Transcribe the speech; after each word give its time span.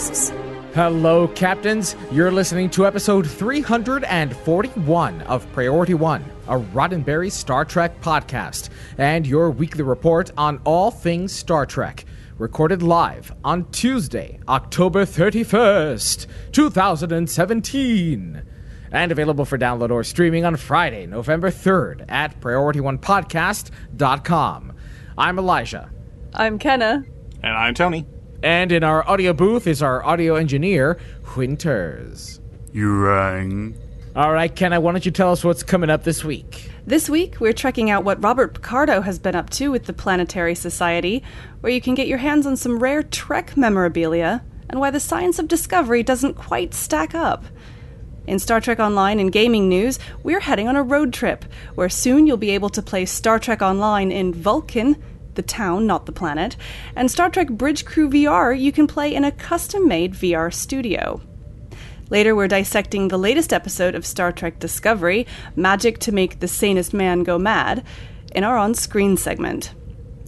Hosts. 0.00 0.32
Hello, 0.74 1.28
Captains. 1.28 1.94
You're 2.12 2.30
listening 2.30 2.68
to 2.70 2.86
episode 2.86 3.28
341 3.28 5.22
of 5.22 5.50
Priority 5.52 5.94
One, 5.94 6.24
a 6.48 6.58
Roddenberry 6.58 7.32
Star 7.32 7.64
Trek 7.64 8.00
podcast, 8.00 8.68
and 8.98 9.26
your 9.26 9.50
weekly 9.50 9.82
report 9.82 10.30
on 10.36 10.60
all 10.64 10.92
things 10.92 11.32
Star 11.32 11.66
Trek. 11.66 12.04
Recorded 12.38 12.82
live 12.82 13.32
on 13.44 13.70
Tuesday, 13.70 14.40
October 14.48 15.04
31st, 15.04 16.26
2017. 16.52 18.42
And 18.92 19.12
available 19.12 19.44
for 19.44 19.56
download 19.58 19.90
or 19.90 20.02
streaming 20.02 20.44
on 20.44 20.56
Friday, 20.56 21.06
November 21.06 21.48
3rd 21.50 22.06
at 22.08 22.40
PriorityOnePodcast.com. 22.40 24.72
I'm 25.18 25.38
Elijah. 25.38 25.90
I'm 26.32 26.58
Kenna. 26.58 27.04
And 27.42 27.56
I'm 27.56 27.74
Tony. 27.74 28.06
And 28.42 28.72
in 28.72 28.82
our 28.82 29.06
audio 29.06 29.34
booth 29.34 29.66
is 29.66 29.82
our 29.82 30.02
audio 30.04 30.36
engineer, 30.36 30.98
Winters. 31.36 32.40
You 32.72 32.96
rang. 32.96 33.76
All 34.16 34.32
right, 34.32 34.54
Ken, 34.54 34.72
why 34.82 34.92
don't 34.92 35.04
you 35.04 35.12
tell 35.12 35.30
us 35.30 35.44
what's 35.44 35.62
coming 35.62 35.90
up 35.90 36.04
this 36.04 36.24
week? 36.24 36.70
This 36.86 37.10
week, 37.10 37.38
we're 37.38 37.52
checking 37.52 37.90
out 37.90 38.02
what 38.02 38.22
Robert 38.24 38.54
Picardo 38.54 39.02
has 39.02 39.18
been 39.18 39.34
up 39.34 39.50
to 39.50 39.70
with 39.70 39.84
the 39.84 39.92
Planetary 39.92 40.54
Society, 40.54 41.22
where 41.60 41.72
you 41.72 41.82
can 41.82 41.94
get 41.94 42.08
your 42.08 42.18
hands 42.18 42.46
on 42.46 42.56
some 42.56 42.78
rare 42.78 43.02
Trek 43.02 43.56
memorabilia, 43.56 44.42
and 44.70 44.80
why 44.80 44.90
the 44.90 45.00
science 45.00 45.38
of 45.38 45.46
discovery 45.46 46.02
doesn't 46.02 46.34
quite 46.34 46.72
stack 46.72 47.14
up. 47.14 47.44
In 48.26 48.38
Star 48.38 48.60
Trek 48.60 48.80
Online 48.80 49.20
and 49.20 49.30
gaming 49.30 49.68
news, 49.68 49.98
we're 50.22 50.40
heading 50.40 50.66
on 50.66 50.76
a 50.76 50.82
road 50.82 51.12
trip, 51.12 51.44
where 51.74 51.88
soon 51.88 52.26
you'll 52.26 52.36
be 52.36 52.50
able 52.50 52.70
to 52.70 52.82
play 52.82 53.04
Star 53.04 53.38
Trek 53.38 53.60
Online 53.60 54.10
in 54.10 54.32
Vulcan, 54.32 54.96
the 55.34 55.42
town, 55.42 55.86
not 55.86 56.06
the 56.06 56.12
planet, 56.12 56.56
and 56.96 57.10
Star 57.10 57.30
Trek 57.30 57.48
Bridge 57.48 57.84
Crew 57.84 58.08
VR 58.08 58.58
you 58.58 58.72
can 58.72 58.86
play 58.86 59.14
in 59.14 59.24
a 59.24 59.32
custom 59.32 59.86
made 59.88 60.14
VR 60.14 60.52
studio. 60.52 61.20
Later, 62.10 62.34
we're 62.34 62.48
dissecting 62.48 63.08
the 63.08 63.18
latest 63.18 63.52
episode 63.52 63.94
of 63.94 64.04
Star 64.04 64.32
Trek 64.32 64.58
Discovery, 64.58 65.26
Magic 65.54 65.98
to 66.00 66.12
Make 66.12 66.40
the 66.40 66.48
Sanest 66.48 66.92
Man 66.92 67.22
Go 67.22 67.38
Mad, 67.38 67.84
in 68.34 68.42
our 68.42 68.56
on 68.56 68.74
screen 68.74 69.16
segment. 69.16 69.72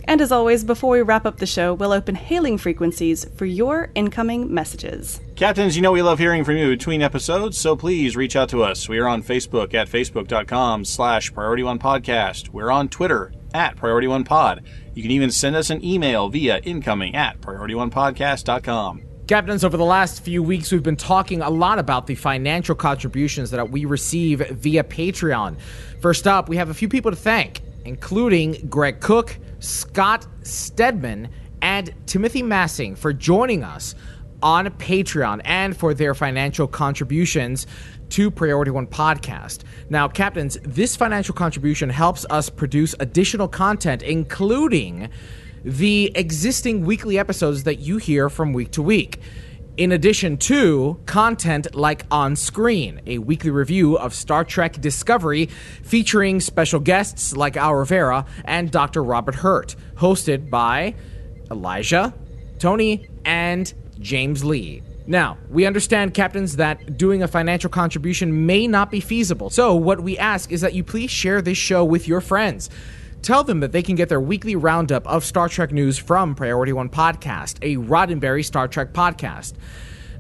And 0.05 0.21
as 0.21 0.33
always, 0.33 0.65
before 0.65 0.93
we 0.93 1.03
wrap 1.03 1.27
up 1.27 1.39
the 1.39 1.47
show, 1.47 1.75
we'll 1.75 1.93
open 1.93 2.15
hailing 2.15 2.59
frequencies 2.59 3.27
for 3.37 3.47
your 3.47 3.91
incoming 3.95 4.53
messages. 4.53 5.21
Captains, 5.37 5.77
you 5.77 5.83
know 5.83 5.93
we 5.93 6.03
love 6.03 6.19
hearing 6.19 6.45
from 6.45 6.57
you 6.57 6.69
between 6.69 7.03
episodes, 7.03 7.59
so 7.59 7.77
please 7.77 8.17
reach 8.17 8.37
out 8.37 8.49
to 8.51 8.63
us. 8.63 8.89
We 8.89 8.99
are 8.99 9.09
on 9.09 9.23
Facebook 9.23 9.75
at 9.75 9.89
facebook.com 9.89 10.85
slash 10.85 11.33
Priority 11.33 11.63
One 11.63 11.79
Podcast. 11.79 12.49
We're 12.49 12.71
on 12.71 12.89
Twitter 12.89 13.33
at 13.55 13.77
Priority 13.77 14.09
One 14.09 14.25
Pod. 14.25 14.65
You 14.95 15.03
can 15.03 15.11
even 15.11 15.31
send 15.31 15.57
us 15.57 15.71
an 15.71 15.85
email 15.85 16.29
via 16.29 16.59
incoming 16.59 17.15
at 17.15 17.41
priority 17.41 17.75
one 17.75 17.91
PriorityOnePodcast.com. 17.91 19.03
Captains, 19.27 19.65
over 19.65 19.77
the 19.77 19.85
last 19.85 20.23
few 20.23 20.43
weeks, 20.43 20.73
we've 20.73 20.83
been 20.83 20.97
talking 20.97 21.41
a 21.41 21.49
lot 21.49 21.79
about 21.79 22.07
the 22.07 22.15
financial 22.15 22.75
contributions 22.75 23.51
that 23.53 23.71
we 23.71 23.85
receive 23.85 24.41
via 24.51 24.85
Patreon. 24.85 25.57
First 26.01 26.27
up, 26.27 26.49
we 26.49 26.57
have 26.57 26.69
a 26.69 26.75
few 26.75 26.89
people 26.89 27.11
to 27.11 27.17
thank, 27.17 27.63
including 27.85 28.67
Greg 28.69 29.01
Cook, 29.01 29.39
Scott 29.63 30.27
Stedman, 30.43 31.29
and 31.63 31.95
Timothy 32.07 32.43
Massing 32.43 32.97
for 32.97 33.13
joining 33.13 33.63
us 33.63 33.95
on 34.43 34.67
Patreon 34.67 35.41
and 35.45 35.77
for 35.77 35.95
their 35.95 36.15
financial 36.15 36.67
contributions 36.67 37.67
to 38.11 38.31
Priority 38.31 38.73
One 38.73 38.89
Podcast. 38.89 39.63
Now, 39.89 40.09
Captains, 40.09 40.59
this 40.65 40.97
financial 40.97 41.35
contribution 41.35 41.89
helps 41.89 42.27
us 42.29 42.51
produce 42.51 42.95
additional 42.99 43.47
content, 43.47 44.03
including 44.03 45.09
the 45.65 46.11
existing 46.17 46.85
weekly 46.85 47.19
episodes 47.19 47.63
that 47.63 47.79
you 47.79 47.99
hear 47.99 48.29
from 48.29 48.53
week 48.53 48.73
to 48.73 48.83
week. 48.83 49.21
In 49.79 49.93
addition 49.93 50.37
to 50.37 51.01
content 51.07 51.75
like 51.75 52.05
On 52.11 52.37
Screen, 52.37 53.01
a 53.07 53.17
weekly 53.17 53.49
review 53.49 53.97
of 53.97 54.13
Star 54.13 54.45
Trek 54.45 54.79
Discovery 54.83 55.47
featuring 55.83 56.41
special 56.41 56.79
guests 56.79 57.35
like 57.35 57.57
Al 57.57 57.75
Rivera 57.75 58.27
and 58.45 58.71
Dr. 58.71 59.03
Robert 59.03 59.37
Hurt, 59.37 59.75
hosted 59.95 60.51
by 60.51 60.95
Elijah, 61.51 62.13
Tony, 62.59 63.09
and 63.25 63.73
James 63.99 64.45
Lee. 64.45 64.83
Now, 65.07 65.39
we 65.49 65.65
understand, 65.65 66.13
captains, 66.13 66.57
that 66.57 66.99
doing 66.99 67.23
a 67.23 67.29
financial 67.29 67.71
contribution 67.71 68.45
may 68.45 68.67
not 68.67 68.91
be 68.91 69.01
feasible. 69.01 69.49
So, 69.49 69.75
what 69.75 70.03
we 70.03 70.19
ask 70.19 70.53
is 70.53 70.61
that 70.61 70.75
you 70.75 70.85
please 70.85 71.11
share 71.11 71.41
this 71.41 71.57
show 71.57 71.83
with 71.83 72.07
your 72.07 72.21
friends. 72.21 72.69
Tell 73.23 73.45
them 73.45 73.61
that 73.61 73.71
they 73.71 73.85
can 73.85 73.95
get 73.95 74.09
their 74.09 74.21
weekly 74.21 74.57
roundup 74.57 75.07
of 75.07 75.25
Star 75.25 75.49
Trek 75.49 75.71
news 75.71 75.97
from 75.97 76.35
Priority 76.35 76.73
One 76.73 76.89
Podcast, 76.89 77.59
a 77.63 77.77
Roddenberry 77.77 78.45
Star 78.45 78.67
Trek 78.67 78.93
podcast. 78.93 79.53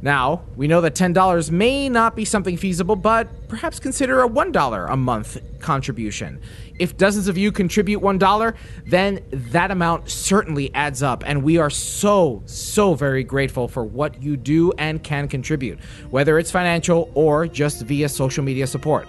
Now, 0.02 0.42
we 0.54 0.68
know 0.68 0.80
that 0.82 0.94
$10 0.94 1.50
may 1.50 1.88
not 1.88 2.14
be 2.14 2.24
something 2.24 2.56
feasible, 2.56 2.94
but 2.94 3.48
perhaps 3.48 3.80
consider 3.80 4.22
a 4.22 4.28
$1 4.28 4.88
a 4.88 4.96
month 4.96 5.38
contribution. 5.58 6.40
If 6.78 6.96
dozens 6.96 7.26
of 7.26 7.36
you 7.36 7.50
contribute 7.50 8.00
$1, 8.00 8.54
then 8.86 9.18
that 9.32 9.72
amount 9.72 10.08
certainly 10.08 10.72
adds 10.72 11.02
up, 11.02 11.24
and 11.26 11.42
we 11.42 11.58
are 11.58 11.70
so, 11.70 12.44
so 12.46 12.94
very 12.94 13.24
grateful 13.24 13.66
for 13.66 13.82
what 13.82 14.22
you 14.22 14.36
do 14.36 14.72
and 14.78 15.02
can 15.02 15.26
contribute, 15.26 15.80
whether 16.10 16.38
it's 16.38 16.52
financial 16.52 17.10
or 17.14 17.48
just 17.48 17.82
via 17.82 18.08
social 18.08 18.44
media 18.44 18.68
support. 18.68 19.08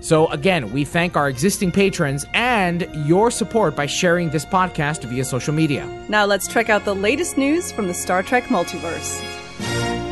So, 0.00 0.28
again, 0.28 0.72
we 0.72 0.84
thank 0.84 1.16
our 1.16 1.28
existing 1.28 1.72
patrons 1.72 2.24
and 2.34 2.88
your 3.06 3.30
support 3.30 3.74
by 3.74 3.86
sharing 3.86 4.30
this 4.30 4.44
podcast 4.44 5.04
via 5.04 5.24
social 5.24 5.52
media. 5.52 5.86
Now, 6.08 6.24
let's 6.24 6.46
check 6.46 6.68
out 6.68 6.84
the 6.84 6.94
latest 6.94 7.36
news 7.36 7.72
from 7.72 7.88
the 7.88 7.94
Star 7.94 8.22
Trek 8.22 8.44
multiverse. 8.44 9.20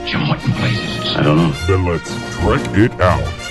Jim, 0.06 0.28
what 0.28 0.42
in 0.44 0.50
blazes? 0.52 1.16
I 1.16 1.22
don't 1.22 1.36
know. 1.36 1.50
Then 1.66 1.84
let's 1.84 2.10
trek 2.36 2.76
it 2.76 2.92
out. 3.00 3.45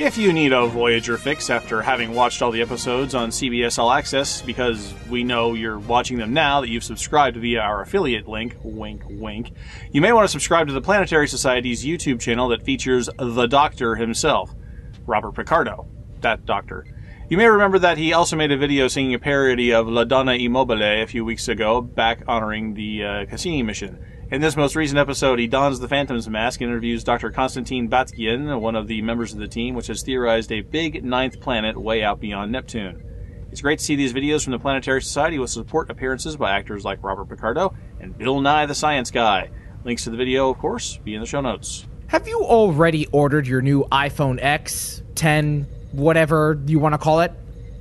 If 0.00 0.16
you 0.16 0.32
need 0.32 0.54
a 0.54 0.66
Voyager 0.66 1.18
fix 1.18 1.50
after 1.50 1.82
having 1.82 2.14
watched 2.14 2.40
all 2.40 2.50
the 2.50 2.62
episodes 2.62 3.14
on 3.14 3.28
CBS 3.28 3.78
All 3.78 3.92
Access, 3.92 4.40
because 4.40 4.94
we 5.10 5.22
know 5.22 5.52
you're 5.52 5.78
watching 5.78 6.16
them 6.16 6.32
now 6.32 6.62
that 6.62 6.70
you've 6.70 6.84
subscribed 6.84 7.36
via 7.36 7.60
our 7.60 7.82
affiliate 7.82 8.26
link, 8.26 8.56
wink 8.62 9.02
wink, 9.10 9.52
you 9.92 10.00
may 10.00 10.14
want 10.14 10.24
to 10.24 10.32
subscribe 10.32 10.68
to 10.68 10.72
the 10.72 10.80
Planetary 10.80 11.28
Society's 11.28 11.84
YouTube 11.84 12.18
channel 12.18 12.48
that 12.48 12.62
features 12.62 13.10
the 13.18 13.46
Doctor 13.46 13.94
himself, 13.94 14.54
Robert 15.04 15.32
Picardo. 15.32 15.86
That 16.22 16.46
Doctor. 16.46 16.86
You 17.28 17.36
may 17.36 17.48
remember 17.48 17.78
that 17.80 17.98
he 17.98 18.14
also 18.14 18.36
made 18.36 18.52
a 18.52 18.56
video 18.56 18.88
singing 18.88 19.12
a 19.12 19.18
parody 19.18 19.70
of 19.70 19.86
La 19.86 20.04
Donna 20.04 20.32
Immobile 20.32 20.82
a 20.82 21.04
few 21.04 21.26
weeks 21.26 21.46
ago, 21.46 21.82
back 21.82 22.22
honoring 22.26 22.72
the 22.72 23.04
uh, 23.04 23.26
Cassini 23.26 23.62
mission. 23.62 24.02
In 24.30 24.40
this 24.40 24.56
most 24.56 24.76
recent 24.76 24.96
episode, 24.96 25.40
he 25.40 25.48
dons 25.48 25.80
the 25.80 25.88
Phantom's 25.88 26.28
mask 26.28 26.60
and 26.60 26.70
interviews 26.70 27.02
Dr. 27.02 27.32
Konstantin 27.32 27.88
Batygin, 27.90 28.60
one 28.60 28.76
of 28.76 28.86
the 28.86 29.02
members 29.02 29.32
of 29.32 29.40
the 29.40 29.48
team, 29.48 29.74
which 29.74 29.88
has 29.88 30.04
theorized 30.04 30.52
a 30.52 30.60
big 30.60 31.04
ninth 31.04 31.40
planet 31.40 31.76
way 31.76 32.04
out 32.04 32.20
beyond 32.20 32.52
Neptune. 32.52 33.02
It's 33.50 33.60
great 33.60 33.80
to 33.80 33.84
see 33.84 33.96
these 33.96 34.12
videos 34.12 34.44
from 34.44 34.52
the 34.52 34.60
Planetary 34.60 35.02
Society 35.02 35.40
with 35.40 35.50
support 35.50 35.90
appearances 35.90 36.36
by 36.36 36.52
actors 36.52 36.84
like 36.84 37.02
Robert 37.02 37.28
Picardo 37.28 37.74
and 37.98 38.16
Bill 38.16 38.40
Nye 38.40 38.66
the 38.66 38.74
Science 38.74 39.10
Guy. 39.10 39.50
Links 39.84 40.04
to 40.04 40.10
the 40.10 40.16
video, 40.16 40.48
of 40.48 40.58
course, 40.58 40.98
be 40.98 41.16
in 41.16 41.20
the 41.20 41.26
show 41.26 41.40
notes. 41.40 41.88
Have 42.06 42.28
you 42.28 42.40
already 42.44 43.08
ordered 43.08 43.48
your 43.48 43.62
new 43.62 43.82
iPhone 43.90 44.38
X, 44.40 45.02
10, 45.16 45.66
whatever 45.90 46.56
you 46.66 46.78
want 46.78 46.92
to 46.92 46.98
call 46.98 47.18
it? 47.18 47.32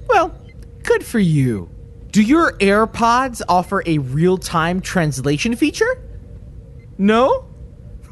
Well, 0.07 0.35
good 0.81 1.05
for 1.05 1.19
you. 1.19 1.69
Do 2.09 2.23
your 2.23 2.53
AirPods 2.53 3.43
offer 3.47 3.83
a 3.85 3.99
real 3.99 4.39
time 4.39 4.81
translation 4.81 5.55
feature? 5.55 6.08
No? 6.99 7.45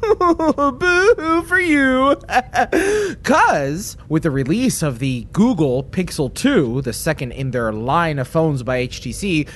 Boo 0.00 1.42
for 1.42 1.60
you. 1.60 2.16
Cuz 3.22 3.98
with 4.08 4.22
the 4.22 4.30
release 4.30 4.82
of 4.82 4.98
the 4.98 5.26
Google 5.32 5.84
Pixel 5.84 6.32
2, 6.32 6.80
the 6.82 6.94
second 6.94 7.32
in 7.32 7.50
their 7.50 7.70
line 7.70 8.18
of 8.18 8.26
phones 8.26 8.62
by 8.62 8.86
HTC, 8.86 9.46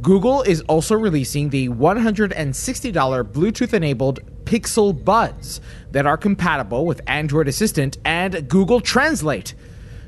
Google 0.00 0.42
is 0.42 0.60
also 0.62 0.94
releasing 0.94 1.50
the 1.50 1.68
$160 1.68 2.32
Bluetooth 3.32 3.72
enabled 3.74 4.20
Pixel 4.44 5.04
Buds 5.04 5.60
that 5.90 6.06
are 6.06 6.16
compatible 6.16 6.86
with 6.86 7.00
Android 7.08 7.48
Assistant 7.48 7.98
and 8.04 8.48
Google 8.48 8.80
Translate. 8.80 9.54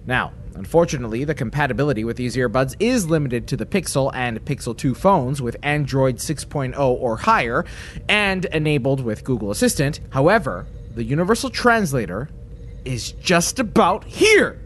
Now, 0.06 0.32
unfortunately, 0.58 1.24
the 1.24 1.34
compatibility 1.34 2.04
with 2.04 2.16
these 2.16 2.36
earbuds 2.36 2.74
is 2.80 3.08
limited 3.08 3.46
to 3.48 3.56
the 3.56 3.64
Pixel 3.64 4.10
and 4.14 4.44
Pixel 4.44 4.76
2 4.76 4.94
phones 4.94 5.40
with 5.40 5.56
Android 5.62 6.16
6.0 6.16 6.78
or 6.78 7.16
higher 7.16 7.64
and 8.08 8.44
enabled 8.46 9.00
with 9.00 9.24
Google 9.24 9.50
Assistant. 9.50 10.00
However, 10.10 10.66
the 10.94 11.04
Universal 11.04 11.50
Translator 11.50 12.28
is 12.84 13.12
just 13.12 13.58
about 13.58 14.04
here. 14.04 14.60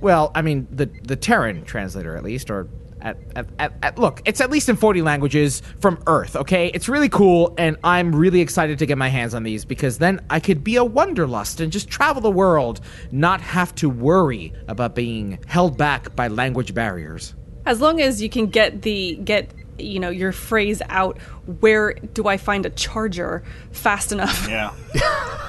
Well, 0.00 0.30
I 0.34 0.42
mean 0.42 0.66
the 0.70 0.86
the 0.86 1.16
Terran 1.16 1.64
translator 1.64 2.16
at 2.16 2.24
least, 2.24 2.50
or 2.50 2.68
at, 3.02 3.18
at, 3.58 3.72
at, 3.82 3.98
look, 3.98 4.22
it's 4.24 4.40
at 4.40 4.50
least 4.50 4.68
in 4.68 4.76
40 4.76 5.02
languages 5.02 5.62
from 5.80 6.02
Earth. 6.06 6.36
Okay, 6.36 6.68
it's 6.68 6.88
really 6.88 7.08
cool, 7.08 7.54
and 7.58 7.76
I'm 7.84 8.14
really 8.14 8.40
excited 8.40 8.78
to 8.78 8.86
get 8.86 8.98
my 8.98 9.08
hands 9.08 9.34
on 9.34 9.42
these 9.42 9.64
because 9.64 9.98
then 9.98 10.20
I 10.30 10.40
could 10.40 10.64
be 10.64 10.76
a 10.76 10.84
wanderlust 10.84 11.60
and 11.60 11.72
just 11.72 11.88
travel 11.88 12.22
the 12.22 12.30
world, 12.30 12.80
not 13.10 13.40
have 13.40 13.74
to 13.76 13.88
worry 13.88 14.52
about 14.68 14.94
being 14.94 15.38
held 15.46 15.76
back 15.76 16.14
by 16.16 16.28
language 16.28 16.74
barriers. 16.74 17.34
As 17.66 17.80
long 17.80 18.00
as 18.00 18.20
you 18.20 18.28
can 18.28 18.46
get 18.46 18.82
the 18.82 19.16
get 19.24 19.52
you 19.82 20.00
know 20.00 20.10
your 20.10 20.32
phrase 20.32 20.80
out 20.88 21.18
where 21.60 21.94
do 22.14 22.28
i 22.28 22.36
find 22.36 22.64
a 22.66 22.70
charger 22.70 23.42
fast 23.72 24.12
enough? 24.12 24.46
Yeah, 24.48 24.72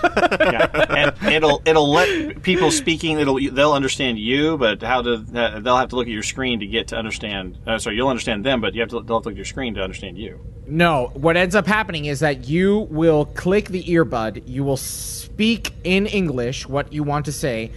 yeah. 0.03 1.11
and 1.21 1.33
it'll 1.33 1.61
it'll 1.65 1.91
let 1.91 2.41
people 2.41 2.71
speaking 2.71 3.19
it'll 3.19 3.39
they'll 3.51 3.73
understand 3.73 4.19
you 4.19 4.57
but 4.57 4.81
how 4.81 5.01
to 5.01 5.23
uh, 5.35 5.59
they'll 5.59 5.77
have 5.77 5.89
to 5.89 5.95
look 5.95 6.07
at 6.07 6.13
your 6.13 6.23
screen 6.23 6.59
to 6.59 6.67
get 6.67 6.87
to 6.89 6.97
understand 6.97 7.57
uh, 7.67 7.77
sorry 7.77 7.95
you'll 7.95 8.09
understand 8.09 8.43
them 8.45 8.61
but 8.61 8.73
you 8.73 8.81
have 8.81 8.89
to 8.89 9.01
they'll 9.01 9.17
have 9.17 9.23
to 9.23 9.29
look 9.29 9.33
at 9.33 9.35
your 9.35 9.45
screen 9.45 9.73
to 9.75 9.81
understand 9.81 10.17
you. 10.17 10.39
No 10.67 11.11
what 11.13 11.37
ends 11.37 11.55
up 11.55 11.67
happening 11.67 12.05
is 12.05 12.19
that 12.21 12.47
you 12.47 12.87
will 12.89 13.25
click 13.25 13.69
the 13.69 13.83
earbud 13.83 14.47
you 14.47 14.63
will 14.63 14.77
speak 14.77 15.73
in 15.83 16.05
english 16.07 16.67
what 16.67 16.91
you 16.91 17.03
want 17.03 17.25
to 17.25 17.31
say. 17.31 17.71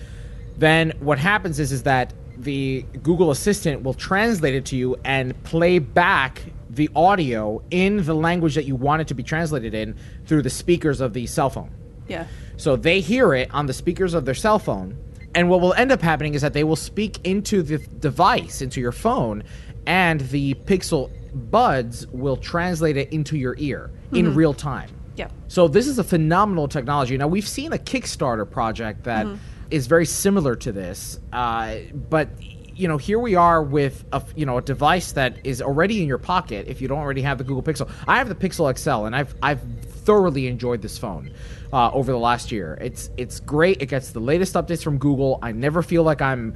Then 0.57 0.93
what 1.01 1.19
happens 1.19 1.61
is 1.61 1.73
is 1.73 1.83
that 1.83 2.13
the 2.37 2.85
Google 3.03 3.31
Assistant 3.31 3.83
will 3.83 3.95
translate 3.95 4.55
it 4.55 4.65
to 4.67 4.77
you 4.77 4.97
and 5.05 5.41
play 5.45 5.79
back 5.79 6.43
the 6.69 6.91
audio 6.95 7.63
in 7.71 8.05
the 8.05 8.15
language 8.15 8.55
that 8.55 8.65
you 8.65 8.77
want 8.77 9.01
it 9.01 9.09
to 9.09 9.15
be 9.15 9.23
translated 9.23 9.75
in 9.75 9.97
through 10.27 10.43
the 10.43 10.51
speakers 10.51 11.01
of 11.01 11.13
the 11.15 11.27
cell 11.27 11.51
phone. 11.51 11.71
Yeah. 12.09 12.27
So 12.57 12.77
they 12.77 13.01
hear 13.01 13.35
it 13.35 13.53
on 13.53 13.67
the 13.67 13.73
speakers 13.73 14.15
of 14.15 14.25
their 14.25 14.35
cell 14.35 14.59
phone, 14.59 14.97
and 15.35 15.49
what 15.49 15.61
will 15.61 15.75
end 15.75 15.93
up 15.93 16.01
happening 16.01 16.35
is 16.35 16.43
that 16.43 16.53
they 16.53 16.65
will 16.65 16.77
speak 16.77 17.19
into 17.25 17.63
the 17.63 17.79
device, 17.79 18.63
into 18.63 18.81
your 18.81 18.93
phone, 18.93 19.43
and 19.87 20.21
the 20.21 20.55
Pixel 20.55 21.11
buds 21.51 22.07
will 22.09 22.37
translate 22.37 22.97
it 22.97 23.13
into 23.13 23.37
your 23.37 23.55
ear 23.59 23.91
mm-hmm. 24.07 24.17
in 24.17 24.35
real 24.35 24.55
time. 24.55 24.91
Yeah. 25.17 25.29
So 25.49 25.69
this 25.69 25.87
is 25.87 25.99
a 25.99 26.05
phenomenal 26.05 26.69
technology. 26.69 27.17
Now 27.17 27.29
we've 27.29 27.49
seen 27.49 27.73
a 27.73 27.79
Kickstarter 27.79 28.49
project 28.49 29.05
that. 29.05 29.27
Mm-hmm 29.27 29.37
is 29.71 29.87
very 29.87 30.07
similar 30.07 30.57
to 30.57 30.73
this, 30.73 31.21
uh, 31.33 31.77
but 32.09 32.29
you 32.77 32.89
know, 32.89 32.99
here 32.99 33.19
we 33.19 33.35
are 33.35 33.63
with 33.63 34.05
a 34.13 34.23
you 34.35 34.45
know 34.45 34.59
a 34.59 34.63
device 34.63 35.13
that 35.13 35.39
is 35.45 35.63
already 35.63 36.03
in 36.03 36.09
your 36.09 36.19
pocket. 36.19 36.67
If 36.69 36.81
you 36.81 36.89
don't 36.89 36.99
already 36.99 37.23
have 37.23 37.39
the 37.39 37.45
Google 37.45 37.63
Pixel, 37.63 37.91
I 38.07 38.19
have 38.19 38.29
the 38.29 38.35
Pixel 38.35 38.77
XL, 38.77 39.07
and 39.07 39.17
I've 39.17 39.35
I've 39.43 39.63
thoroughly 39.83 40.47
enjoyed 40.47 40.83
this 40.83 40.99
phone 40.99 41.33
uh, 41.73 41.91
over 41.93 42.13
the 42.13 42.19
last 42.19 42.53
year. 42.53 42.79
It's 42.81 43.11
it's 43.17 43.41
great. 43.41 43.81
It 43.81 43.87
gets 43.87 44.11
the 44.11 44.21
latest 44.21 44.55
updates 44.55 44.83
from 44.83 44.99
Google. 44.99 45.39
I 45.43 45.53
never 45.53 45.83
feel 45.83 46.03
like 46.03 46.21
I'm 46.21 46.55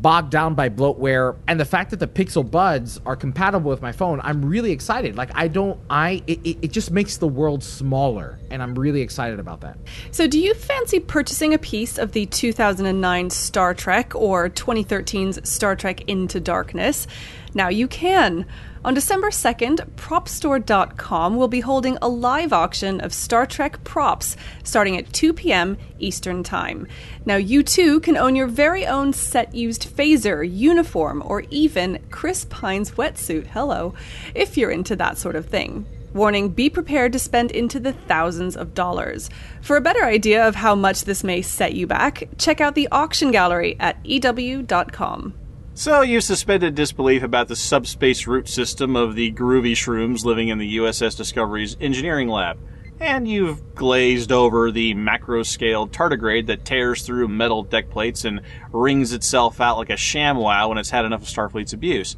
bogged 0.00 0.30
down 0.30 0.54
by 0.54 0.68
bloatware 0.68 1.36
and 1.46 1.60
the 1.60 1.64
fact 1.64 1.90
that 1.90 2.00
the 2.00 2.06
pixel 2.06 2.48
buds 2.48 3.00
are 3.04 3.14
compatible 3.14 3.70
with 3.70 3.82
my 3.82 3.92
phone 3.92 4.20
i'm 4.22 4.44
really 4.44 4.72
excited. 4.72 5.16
Like 5.16 5.30
i 5.34 5.48
don't 5.48 5.78
i 5.90 6.22
it, 6.26 6.40
it 6.62 6.72
just 6.72 6.90
makes 6.90 7.18
the 7.18 7.28
world 7.28 7.62
smaller 7.62 8.38
and 8.50 8.62
i'm 8.62 8.74
really 8.74 9.02
excited 9.02 9.38
about 9.38 9.60
that. 9.60 9.78
So 10.10 10.26
do 10.26 10.38
you 10.38 10.54
fancy 10.54 11.00
purchasing 11.00 11.52
a 11.54 11.58
piece 11.58 11.98
of 11.98 12.12
the 12.12 12.26
2009 12.26 13.30
star 13.30 13.74
trek 13.74 14.14
or 14.14 14.48
2013's 14.48 15.48
star 15.48 15.76
trek 15.76 16.02
into 16.08 16.40
darkness 16.40 17.06
now 17.54 17.68
you 17.68 17.88
can 17.88 18.46
on 18.84 18.94
December 18.94 19.30
2nd, 19.30 19.76
PropStore.com 19.94 21.36
will 21.36 21.46
be 21.46 21.60
holding 21.60 21.98
a 22.02 22.08
live 22.08 22.52
auction 22.52 23.00
of 23.00 23.14
Star 23.14 23.46
Trek 23.46 23.84
props 23.84 24.36
starting 24.64 24.96
at 24.96 25.12
2 25.12 25.32
p.m. 25.32 25.78
Eastern 26.00 26.42
Time. 26.42 26.88
Now, 27.24 27.36
you 27.36 27.62
too 27.62 28.00
can 28.00 28.16
own 28.16 28.34
your 28.34 28.48
very 28.48 28.84
own 28.84 29.12
set 29.12 29.54
used 29.54 29.96
phaser, 29.96 30.42
uniform, 30.42 31.22
or 31.24 31.44
even 31.50 32.00
Chris 32.10 32.44
Pine's 32.46 32.92
wetsuit. 32.92 33.46
Hello, 33.48 33.94
if 34.34 34.56
you're 34.56 34.72
into 34.72 34.96
that 34.96 35.16
sort 35.16 35.36
of 35.36 35.46
thing. 35.46 35.86
Warning 36.12 36.48
be 36.48 36.68
prepared 36.68 37.12
to 37.12 37.20
spend 37.20 37.52
into 37.52 37.78
the 37.78 37.92
thousands 37.92 38.56
of 38.56 38.74
dollars. 38.74 39.30
For 39.60 39.76
a 39.76 39.80
better 39.80 40.04
idea 40.04 40.46
of 40.46 40.56
how 40.56 40.74
much 40.74 41.04
this 41.04 41.22
may 41.22 41.40
set 41.40 41.74
you 41.74 41.86
back, 41.86 42.24
check 42.36 42.60
out 42.60 42.74
the 42.74 42.88
auction 42.90 43.30
gallery 43.30 43.76
at 43.78 44.04
EW.com. 44.04 45.34
So 45.74 46.02
you've 46.02 46.22
suspended 46.22 46.74
disbelief 46.74 47.22
about 47.22 47.48
the 47.48 47.56
subspace 47.56 48.26
root 48.26 48.46
system 48.46 48.94
of 48.94 49.14
the 49.14 49.32
groovy 49.32 49.72
shrooms 49.72 50.22
living 50.22 50.48
in 50.48 50.58
the 50.58 50.76
USS 50.76 51.16
Discovery's 51.16 51.78
engineering 51.80 52.28
lab, 52.28 52.58
and 53.00 53.26
you've 53.26 53.74
glazed 53.74 54.32
over 54.32 54.70
the 54.70 54.92
macro-scale 54.92 55.88
tardigrade 55.88 56.46
that 56.46 56.66
tears 56.66 57.02
through 57.02 57.28
metal 57.28 57.62
deck 57.62 57.88
plates 57.88 58.26
and 58.26 58.42
wrings 58.70 59.14
itself 59.14 59.62
out 59.62 59.78
like 59.78 59.88
a 59.88 59.94
ShamWow 59.94 60.68
when 60.68 60.76
it's 60.76 60.90
had 60.90 61.06
enough 61.06 61.22
of 61.22 61.28
Starfleet's 61.28 61.72
abuse. 61.72 62.16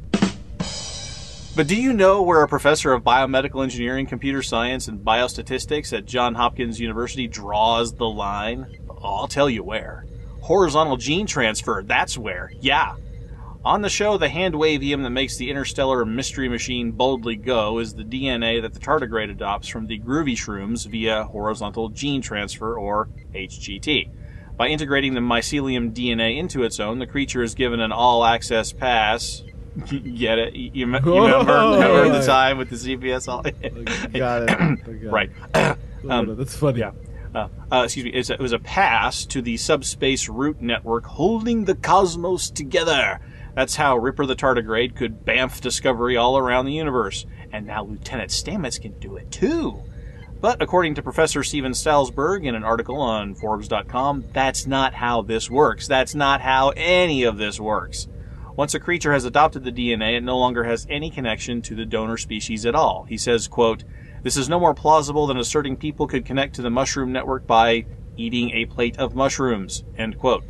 But 1.55 1.67
do 1.67 1.77
you 1.77 1.93
know 1.93 2.21
where 2.23 2.43
a 2.43 2.49
professor 2.49 2.91
of 2.91 3.03
biomedical 3.03 3.63
engineering, 3.63 4.05
computer 4.05 4.43
science, 4.43 4.89
and 4.89 4.99
biostatistics 4.99 5.97
at 5.97 6.05
Johns 6.05 6.35
Hopkins 6.35 6.81
University 6.81 7.27
draws 7.27 7.93
the 7.93 8.09
line? 8.09 8.67
I'll 9.01 9.29
tell 9.29 9.49
you 9.49 9.63
where. 9.63 10.05
Horizontal 10.41 10.97
gene 10.97 11.25
transfer, 11.25 11.81
that's 11.83 12.17
where. 12.17 12.51
Yeah, 12.59 12.95
on 13.65 13.81
the 13.81 13.89
show, 13.89 14.17
the 14.17 14.29
hand 14.29 14.53
wavium 14.53 15.01
that 15.01 15.09
makes 15.09 15.37
the 15.37 15.49
interstellar 15.49 16.05
mystery 16.05 16.47
machine 16.47 16.91
boldly 16.91 17.35
go 17.35 17.79
is 17.79 17.95
the 17.95 18.03
DNA 18.03 18.61
that 18.61 18.75
the 18.75 18.79
tardigrade 18.79 19.31
adopts 19.31 19.67
from 19.67 19.87
the 19.87 19.99
groovy 19.99 20.33
shrooms 20.33 20.85
via 20.85 21.23
horizontal 21.23 21.89
gene 21.89 22.21
transfer, 22.21 22.77
or 22.77 23.09
HGT. 23.33 24.09
By 24.55 24.67
integrating 24.67 25.15
the 25.15 25.19
mycelium 25.19 25.93
DNA 25.93 26.37
into 26.37 26.63
its 26.63 26.79
own, 26.79 26.99
the 26.99 27.07
creature 27.07 27.41
is 27.41 27.55
given 27.55 27.79
an 27.79 27.91
all 27.91 28.23
access 28.23 28.71
pass. 28.71 29.41
Get 29.89 30.37
it? 30.37 30.55
You, 30.55 30.71
you 30.73 30.85
remember, 30.85 31.11
remember 31.11 32.19
the 32.19 32.25
time 32.25 32.59
with 32.59 32.69
the 32.69 32.75
CBS 32.75 33.27
all? 33.27 33.41
Got 34.13 34.43
it. 34.47 35.11
right. 35.11 35.31
um, 36.07 36.35
that's 36.37 36.55
funny. 36.55 36.79
Yeah. 36.79 36.91
Uh, 37.33 37.49
uh, 37.69 37.81
excuse 37.83 38.05
me, 38.05 38.11
it 38.11 38.39
was 38.39 38.53
a 38.53 38.59
pass 38.59 39.25
to 39.25 39.41
the 39.41 39.57
subspace 39.57 40.29
root 40.29 40.61
network 40.61 41.05
holding 41.05 41.65
the 41.65 41.75
cosmos 41.75 42.49
together. 42.49 43.19
That's 43.55 43.77
how 43.77 43.97
Ripper 43.97 44.25
the 44.25 44.35
Tardigrade 44.35 44.95
could 44.95 45.25
bamf 45.25 45.61
discovery 45.61 46.17
all 46.17 46.37
around 46.37 46.65
the 46.65 46.73
universe. 46.73 47.25
And 47.51 47.65
now 47.65 47.85
Lieutenant 47.85 48.31
Stamets 48.31 48.81
can 48.81 48.99
do 48.99 49.15
it 49.15 49.31
too. 49.31 49.81
But 50.41 50.61
according 50.61 50.95
to 50.95 51.01
Professor 51.01 51.41
Steven 51.43 51.71
Salzberg 51.71 52.45
in 52.45 52.53
an 52.53 52.63
article 52.63 52.99
on 52.99 53.33
Forbes.com, 53.33 54.25
that's 54.33 54.67
not 54.67 54.93
how 54.93 55.21
this 55.21 55.49
works. 55.49 55.87
That's 55.87 56.13
not 56.13 56.41
how 56.41 56.73
any 56.75 57.23
of 57.23 57.37
this 57.37 57.59
works. 57.59 58.07
Once 58.57 58.73
a 58.73 58.79
creature 58.79 59.13
has 59.13 59.25
adopted 59.25 59.63
the 59.63 59.71
DNA, 59.71 60.17
it 60.17 60.23
no 60.23 60.37
longer 60.37 60.63
has 60.63 60.85
any 60.89 61.09
connection 61.09 61.61
to 61.61 61.75
the 61.75 61.85
donor 61.85 62.17
species 62.17 62.65
at 62.65 62.75
all. 62.75 63.03
He 63.03 63.17
says, 63.17 63.47
quote, 63.47 63.83
This 64.23 64.37
is 64.37 64.49
no 64.49 64.59
more 64.59 64.73
plausible 64.73 65.27
than 65.27 65.37
asserting 65.37 65.77
people 65.77 66.07
could 66.07 66.25
connect 66.25 66.55
to 66.55 66.61
the 66.61 66.69
mushroom 66.69 67.11
network 67.11 67.47
by 67.47 67.85
eating 68.17 68.51
a 68.51 68.65
plate 68.65 68.97
of 68.97 69.15
mushrooms. 69.15 69.83
End 69.97 70.17
quote. 70.17 70.43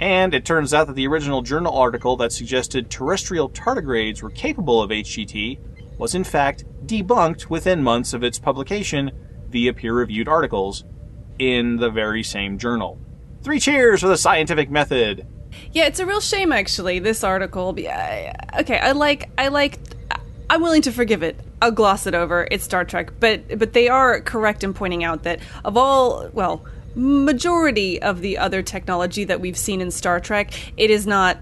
And 0.00 0.32
it 0.32 0.44
turns 0.44 0.72
out 0.72 0.86
that 0.86 0.96
the 0.96 1.06
original 1.08 1.42
journal 1.42 1.76
article 1.76 2.16
that 2.18 2.32
suggested 2.32 2.90
terrestrial 2.90 3.50
tardigrades 3.50 4.22
were 4.22 4.30
capable 4.30 4.80
of 4.80 4.90
HGT 4.90 5.58
was 5.98 6.14
in 6.14 6.24
fact 6.24 6.64
debunked 6.86 7.50
within 7.50 7.82
months 7.82 8.12
of 8.12 8.22
its 8.22 8.38
publication 8.38 9.10
via 9.48 9.72
peer 9.72 9.94
reviewed 9.94 10.28
articles 10.28 10.84
in 11.38 11.76
the 11.76 11.90
very 11.90 12.22
same 12.22 12.58
journal. 12.58 12.98
Three 13.42 13.58
cheers 13.60 14.00
for 14.00 14.08
the 14.08 14.16
scientific 14.16 14.70
method! 14.70 15.26
Yeah, 15.72 15.86
it's 15.86 15.98
a 15.98 16.06
real 16.06 16.20
shame 16.20 16.52
actually, 16.52 16.98
this 16.98 17.24
article. 17.24 17.70
Okay, 17.70 18.78
I 18.78 18.92
like, 18.92 19.30
I 19.38 19.48
like, 19.48 19.78
I'm 20.50 20.60
willing 20.60 20.82
to 20.82 20.92
forgive 20.92 21.22
it. 21.22 21.38
I'll 21.60 21.72
gloss 21.72 22.06
it 22.06 22.14
over. 22.14 22.46
It's 22.50 22.64
Star 22.64 22.84
Trek, 22.84 23.12
but 23.18 23.58
but 23.58 23.72
they 23.72 23.88
are 23.88 24.20
correct 24.20 24.62
in 24.62 24.74
pointing 24.74 25.02
out 25.02 25.24
that 25.24 25.40
of 25.64 25.76
all, 25.76 26.28
well, 26.32 26.64
majority 26.98 28.02
of 28.02 28.20
the 28.20 28.38
other 28.38 28.62
technology 28.62 29.24
that 29.24 29.40
we've 29.40 29.56
seen 29.56 29.80
in 29.80 29.90
Star 29.90 30.20
Trek, 30.20 30.52
it 30.76 30.90
is 30.90 31.06
not 31.06 31.38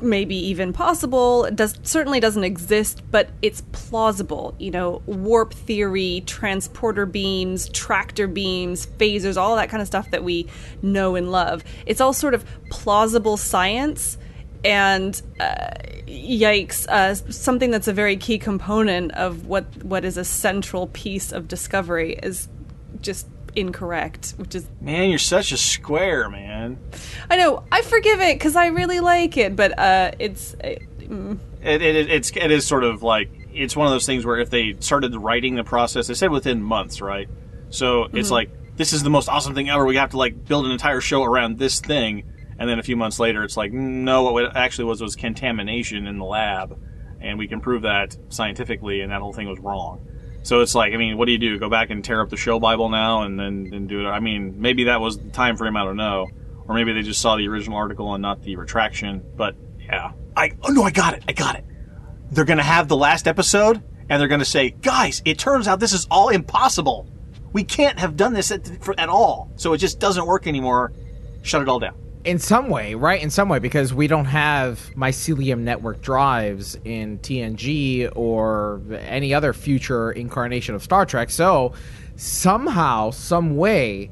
maybe 0.00 0.36
even 0.36 0.72
possible 0.72 1.44
it 1.44 1.56
does 1.56 1.74
certainly 1.82 2.20
doesn't 2.20 2.44
exist 2.44 3.02
but 3.10 3.28
it's 3.42 3.62
plausible 3.72 4.54
you 4.58 4.70
know 4.70 5.02
warp 5.06 5.52
theory 5.52 6.22
transporter 6.24 7.04
beams 7.04 7.68
tractor 7.70 8.28
beams 8.28 8.86
phasers 8.86 9.36
all 9.36 9.56
that 9.56 9.68
kind 9.68 9.80
of 9.80 9.86
stuff 9.86 10.08
that 10.10 10.22
we 10.22 10.46
know 10.82 11.16
and 11.16 11.30
love. 11.30 11.64
It's 11.86 12.00
all 12.00 12.12
sort 12.12 12.34
of 12.34 12.44
plausible 12.70 13.36
science 13.36 14.18
and 14.64 15.20
uh, 15.38 15.70
yikes 16.06 16.86
uh, 16.88 17.14
something 17.14 17.70
that's 17.70 17.88
a 17.88 17.92
very 17.92 18.16
key 18.16 18.38
component 18.38 19.12
of 19.12 19.46
what 19.46 19.84
what 19.84 20.04
is 20.04 20.16
a 20.16 20.24
central 20.24 20.88
piece 20.88 21.32
of 21.32 21.48
discovery 21.48 22.18
is 22.22 22.48
just 23.00 23.26
incorrect, 23.56 24.34
which 24.36 24.54
is 24.54 24.66
Man, 24.80 25.10
you're 25.10 25.18
such 25.18 25.52
a 25.52 25.56
square, 25.56 26.28
man. 26.30 26.78
I 27.30 27.36
know 27.36 27.64
I 27.72 27.82
forgive 27.82 28.20
it 28.20 28.34
because 28.38 28.56
I 28.56 28.66
really 28.68 29.00
like 29.00 29.36
it, 29.36 29.56
but 29.56 29.78
uh, 29.78 30.12
it's 30.18 30.54
uh, 30.54 30.76
mm, 31.00 31.38
It, 31.62 31.82
it, 31.82 31.96
it- 31.96 32.10
it's 32.10 32.30
it 32.36 32.50
is 32.50 32.66
sort 32.66 32.84
of 32.84 33.02
like 33.02 33.30
it's 33.52 33.74
one 33.76 33.86
of 33.86 33.92
those 33.92 34.06
things 34.06 34.24
where 34.24 34.38
if 34.38 34.50
they 34.50 34.76
started 34.80 35.14
writing 35.16 35.54
the 35.56 35.64
process, 35.64 36.06
they 36.06 36.14
said 36.14 36.30
within 36.30 36.62
months, 36.62 37.00
right? 37.00 37.28
So 37.70 38.04
it's 38.12 38.30
like 38.30 38.50
this 38.76 38.92
is 38.92 39.02
the 39.02 39.10
most 39.10 39.28
awesome 39.28 39.54
thing 39.54 39.68
ever. 39.68 39.84
We 39.84 39.96
have 39.96 40.10
to 40.10 40.16
like 40.16 40.44
build 40.46 40.64
an 40.66 40.70
entire 40.70 41.00
show 41.00 41.24
around 41.24 41.58
this 41.58 41.80
thing, 41.80 42.24
and 42.58 42.68
then 42.70 42.78
a 42.78 42.82
few 42.82 42.96
months 42.96 43.18
later, 43.18 43.42
it's 43.42 43.56
like 43.56 43.72
no, 43.72 44.30
what 44.32 44.44
it 44.44 44.52
actually 44.54 44.84
was 44.84 45.00
was 45.02 45.16
contamination 45.16 46.06
in 46.06 46.18
the 46.18 46.24
lab, 46.24 46.78
and 47.20 47.38
we 47.38 47.48
can 47.48 47.60
prove 47.60 47.82
that 47.82 48.16
scientifically, 48.28 49.00
and 49.00 49.10
that 49.10 49.20
whole 49.20 49.32
thing 49.32 49.48
was 49.48 49.58
wrong. 49.58 50.06
So 50.48 50.62
it's 50.62 50.74
like, 50.74 50.94
I 50.94 50.96
mean, 50.96 51.18
what 51.18 51.26
do 51.26 51.32
you 51.32 51.36
do? 51.36 51.58
Go 51.58 51.68
back 51.68 51.90
and 51.90 52.02
tear 52.02 52.22
up 52.22 52.30
the 52.30 52.38
show 52.38 52.58
Bible 52.58 52.88
now, 52.88 53.20
and 53.20 53.38
then 53.38 53.68
then 53.68 53.86
do 53.86 54.06
it? 54.06 54.08
I 54.08 54.18
mean, 54.18 54.58
maybe 54.58 54.84
that 54.84 54.98
was 54.98 55.18
the 55.18 55.28
time 55.28 55.58
frame. 55.58 55.76
I 55.76 55.84
don't 55.84 55.98
know, 55.98 56.26
or 56.66 56.74
maybe 56.74 56.94
they 56.94 57.02
just 57.02 57.20
saw 57.20 57.36
the 57.36 57.46
original 57.48 57.76
article 57.76 58.14
and 58.14 58.22
not 58.22 58.40
the 58.40 58.56
retraction. 58.56 59.22
But 59.36 59.56
yeah, 59.78 60.12
I 60.34 60.52
oh 60.62 60.72
no, 60.72 60.84
I 60.84 60.90
got 60.90 61.12
it, 61.12 61.22
I 61.28 61.32
got 61.32 61.56
it. 61.56 61.66
They're 62.30 62.46
gonna 62.46 62.62
have 62.62 62.88
the 62.88 62.96
last 62.96 63.28
episode, 63.28 63.82
and 64.08 64.18
they're 64.18 64.26
gonna 64.26 64.46
say, 64.46 64.70
guys, 64.70 65.20
it 65.26 65.38
turns 65.38 65.68
out 65.68 65.80
this 65.80 65.92
is 65.92 66.06
all 66.10 66.30
impossible. 66.30 67.06
We 67.52 67.62
can't 67.62 67.98
have 67.98 68.16
done 68.16 68.32
this 68.32 68.50
at, 68.50 68.82
for, 68.82 68.98
at 68.98 69.10
all. 69.10 69.52
So 69.56 69.74
it 69.74 69.78
just 69.78 70.00
doesn't 70.00 70.24
work 70.24 70.46
anymore. 70.46 70.94
Shut 71.42 71.60
it 71.60 71.68
all 71.68 71.78
down. 71.78 71.94
In 72.24 72.38
some 72.38 72.68
way, 72.68 72.94
right? 72.94 73.22
In 73.22 73.30
some 73.30 73.48
way, 73.48 73.58
because 73.58 73.94
we 73.94 74.06
don't 74.06 74.26
have 74.26 74.78
mycelium 74.96 75.60
network 75.60 76.00
drives 76.00 76.76
in 76.84 77.18
TNG 77.18 78.10
or 78.14 78.80
any 79.00 79.32
other 79.32 79.52
future 79.52 80.10
incarnation 80.12 80.74
of 80.74 80.82
Star 80.82 81.06
Trek. 81.06 81.30
So 81.30 81.72
somehow, 82.16 83.10
some 83.10 83.56
way, 83.56 84.10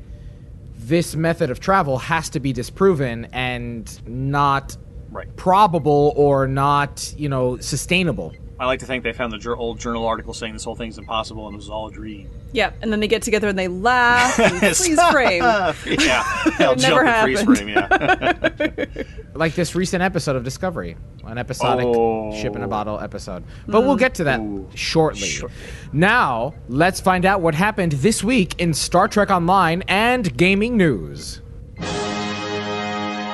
this 0.79 1.17
method 1.17 1.51
of 1.51 1.59
travel 1.59 1.99
has 1.99 2.31
to 2.31 2.41
be 2.41 2.53
disproven 2.53 3.27
and 3.33 4.01
not 4.07 4.77
Right. 5.11 5.35
probable 5.37 6.13
or 6.17 6.47
not, 6.47 7.15
you 7.17 7.29
know, 7.29 7.59
sustainable. 7.59 8.35
I 8.59 8.65
like 8.65 8.81
to 8.81 8.87
think 8.87 9.05
they 9.05 9.13
found 9.13 9.33
the 9.33 9.55
old 9.55 9.79
journal 9.79 10.07
article 10.07 10.33
saying 10.33 10.55
this 10.55 10.65
whole 10.65 10.75
thing's 10.77 10.97
impossible 10.97 11.47
and 11.47 11.55
it 11.55 11.59
was 11.59 11.69
all 11.69 11.89
a 11.89 11.93
dream. 11.93 12.31
yeah. 12.53 12.73
And 12.81 12.91
then 12.91 13.01
they 13.01 13.09
get 13.09 13.21
together 13.21 13.49
and 13.49 13.59
they 13.59 13.69
laugh 13.69 14.39
and 14.39 14.59
freeze 14.77 15.03
frame. 15.11 15.43
yeah, 15.43 16.23
Hell, 16.53 16.73
It 16.73 16.81
never 16.81 17.05
jump 17.05 17.23
freeze 17.23 17.43
frame, 17.43 17.69
yeah. 17.69 19.03
Like 19.35 19.55
this 19.55 19.75
recent 19.75 20.03
episode 20.03 20.37
of 20.37 20.45
Discovery, 20.45 20.97
an 21.25 21.37
episodic 21.37 21.85
Oh. 21.87 22.35
ship 22.35 22.57
in 22.57 22.63
a 22.63 22.69
bottle 22.69 22.99
episode. 22.99 23.45
But 23.67 23.83
we'll 23.83 23.97
mm. 23.97 24.01
get 24.01 24.15
to 24.15 24.25
that 24.25 24.41
Ooh. 24.41 24.67
shortly. 24.75 25.29
Shortly. 25.29 25.57
Now, 25.93 26.55
let's 26.71 26.99
find 27.01 27.27
out 27.27 27.43
what 27.43 27.55
happened 27.55 27.93
this 27.93 28.25
week 28.25 28.59
in 28.59 28.73
Star 28.73 29.07
Trek 29.07 29.31
Online 29.31 29.83
and 29.89 30.35
gaming 30.39 30.79
news. 30.79 31.43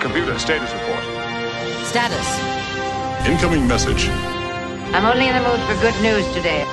Computer 0.00 0.36
status 0.40 0.72
report. 0.72 1.04
Status. 1.86 3.28
Incoming 3.28 3.68
message. 3.68 4.08
I'm 4.94 5.06
only 5.06 5.26
in 5.26 5.34
the 5.34 5.40
mood 5.40 5.58
for 5.60 5.74
good 5.80 6.02
news 6.02 6.30
today. 6.34 6.66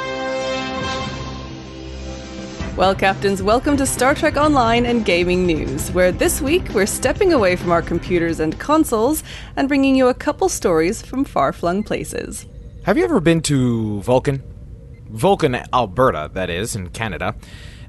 Well, 2.75 2.93
Captains, 2.93 3.41
welcome 3.41 3.77
to 3.77 3.85
Star 3.85 4.13
Trek 4.13 4.35
Online 4.35 4.85
and 4.85 5.05
Gaming 5.05 5.45
News, 5.45 5.89
where 5.93 6.11
this 6.11 6.41
week 6.41 6.67
we're 6.73 6.85
stepping 6.85 7.31
away 7.31 7.55
from 7.55 7.71
our 7.71 7.81
computers 7.81 8.41
and 8.41 8.59
consoles 8.59 9.23
and 9.55 9.69
bringing 9.69 9.95
you 9.95 10.09
a 10.09 10.13
couple 10.13 10.49
stories 10.49 11.01
from 11.01 11.23
far 11.23 11.53
flung 11.53 11.81
places. 11.81 12.45
Have 12.83 12.97
you 12.97 13.05
ever 13.05 13.21
been 13.21 13.39
to 13.43 14.01
Vulcan? 14.01 14.43
Vulcan, 15.07 15.55
Alberta, 15.73 16.29
that 16.33 16.49
is, 16.49 16.75
in 16.75 16.89
Canada. 16.89 17.35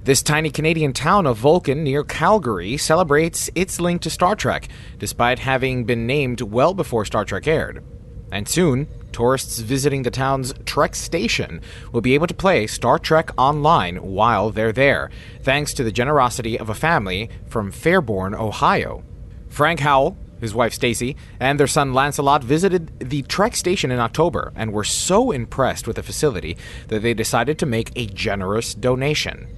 This 0.05 0.23
tiny 0.23 0.51
Canadian 0.51 0.93
town 0.93 1.27
of 1.27 1.39
Vulcan 1.39 1.83
near 1.83 2.05
Calgary 2.05 2.77
celebrates 2.77 3.51
its 3.57 3.81
link 3.81 4.01
to 4.03 4.11
Star 4.11 4.37
Trek, 4.37 4.69
despite 5.01 5.41
having 5.41 5.85
been 5.87 6.07
named 6.07 6.41
well 6.41 6.73
before 6.73 7.05
Star 7.05 7.25
Trek 7.25 7.49
aired. 7.49 7.83
And 8.31 8.49
soon, 8.49 8.87
tourists 9.13 9.59
visiting 9.59 10.03
the 10.03 10.11
town's 10.11 10.53
Trek 10.65 10.95
station 10.95 11.61
will 11.93 12.01
be 12.01 12.15
able 12.15 12.27
to 12.27 12.35
play 12.35 12.67
Star 12.67 12.99
Trek 12.99 13.31
online 13.37 13.97
while 13.97 14.51
they're 14.51 14.73
there, 14.73 15.11
thanks 15.43 15.75
to 15.75 15.85
the 15.85 15.93
generosity 15.93 16.59
of 16.59 16.69
a 16.69 16.75
family 16.75 17.31
from 17.47 17.73
Fairborn, 17.73 18.39
Ohio. 18.39 19.03
Frank 19.49 19.81
Howell, 19.81 20.17
his 20.41 20.55
wife 20.55 20.73
Stacy, 20.73 21.17
and 21.39 21.61
their 21.61 21.67
son 21.67 21.93
Lancelot 21.93 22.43
visited 22.43 22.99
the 22.99 23.23
Trek 23.23 23.55
station 23.55 23.91
in 23.91 23.99
October 23.99 24.53
and 24.57 24.73
were 24.73 24.85
so 24.85 25.31
impressed 25.31 25.87
with 25.87 25.97
the 25.97 26.03
facility 26.03 26.57
that 26.89 27.03
they 27.03 27.15
decided 27.15 27.59
to 27.59 27.67
make 27.67 27.93
a 27.95 28.07
generous 28.07 28.75
donation. 28.75 29.49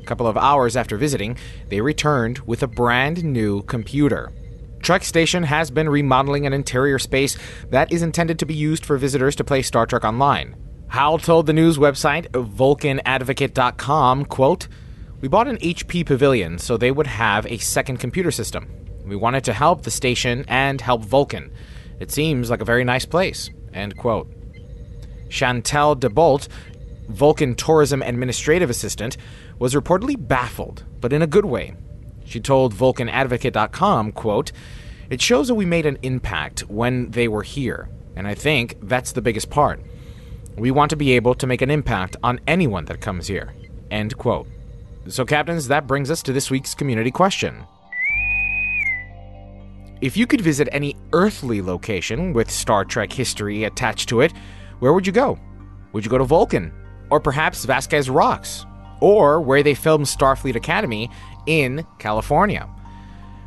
A 0.00 0.04
couple 0.04 0.26
of 0.26 0.36
hours 0.36 0.76
after 0.76 0.96
visiting, 0.96 1.36
they 1.68 1.80
returned 1.80 2.40
with 2.40 2.62
a 2.62 2.66
brand 2.66 3.22
new 3.22 3.62
computer. 3.62 4.32
Trek 4.82 5.04
Station 5.04 5.44
has 5.44 5.70
been 5.70 5.88
remodeling 5.88 6.44
an 6.44 6.52
interior 6.52 6.98
space 6.98 7.38
that 7.70 7.92
is 7.92 8.02
intended 8.02 8.40
to 8.40 8.46
be 8.46 8.54
used 8.54 8.84
for 8.84 8.98
visitors 8.98 9.36
to 9.36 9.44
play 9.44 9.62
Star 9.62 9.86
Trek 9.86 10.04
Online. 10.04 10.56
Howell 10.88 11.18
told 11.18 11.46
the 11.46 11.52
news 11.52 11.78
website 11.78 12.26
vulcanadvocate.com, 12.32 14.24
quote, 14.24 14.68
"We 15.20 15.28
bought 15.28 15.46
an 15.46 15.58
HP 15.62 16.04
pavilion 16.04 16.58
so 16.58 16.76
they 16.76 16.90
would 16.90 17.06
have 17.06 17.46
a 17.46 17.58
second 17.58 17.98
computer 17.98 18.32
system. 18.32 18.66
We 19.06 19.14
wanted 19.14 19.44
to 19.44 19.52
help 19.52 19.82
the 19.82 19.90
station 19.90 20.44
and 20.48 20.80
help 20.80 21.04
Vulcan. 21.04 21.50
It 22.00 22.10
seems 22.10 22.50
like 22.50 22.60
a 22.60 22.66
very 22.66 22.82
nice 22.82 23.06
place." 23.06 23.50
End 23.72 23.96
quote. 23.96 24.28
Chantel 25.28 25.98
DeBolt, 25.98 26.48
Vulcan 27.08 27.54
Tourism 27.54 28.02
Administrative 28.02 28.68
Assistant, 28.68 29.16
was 29.58 29.74
reportedly 29.74 30.16
baffled, 30.18 30.82
but 31.00 31.12
in 31.12 31.22
a 31.22 31.26
good 31.26 31.44
way. 31.44 31.74
She 32.32 32.40
told 32.40 32.72
VulcanAdvocate.com, 32.72 34.12
quote, 34.12 34.52
It 35.10 35.20
shows 35.20 35.48
that 35.48 35.54
we 35.54 35.66
made 35.66 35.84
an 35.84 35.98
impact 36.00 36.60
when 36.60 37.10
they 37.10 37.28
were 37.28 37.42
here, 37.42 37.90
and 38.16 38.26
I 38.26 38.32
think 38.34 38.78
that's 38.80 39.12
the 39.12 39.20
biggest 39.20 39.50
part. 39.50 39.82
We 40.56 40.70
want 40.70 40.88
to 40.88 40.96
be 40.96 41.12
able 41.12 41.34
to 41.34 41.46
make 41.46 41.60
an 41.60 41.70
impact 41.70 42.16
on 42.22 42.40
anyone 42.46 42.86
that 42.86 43.02
comes 43.02 43.26
here. 43.26 43.52
End 43.90 44.16
quote. 44.16 44.48
So, 45.08 45.26
captains, 45.26 45.68
that 45.68 45.86
brings 45.86 46.10
us 46.10 46.22
to 46.22 46.32
this 46.32 46.50
week's 46.50 46.74
community 46.74 47.10
question. 47.10 47.66
If 50.00 50.16
you 50.16 50.26
could 50.26 50.40
visit 50.40 50.70
any 50.72 50.96
earthly 51.12 51.60
location 51.60 52.32
with 52.32 52.50
Star 52.50 52.86
Trek 52.86 53.12
history 53.12 53.64
attached 53.64 54.08
to 54.08 54.22
it, 54.22 54.32
where 54.78 54.94
would 54.94 55.06
you 55.06 55.12
go? 55.12 55.38
Would 55.92 56.06
you 56.06 56.10
go 56.10 56.16
to 56.16 56.24
Vulcan? 56.24 56.72
Or 57.10 57.20
perhaps 57.20 57.66
Vasquez 57.66 58.08
Rocks? 58.08 58.64
Or 59.02 59.40
where 59.40 59.64
they 59.64 59.74
filmed 59.74 60.06
Starfleet 60.06 60.54
Academy 60.54 61.10
in 61.46 61.84
California? 61.98 62.68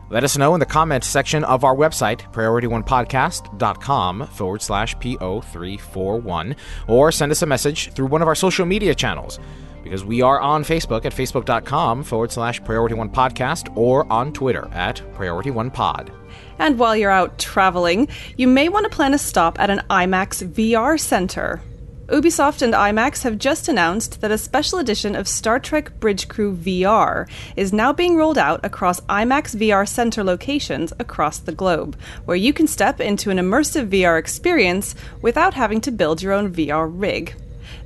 Let 0.09 0.24
us 0.24 0.38
know 0.38 0.53
in 0.53 0.59
the 0.59 0.65
comments 0.65 1.07
section 1.07 1.43
of 1.45 1.63
our 1.63 1.75
website, 1.75 2.31
priorityonepodcast.com 2.31 4.27
forward 4.27 4.62
slash 4.62 4.95
PO341, 4.97 6.55
or 6.88 7.12
send 7.12 7.31
us 7.31 7.41
a 7.41 7.45
message 7.47 7.91
through 7.93 8.07
one 8.07 8.21
of 8.21 8.27
our 8.27 8.35
social 8.35 8.65
media 8.65 8.93
channels, 8.93 9.39
because 9.81 10.03
we 10.03 10.21
are 10.21 10.41
on 10.41 10.63
Facebook 10.63 11.05
at 11.05 11.13
facebook.com 11.13 12.03
forward 12.03 12.31
slash 12.31 12.63
priority 12.63 12.93
one 12.93 13.09
podcast 13.09 13.75
or 13.77 14.12
on 14.12 14.33
Twitter 14.33 14.67
at 14.74 15.01
priority 15.15 15.51
one 15.51 15.71
pod. 15.71 16.12
And 16.59 16.77
while 16.77 16.95
you're 16.95 17.12
out 17.12 17.39
traveling, 17.39 18.07
you 18.38 18.47
may 18.47 18.69
want 18.69 18.83
to 18.83 18.89
plan 18.89 19.13
a 19.13 19.17
stop 19.17 19.59
at 19.59 19.69
an 19.69 19.81
IMAX 19.89 20.47
VR 20.51 21.00
center. 21.00 21.62
Ubisoft 22.07 22.62
and 22.62 22.75
IMAX 22.75 23.24
have 23.24 23.39
just 23.39 23.67
announced 23.67 24.21
that 24.21 24.29
a 24.29 24.38
special 24.38 24.77
edition 24.77 25.15
of 25.15 25.27
Star 25.27 25.59
Trek 25.59 26.00
Bridge 26.00 26.27
Crew 26.27 26.55
VR 26.55 27.27
is 27.55 27.74
now 27.74 27.91
being 27.91 28.15
rolled 28.15 28.38
out 28.38 28.63
across 28.63 29.00
IMAX 29.01 29.55
VR 29.55 29.89
center 29.89 30.24
locations 30.24 30.93
across 31.00 31.39
the 31.39 31.51
globe, 31.51 31.97
where 32.25 32.38
you 32.38 32.53
can 32.53 32.67
step 32.67 33.01
into 33.01 33.31
an 33.31 33.38
immersive 33.38 33.89
VR 33.89 34.19
experience 34.19 34.93
without 35.24 35.55
having 35.55 35.81
to 35.81 35.91
build 35.91 36.21
your 36.21 36.31
own 36.31 36.53
VR 36.53 36.88
rig. 36.88 37.35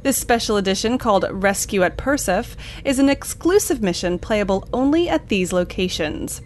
This 0.03 0.17
special 0.17 0.57
edition, 0.57 0.97
called 0.97 1.25
Rescue 1.31 1.83
at 1.83 1.97
Persef, 1.97 2.57
is 2.83 2.99
an 2.99 3.07
exclusive 3.07 3.81
mission 3.81 4.19
playable 4.19 4.67
only 4.73 5.07
at 5.07 5.29
these 5.29 5.53
locations. 5.53 6.41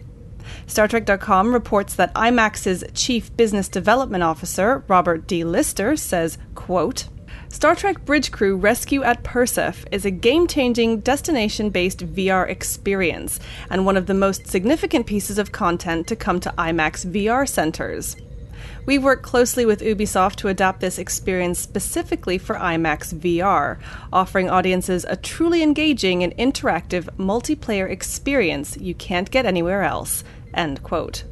StarTrek.com 0.68 1.52
reports 1.52 1.96
that 1.96 2.14
IMAX's 2.14 2.84
Chief 2.94 3.36
Business 3.36 3.68
Development 3.68 4.24
Officer, 4.24 4.84
Robert 4.88 5.26
D. 5.26 5.44
Lister, 5.44 5.96
says, 5.98 6.38
quote, 6.54 7.08
Star 7.54 7.76
Trek 7.76 8.04
Bridge 8.04 8.32
Crew 8.32 8.58
Rescue 8.58 9.04
at 9.04 9.24
Persef 9.24 9.86
is 9.92 10.06
a 10.06 10.12
game 10.12 10.48
changing, 10.48 11.02
destination 11.02 11.70
based 11.70 12.00
VR 12.00 12.50
experience 12.50 13.40
and 13.70 13.86
one 13.86 13.96
of 13.96 14.08
the 14.08 14.16
most 14.16 14.48
significant 14.48 15.06
pieces 15.06 15.38
of 15.38 15.52
content 15.52 16.08
to 16.08 16.16
come 16.16 16.40
to 16.40 16.54
IMAX 16.58 17.06
VR 17.06 17.48
centers. 17.48 18.16
We 18.88 18.98
work 18.98 19.22
closely 19.22 19.68
with 19.68 19.82
Ubisoft 19.82 20.38
to 20.38 20.48
adapt 20.48 20.80
this 20.80 20.98
experience 20.98 21.60
specifically 21.60 22.40
for 22.40 22.56
IMAX 22.56 23.14
VR, 23.14 23.78
offering 24.12 24.50
audiences 24.50 25.06
a 25.08 25.16
truly 25.16 25.62
engaging 25.62 26.24
and 26.24 26.36
interactive 26.38 27.04
multiplayer 27.18 27.88
experience 27.88 28.78
you 28.78 28.96
can't 28.96 29.30
get 29.30 29.46
anywhere 29.46 29.84
else. 29.84 30.24
End 30.56 30.82
quote. 30.82 31.24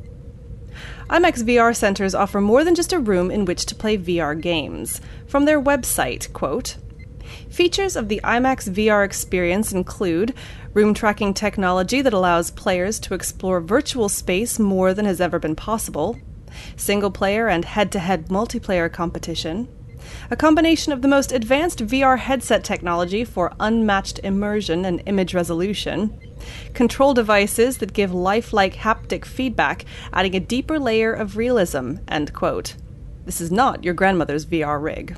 IMAX 1.12 1.44
VR 1.44 1.76
centers 1.76 2.16
offer 2.16 2.40
more 2.40 2.64
than 2.64 2.74
just 2.74 2.94
a 2.94 3.00
room 3.00 3.32
in 3.32 3.44
which 3.44 3.66
to 3.66 3.76
play 3.76 3.98
VR 3.98 4.40
games. 4.40 5.02
From 5.28 5.44
their 5.44 5.62
website, 5.62 6.32
quote, 6.32 6.78
Features 7.50 7.98
of 7.98 8.08
the 8.08 8.22
IMAX 8.24 8.70
VR 8.70 9.04
experience 9.04 9.74
include 9.74 10.34
room 10.74 10.94
tracking 10.94 11.34
technology 11.34 12.02
that 12.02 12.14
allows 12.14 12.50
players 12.52 12.98
to 13.02 13.14
explore 13.14 13.60
virtual 13.60 14.08
space 14.08 14.58
more 14.58 14.94
than 14.94 15.04
has 15.04 15.20
ever 15.20 15.38
been 15.38 15.54
possible, 15.54 16.18
single 16.78 17.12
player 17.12 17.50
and 17.50 17.66
head 17.66 17.92
to 17.92 18.00
head 18.00 18.30
multiplayer 18.30 18.90
competition, 18.90 19.68
a 20.30 20.36
combination 20.36 20.94
of 20.94 21.02
the 21.02 21.08
most 21.08 21.32
advanced 21.32 21.86
VR 21.86 22.18
headset 22.18 22.64
technology 22.64 23.24
for 23.24 23.54
unmatched 23.60 24.20
immersion 24.24 24.86
and 24.86 25.02
image 25.06 25.34
resolution, 25.34 26.18
control 26.74 27.14
devices 27.14 27.78
that 27.78 27.94
give 27.94 28.14
lifelike 28.14 28.74
haptic 28.74 29.26
feedback, 29.26 29.86
adding 30.14 30.36
a 30.36 30.40
deeper 30.40 30.80
layer 30.80 31.14
of 31.14 31.38
realism. 31.38 31.96
End 32.08 32.34
quote. 32.34 32.76
This 33.26 33.42
is 33.42 33.52
not 33.52 33.84
your 33.84 33.94
grandmother's 33.94 34.46
VR 34.46 34.82
rig. 34.82 35.18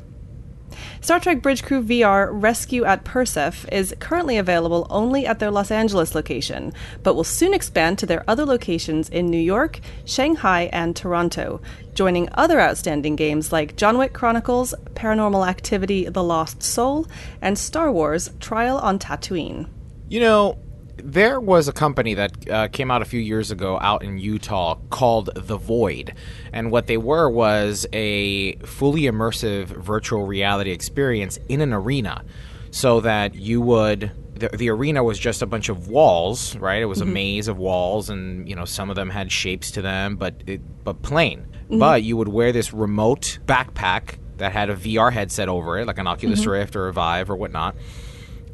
Star 1.01 1.20
Trek 1.20 1.42
Bridge 1.42 1.63
Crew 1.63 1.84
VR 1.84 2.30
Rescue 2.32 2.84
at 2.84 3.03
Persef 3.03 3.72
is 3.72 3.96
currently 4.00 4.38
available 4.38 4.88
only 4.89 5.25
at 5.25 5.39
their 5.39 5.51
Los 5.51 5.72
Angeles 5.72 6.15
location, 6.15 6.74
but 7.03 7.15
will 7.15 7.24
soon 7.24 7.53
expand 7.53 8.00
to 8.00 8.06
their 8.06 8.24
other 8.27 8.46
locations 8.46 9.10
in 9.10 9.27
New 9.27 9.38
York, 9.38 9.80
Shanghai, 10.06 10.70
and 10.74 10.96
Toronto, 10.96 11.62
joining 11.94 12.30
other 12.34 12.60
outstanding 12.60 13.15
games 13.15 13.51
like 13.51 13.75
John 13.75 13.98
Wick 13.98 14.13
Chronicles, 14.13 14.74
Paranormal 14.94 15.48
Activity 15.48 16.06
The 16.06 16.24
Lost 16.24 16.63
Soul, 16.63 17.08
and 17.42 17.58
Star 17.58 17.92
Wars 17.92 18.30
Trial 18.39 18.77
on 18.77 19.00
Tatooine. 19.00 19.68
You 20.10 20.20
know, 20.20 20.58
there 20.98 21.40
was 21.40 21.68
a 21.68 21.74
company 21.74 22.14
that 22.14 22.50
uh, 22.50 22.68
came 22.68 22.92
out 22.92 23.02
a 23.02 23.06
few 23.06 23.20
years 23.20 23.52
ago 23.52 23.80
out 23.82 24.04
in 24.04 24.18
Utah 24.18 24.78
called 24.90 25.30
The 25.36 25.58
Void. 25.58 26.14
And 26.52 26.72
what 26.72 26.88
they 26.88 26.98
were 26.98 27.30
was 27.30 27.86
a 27.94 28.56
fully 28.58 29.04
immersive 29.04 29.68
virtual 29.68 30.26
reality 30.26 30.72
experience 30.72 31.40
in 31.50 31.62
an 31.62 31.74
arena 31.74 32.24
so 32.72 33.00
that 33.02 33.36
you 33.36 33.62
would. 33.62 34.12
The, 34.36 34.50
the 34.50 34.70
arena 34.70 35.04
was 35.04 35.20
just 35.20 35.44
a 35.44 35.46
bunch 35.46 35.70
of 35.70 35.88
walls, 35.90 36.56
right? 36.58 36.82
It 36.82 36.86
was 36.86 37.02
a 37.02 37.04
mm-hmm. 37.04 37.14
maze 37.14 37.48
of 37.48 37.58
walls, 37.58 38.10
and 38.10 38.50
you 38.50 38.56
know 38.56 38.66
some 38.66 38.90
of 38.90 38.96
them 38.96 39.12
had 39.12 39.32
shapes 39.32 39.70
to 39.72 39.82
them, 39.84 40.16
but 40.16 40.34
it, 40.48 40.60
but 40.84 41.04
plain. 41.04 41.46
Mm-hmm. 41.66 41.78
But 41.78 42.02
you 42.02 42.18
would 42.18 42.30
wear 42.30 42.52
this 42.52 42.74
remote 42.74 43.38
backpack 43.46 44.18
that 44.38 44.52
had 44.52 44.72
a 44.72 44.76
VR 44.76 45.14
headset 45.14 45.50
over 45.50 45.78
it, 45.78 45.86
like 45.86 45.98
an 46.00 46.06
mm-hmm. 46.06 46.14
Oculus 46.14 46.46
Rift 46.48 46.76
or 46.76 46.88
a 46.88 46.94
Vive 46.94 47.30
or 47.30 47.36
whatnot 47.36 47.76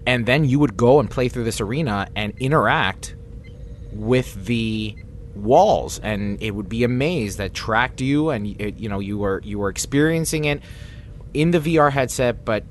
and 0.09 0.25
then 0.25 0.43
you 0.43 0.57
would 0.57 0.75
go 0.75 0.99
and 0.99 1.07
play 1.07 1.29
through 1.29 1.43
this 1.43 1.61
arena 1.61 2.07
and 2.15 2.33
interact 2.39 3.15
with 3.91 4.43
the 4.45 4.95
walls. 5.35 5.99
And 5.99 6.41
it 6.41 6.55
would 6.55 6.67
be 6.67 6.83
a 6.83 6.87
maze 6.87 7.37
that 7.37 7.53
tracked 7.53 8.01
you 8.01 8.31
and 8.31 8.59
it, 8.59 8.79
you 8.79 8.89
know 8.89 8.99
you 8.99 9.19
were 9.19 9.39
you 9.43 9.59
were 9.59 9.69
experiencing 9.69 10.45
it 10.45 10.63
in 11.35 11.51
the 11.51 11.59
VR 11.59 11.91
headset 11.91 12.43
but 12.43 12.63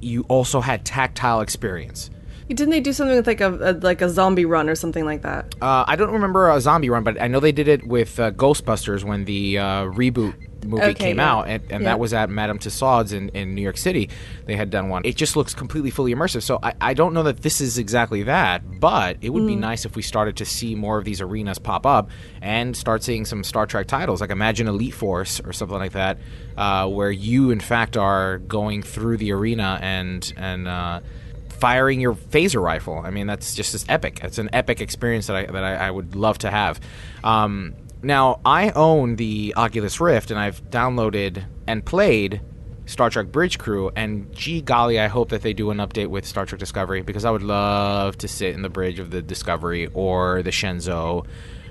you 0.00 0.24
also 0.26 0.60
had 0.60 0.84
tactile 0.84 1.42
experience 1.42 2.10
Didn't 2.50 2.70
they 2.70 2.80
do 2.80 2.92
something 2.92 3.16
with 3.16 3.26
like 3.26 3.40
a, 3.40 3.54
a 3.70 3.72
like 3.74 4.02
a 4.02 4.08
zombie 4.08 4.44
run 4.44 4.68
or 4.68 4.74
something 4.74 5.04
like 5.04 5.22
that? 5.22 5.54
uh, 5.62 5.84
I 5.86 5.96
don't 5.96 6.10
remember 6.12 6.50
a 6.50 6.60
zombie 6.60 6.90
run 6.90 7.04
but 7.04 7.20
I 7.20 7.28
know 7.28 7.40
they 7.40 7.52
did 7.52 7.68
it 7.68 7.86
with 7.86 8.18
uh, 8.18 8.32
Ghostbusters 8.32 9.04
when 9.04 9.24
the 9.24 9.58
uh, 9.58 9.64
reboot 9.84 10.34
movie 10.66 10.82
Okay, 10.82 10.92
came 10.94 11.16
yeah. 11.18 11.32
out 11.32 11.48
and, 11.48 11.62
and 11.70 11.82
Yeah. 11.82 11.88
that 11.90 11.98
was 11.98 12.12
at 12.12 12.28
Madame 12.28 12.58
Tussauds 12.58 13.14
in, 13.14 13.30
in 13.30 13.54
New 13.54 13.62
York 13.62 13.78
City 13.78 14.10
they 14.44 14.56
had 14.56 14.68
done 14.68 14.90
one 14.90 15.02
it 15.06 15.16
just 15.16 15.34
looks 15.34 15.54
completely 15.54 15.90
fully 15.90 16.14
immersive 16.14 16.42
so 16.42 16.58
I, 16.62 16.74
I 16.82 16.92
don't 16.92 17.14
know 17.14 17.22
that 17.22 17.40
this 17.40 17.62
is 17.62 17.78
exactly 17.78 18.24
that 18.24 18.78
but 18.80 19.16
it 19.22 19.30
would 19.30 19.46
be 19.46 19.54
Mm. 19.54 19.60
nice 19.60 19.86
if 19.86 19.96
we 19.96 20.02
started 20.02 20.36
to 20.36 20.44
see 20.44 20.74
more 20.74 20.98
of 20.98 21.04
these 21.06 21.20
arenas 21.22 21.58
pop 21.58 21.86
up 21.86 22.10
and 22.42 22.76
start 22.76 23.02
seeing 23.02 23.24
some 23.24 23.42
Star 23.42 23.64
Trek 23.66 23.86
titles 23.86 24.20
like 24.20 24.28
imagine 24.30 24.68
Elite 24.68 24.92
Force 24.94 25.40
or 25.40 25.52
something 25.54 25.78
like 25.78 25.92
that 25.92 26.18
uh, 26.58 26.86
where 26.88 27.10
you 27.10 27.50
in 27.52 27.60
fact 27.60 27.96
are 27.96 28.36
going 28.38 28.82
through 28.82 29.16
the 29.16 29.32
arena 29.32 29.78
and 29.80 30.30
and 30.36 30.68
uh, 30.68 31.00
firing 31.60 32.00
your 32.00 32.14
phaser 32.14 32.62
rifle. 32.62 32.98
I 33.04 33.10
mean, 33.10 33.26
that's 33.26 33.54
just 33.54 33.74
as 33.74 33.84
epic. 33.88 34.20
It's 34.22 34.38
an 34.38 34.50
epic 34.52 34.80
experience 34.80 35.26
that 35.28 35.36
I 35.36 35.46
that 35.46 35.64
I, 35.64 35.74
I 35.88 35.90
would 35.90 36.16
love 36.16 36.38
to 36.38 36.50
have. 36.50 36.80
Um, 37.22 37.74
now, 38.02 38.40
I 38.44 38.70
own 38.70 39.16
the 39.16 39.52
Oculus 39.56 40.00
Rift, 40.00 40.30
and 40.30 40.40
I've 40.40 40.62
downloaded 40.70 41.44
and 41.66 41.84
played 41.84 42.40
Star 42.86 43.10
Trek 43.10 43.26
Bridge 43.26 43.58
Crew. 43.58 43.90
And 43.94 44.32
gee 44.34 44.62
golly, 44.62 44.98
I 44.98 45.08
hope 45.08 45.28
that 45.30 45.42
they 45.42 45.52
do 45.52 45.70
an 45.70 45.78
update 45.78 46.08
with 46.08 46.26
Star 46.26 46.46
Trek 46.46 46.58
Discovery 46.58 47.02
because 47.02 47.24
I 47.24 47.30
would 47.30 47.42
love 47.42 48.16
to 48.18 48.28
sit 48.28 48.54
in 48.54 48.62
the 48.62 48.70
bridge 48.70 48.98
of 48.98 49.10
the 49.10 49.20
Discovery 49.20 49.88
or 49.92 50.42
the 50.42 50.50
Shenzhou. 50.50 51.26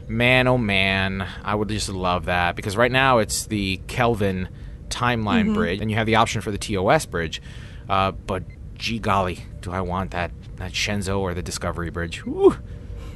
Man, 0.07 0.47
oh 0.47 0.57
man, 0.57 1.27
I 1.43 1.55
would 1.55 1.69
just 1.69 1.89
love 1.89 2.25
that 2.25 2.55
because 2.55 2.77
right 2.77 2.91
now 2.91 3.19
it's 3.19 3.45
the 3.45 3.79
Kelvin 3.87 4.49
timeline 4.89 5.53
bridge, 5.53 5.81
and 5.81 5.89
you 5.89 5.97
have 5.97 6.07
the 6.07 6.15
option 6.15 6.41
for 6.41 6.51
the 6.51 6.57
TOS 6.57 7.05
bridge. 7.05 7.41
Uh, 7.87 8.11
but 8.11 8.43
gee 8.79 8.97
golly, 8.97 9.39
do 9.61 9.71
I 9.71 9.81
want 9.81 10.11
that 10.11 10.31
that 10.55 10.71
Shenzhou 10.71 11.19
or 11.19 11.33
the 11.33 11.43
Discovery 11.43 11.91
bridge? 11.91 12.25
Whew. 12.25 12.57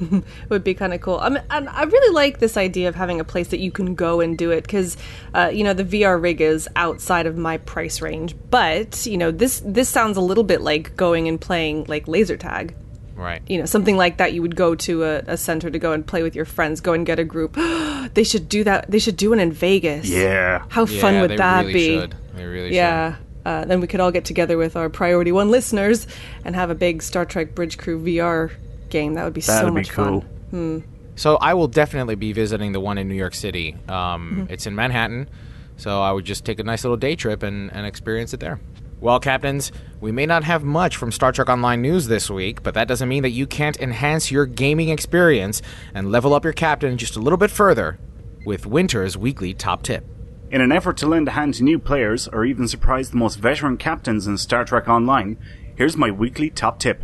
It 0.02 0.23
would 0.49 0.63
be 0.63 0.73
kind 0.73 0.93
of 0.93 1.02
cool. 1.02 1.19
I 1.19 1.30
mean, 1.30 1.43
and 1.49 1.69
I 1.69 1.84
really 1.84 2.13
like 2.13 2.39
this 2.39 2.58
idea 2.58 2.89
of 2.89 2.95
having 2.95 3.19
a 3.19 3.23
place 3.23 3.49
that 3.49 3.60
you 3.60 3.71
can 3.71 3.95
go 3.95 4.21
and 4.21 4.38
do 4.38 4.52
it 4.52 4.63
because, 4.63 4.97
uh, 5.34 5.49
you 5.54 5.63
know, 5.63 5.73
the 5.73 5.86
VR 5.86 6.21
rig 6.21 6.41
is 6.41 6.67
outside 6.76 7.26
of 7.26 7.38
my 7.38 7.58
price 7.58 8.02
range. 8.02 8.36
But 8.49 9.06
you 9.06 9.17
know, 9.17 9.32
this 9.32 9.62
this 9.65 9.89
sounds 9.89 10.17
a 10.17 10.21
little 10.21 10.43
bit 10.43 10.62
like 10.62 10.95
going 10.97 11.28
and 11.28 11.39
playing 11.39 11.86
like 11.86 12.08
laser 12.08 12.38
tag. 12.38 12.76
Right. 13.15 13.41
You 13.47 13.60
know, 13.60 13.65
something 13.65 13.95
like 13.95 14.17
that. 14.17 14.34
You 14.34 14.41
would 14.41 14.56
go 14.56 14.76
to 14.76 15.04
a, 15.04 15.17
a 15.28 15.38
center 15.38 15.69
to 15.69 15.80
go 15.80 15.91
and 15.93 16.06
play 16.06 16.23
with 16.23 16.36
your 16.36 16.45
friends. 16.45 16.82
Go 16.82 16.93
and 16.93 17.06
get 17.06 17.19
a 17.19 17.23
group. 17.23 17.54
they 18.15 18.23
should 18.23 18.49
do 18.49 18.63
that. 18.63 18.89
They 18.89 18.99
should 18.99 19.15
do 19.17 19.30
one 19.30 19.39
in 19.39 19.52
Vegas. 19.52 20.10
Yeah. 20.10 20.63
How 20.69 20.86
fun 20.86 21.13
Yeah, 21.13 21.21
would 21.21 21.32
they 21.32 21.38
that 21.38 21.62
really 21.62 21.73
be? 21.73 21.99
Should. 21.99 22.15
They 22.36 22.45
really 22.45 22.76
Yeah. 22.76 23.15
Uh, 23.45 23.65
then 23.65 23.82
we 23.82 23.88
could 23.88 23.99
all 23.99 24.12
get 24.12 24.25
together 24.25 24.58
with 24.58 24.75
our 24.75 24.89
Priority 24.89 25.32
One 25.32 25.51
listeners 25.51 26.08
and 26.45 26.56
have 26.56 26.69
a 26.69 26.75
big 26.75 27.01
Star 27.01 27.25
Trek 27.25 27.53
Bridge 27.56 27.77
Crew 27.77 28.01
VR 28.01 28.51
game. 28.89 29.15
That 29.15 29.23
would 29.25 29.34
be 29.34 29.41
so 29.41 29.53
That'd 29.53 29.69
be 29.69 29.79
much 29.82 29.89
cool. 29.89 30.21
fun. 30.51 30.82
should. 30.82 30.89
So 31.15 31.36
I 31.38 31.53
will 31.53 31.67
definitely 31.67 32.15
be 32.15 32.34
visiting 32.34 32.71
the 32.71 32.79
one 32.79 32.97
in 32.97 33.08
New 33.08 33.15
York 33.15 33.36
City. 33.36 33.75
Um, 33.88 34.32
Mm-hmm. 34.47 34.53
It's 34.53 34.65
in 34.65 34.75
Manhattan, 34.75 35.29
so 35.77 36.01
I 36.01 36.12
would 36.12 36.25
just 36.25 36.43
take 36.45 36.60
a 36.60 36.63
nice 36.63 36.84
little 36.84 36.97
day 36.97 37.15
trip 37.15 37.43
and, 37.43 37.71
and 37.71 37.86
experience 37.86 38.34
it 38.34 38.39
there. 38.39 38.60
Well, 38.99 39.19
captains, 39.19 39.71
we 39.99 40.12
may 40.13 40.25
not 40.25 40.45
have 40.45 40.63
much 40.63 40.95
from 40.95 41.12
Star 41.12 41.34
Trek 41.34 41.49
Online 41.49 41.82
news 41.82 42.08
this 42.08 42.29
week, 42.29 42.63
but 42.63 42.73
that 42.75 42.88
doesn't 42.88 43.10
mean 43.10 43.23
that 43.23 43.32
you 43.32 43.45
can't 43.45 43.77
enhance 43.82 44.32
your 44.32 44.45
gaming 44.45 44.88
experience 44.89 45.62
and 45.93 46.10
level 46.10 46.34
up 46.34 46.45
your 46.45 46.53
captain 46.53 46.97
just 46.97 47.17
a 47.17 47.19
little 47.19 47.36
bit 47.38 47.51
further 47.51 47.99
with 48.45 48.65
Winter's 48.65 49.17
weekly 49.17 49.53
top 49.53 49.84
tip. 49.84 50.06
In 50.53 50.61
an 50.61 50.71
effort 50.71 50.97
to 50.97 51.07
lend 51.07 51.27
a 51.27 51.31
hand 51.31 51.55
to 51.55 51.63
new 51.63 51.79
players 51.79 52.27
or 52.27 52.45
even 52.45 52.67
surprise 52.67 53.09
the 53.09 53.17
most 53.17 53.39
veteran 53.39 53.75
captains 53.75 54.27
in 54.27 54.37
Star 54.37 54.63
Trek 54.63 54.87
Online, 54.87 55.35
here's 55.75 55.97
my 55.97 56.11
weekly 56.11 56.51
top 56.51 56.77
tip. 56.77 57.01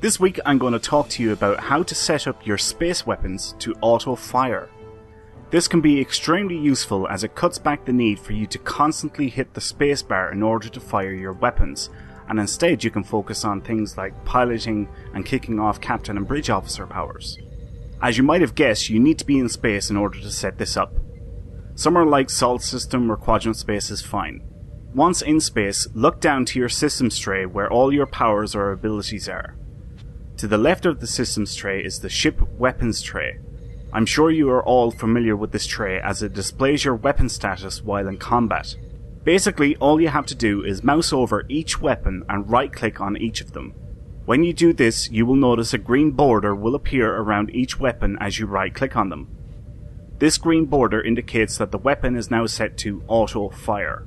This 0.00 0.18
week 0.18 0.40
I'm 0.46 0.56
going 0.56 0.72
to 0.72 0.78
talk 0.78 1.10
to 1.10 1.22
you 1.22 1.32
about 1.32 1.60
how 1.60 1.82
to 1.82 1.94
set 1.94 2.26
up 2.26 2.46
your 2.46 2.56
space 2.56 3.06
weapons 3.06 3.54
to 3.58 3.74
auto 3.82 4.16
fire. 4.16 4.70
This 5.50 5.68
can 5.68 5.82
be 5.82 6.00
extremely 6.00 6.56
useful 6.56 7.06
as 7.08 7.22
it 7.22 7.34
cuts 7.34 7.58
back 7.58 7.84
the 7.84 7.92
need 7.92 8.18
for 8.18 8.32
you 8.32 8.46
to 8.46 8.58
constantly 8.58 9.28
hit 9.28 9.52
the 9.52 9.60
spacebar 9.60 10.32
in 10.32 10.42
order 10.42 10.70
to 10.70 10.80
fire 10.80 11.12
your 11.12 11.34
weapons, 11.34 11.90
and 12.30 12.40
instead 12.40 12.82
you 12.82 12.90
can 12.90 13.04
focus 13.04 13.44
on 13.44 13.60
things 13.60 13.98
like 13.98 14.24
piloting 14.24 14.88
and 15.12 15.26
kicking 15.26 15.60
off 15.60 15.82
captain 15.82 16.16
and 16.16 16.26
bridge 16.26 16.48
officer 16.48 16.86
powers. 16.86 17.36
As 18.00 18.16
you 18.16 18.22
might 18.22 18.40
have 18.42 18.54
guessed, 18.54 18.88
you 18.88 19.00
need 19.00 19.18
to 19.18 19.26
be 19.26 19.38
in 19.38 19.48
space 19.48 19.90
in 19.90 19.96
order 19.96 20.20
to 20.20 20.30
set 20.30 20.58
this 20.58 20.76
up. 20.76 20.94
Somewhere 21.74 22.06
like 22.06 22.30
Sol 22.30 22.58
System 22.58 23.10
or 23.10 23.16
Quadrant 23.16 23.56
Space 23.56 23.90
is 23.90 24.02
fine. 24.02 24.42
Once 24.94 25.20
in 25.20 25.40
space, 25.40 25.86
look 25.94 26.20
down 26.20 26.44
to 26.44 26.58
your 26.58 26.68
systems 26.68 27.18
tray 27.18 27.44
where 27.44 27.70
all 27.70 27.92
your 27.92 28.06
powers 28.06 28.54
or 28.54 28.72
abilities 28.72 29.28
are. 29.28 29.56
To 30.38 30.46
the 30.46 30.58
left 30.58 30.86
of 30.86 31.00
the 31.00 31.06
systems 31.06 31.54
tray 31.54 31.82
is 31.82 31.98
the 31.98 32.08
ship 32.08 32.40
weapons 32.52 33.02
tray. 33.02 33.38
I'm 33.92 34.06
sure 34.06 34.30
you 34.30 34.48
are 34.50 34.64
all 34.64 34.90
familiar 34.90 35.34
with 35.34 35.50
this 35.50 35.66
tray 35.66 36.00
as 36.00 36.22
it 36.22 36.34
displays 36.34 36.84
your 36.84 36.94
weapon 36.94 37.28
status 37.28 37.82
while 37.82 38.06
in 38.06 38.16
combat. 38.16 38.76
Basically, 39.24 39.74
all 39.76 40.00
you 40.00 40.08
have 40.08 40.26
to 40.26 40.34
do 40.34 40.62
is 40.64 40.84
mouse 40.84 41.12
over 41.12 41.44
each 41.48 41.80
weapon 41.80 42.22
and 42.28 42.50
right 42.50 42.72
click 42.72 43.00
on 43.00 43.16
each 43.16 43.40
of 43.40 43.52
them. 43.52 43.74
When 44.28 44.44
you 44.44 44.52
do 44.52 44.74
this, 44.74 45.10
you 45.10 45.24
will 45.24 45.36
notice 45.36 45.72
a 45.72 45.78
green 45.78 46.10
border 46.10 46.54
will 46.54 46.74
appear 46.74 47.16
around 47.16 47.48
each 47.54 47.80
weapon 47.80 48.18
as 48.20 48.38
you 48.38 48.44
right 48.44 48.74
click 48.74 48.94
on 48.94 49.08
them. 49.08 49.26
This 50.18 50.36
green 50.36 50.66
border 50.66 51.00
indicates 51.00 51.56
that 51.56 51.70
the 51.72 51.78
weapon 51.78 52.14
is 52.14 52.30
now 52.30 52.44
set 52.44 52.76
to 52.80 53.02
auto 53.08 53.48
fire. 53.48 54.06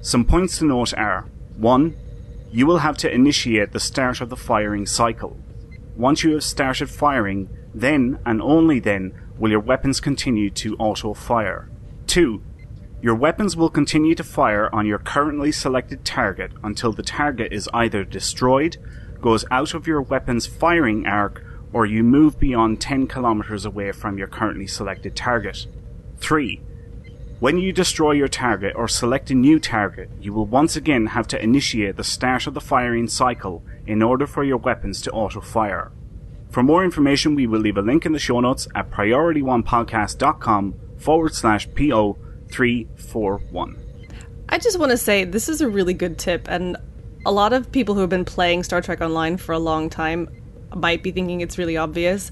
Some 0.00 0.24
points 0.24 0.58
to 0.58 0.64
note 0.64 0.92
are 0.94 1.30
1. 1.58 1.96
You 2.50 2.66
will 2.66 2.78
have 2.78 2.96
to 2.96 3.14
initiate 3.14 3.70
the 3.70 3.78
start 3.78 4.20
of 4.20 4.30
the 4.30 4.36
firing 4.36 4.84
cycle. 4.84 5.36
Once 5.96 6.24
you 6.24 6.32
have 6.32 6.42
started 6.42 6.90
firing, 6.90 7.48
then 7.72 8.18
and 8.26 8.42
only 8.42 8.80
then 8.80 9.14
will 9.38 9.52
your 9.52 9.60
weapons 9.60 10.00
continue 10.00 10.50
to 10.50 10.74
auto 10.78 11.14
fire. 11.14 11.70
2. 12.08 12.42
Your 13.00 13.14
weapons 13.14 13.56
will 13.56 13.70
continue 13.70 14.16
to 14.16 14.24
fire 14.24 14.68
on 14.74 14.86
your 14.86 14.98
currently 14.98 15.52
selected 15.52 16.04
target 16.04 16.50
until 16.64 16.92
the 16.92 17.04
target 17.04 17.52
is 17.52 17.70
either 17.72 18.02
destroyed, 18.02 18.76
goes 19.22 19.46
out 19.50 19.72
of 19.72 19.86
your 19.86 20.02
weapon's 20.02 20.46
firing 20.46 21.06
arc, 21.06 21.42
or 21.72 21.86
you 21.86 22.02
move 22.02 22.38
beyond 22.38 22.78
10 22.80 23.06
kilometers 23.06 23.64
away 23.64 23.92
from 23.92 24.18
your 24.18 24.26
currently 24.26 24.66
selected 24.66 25.16
target. 25.16 25.66
3. 26.18 26.60
When 27.40 27.56
you 27.58 27.72
destroy 27.72 28.12
your 28.12 28.28
target 28.28 28.74
or 28.76 28.86
select 28.86 29.30
a 29.30 29.34
new 29.34 29.58
target, 29.58 30.10
you 30.20 30.32
will 30.32 30.46
once 30.46 30.76
again 30.76 31.06
have 31.06 31.26
to 31.28 31.42
initiate 31.42 31.96
the 31.96 32.04
start 32.04 32.46
of 32.46 32.54
the 32.54 32.60
firing 32.60 33.08
cycle 33.08 33.64
in 33.86 34.02
order 34.02 34.26
for 34.26 34.44
your 34.44 34.58
weapons 34.58 35.00
to 35.02 35.10
auto 35.10 35.40
fire. 35.40 35.90
For 36.50 36.62
more 36.62 36.84
information, 36.84 37.34
we 37.34 37.46
will 37.46 37.58
leave 37.58 37.78
a 37.78 37.82
link 37.82 38.06
in 38.06 38.12
the 38.12 38.18
show 38.18 38.38
notes 38.38 38.68
at 38.74 38.90
priorityonepodcast.com 38.90 40.74
forward 40.98 41.34
slash 41.34 41.66
PO341. 41.70 43.78
I 44.48 44.58
just 44.58 44.78
want 44.78 44.90
to 44.90 44.98
say 44.98 45.24
this 45.24 45.48
is 45.48 45.62
a 45.62 45.68
really 45.68 45.94
good 45.94 46.18
tip, 46.18 46.46
and 46.48 46.76
a 47.24 47.32
lot 47.32 47.52
of 47.52 47.70
people 47.72 47.94
who 47.94 48.00
have 48.00 48.10
been 48.10 48.24
playing 48.24 48.62
Star 48.64 48.80
Trek 48.80 49.00
Online 49.00 49.36
for 49.36 49.52
a 49.52 49.58
long 49.58 49.88
time 49.90 50.28
might 50.74 51.02
be 51.02 51.10
thinking 51.10 51.40
it's 51.40 51.58
really 51.58 51.76
obvious. 51.76 52.30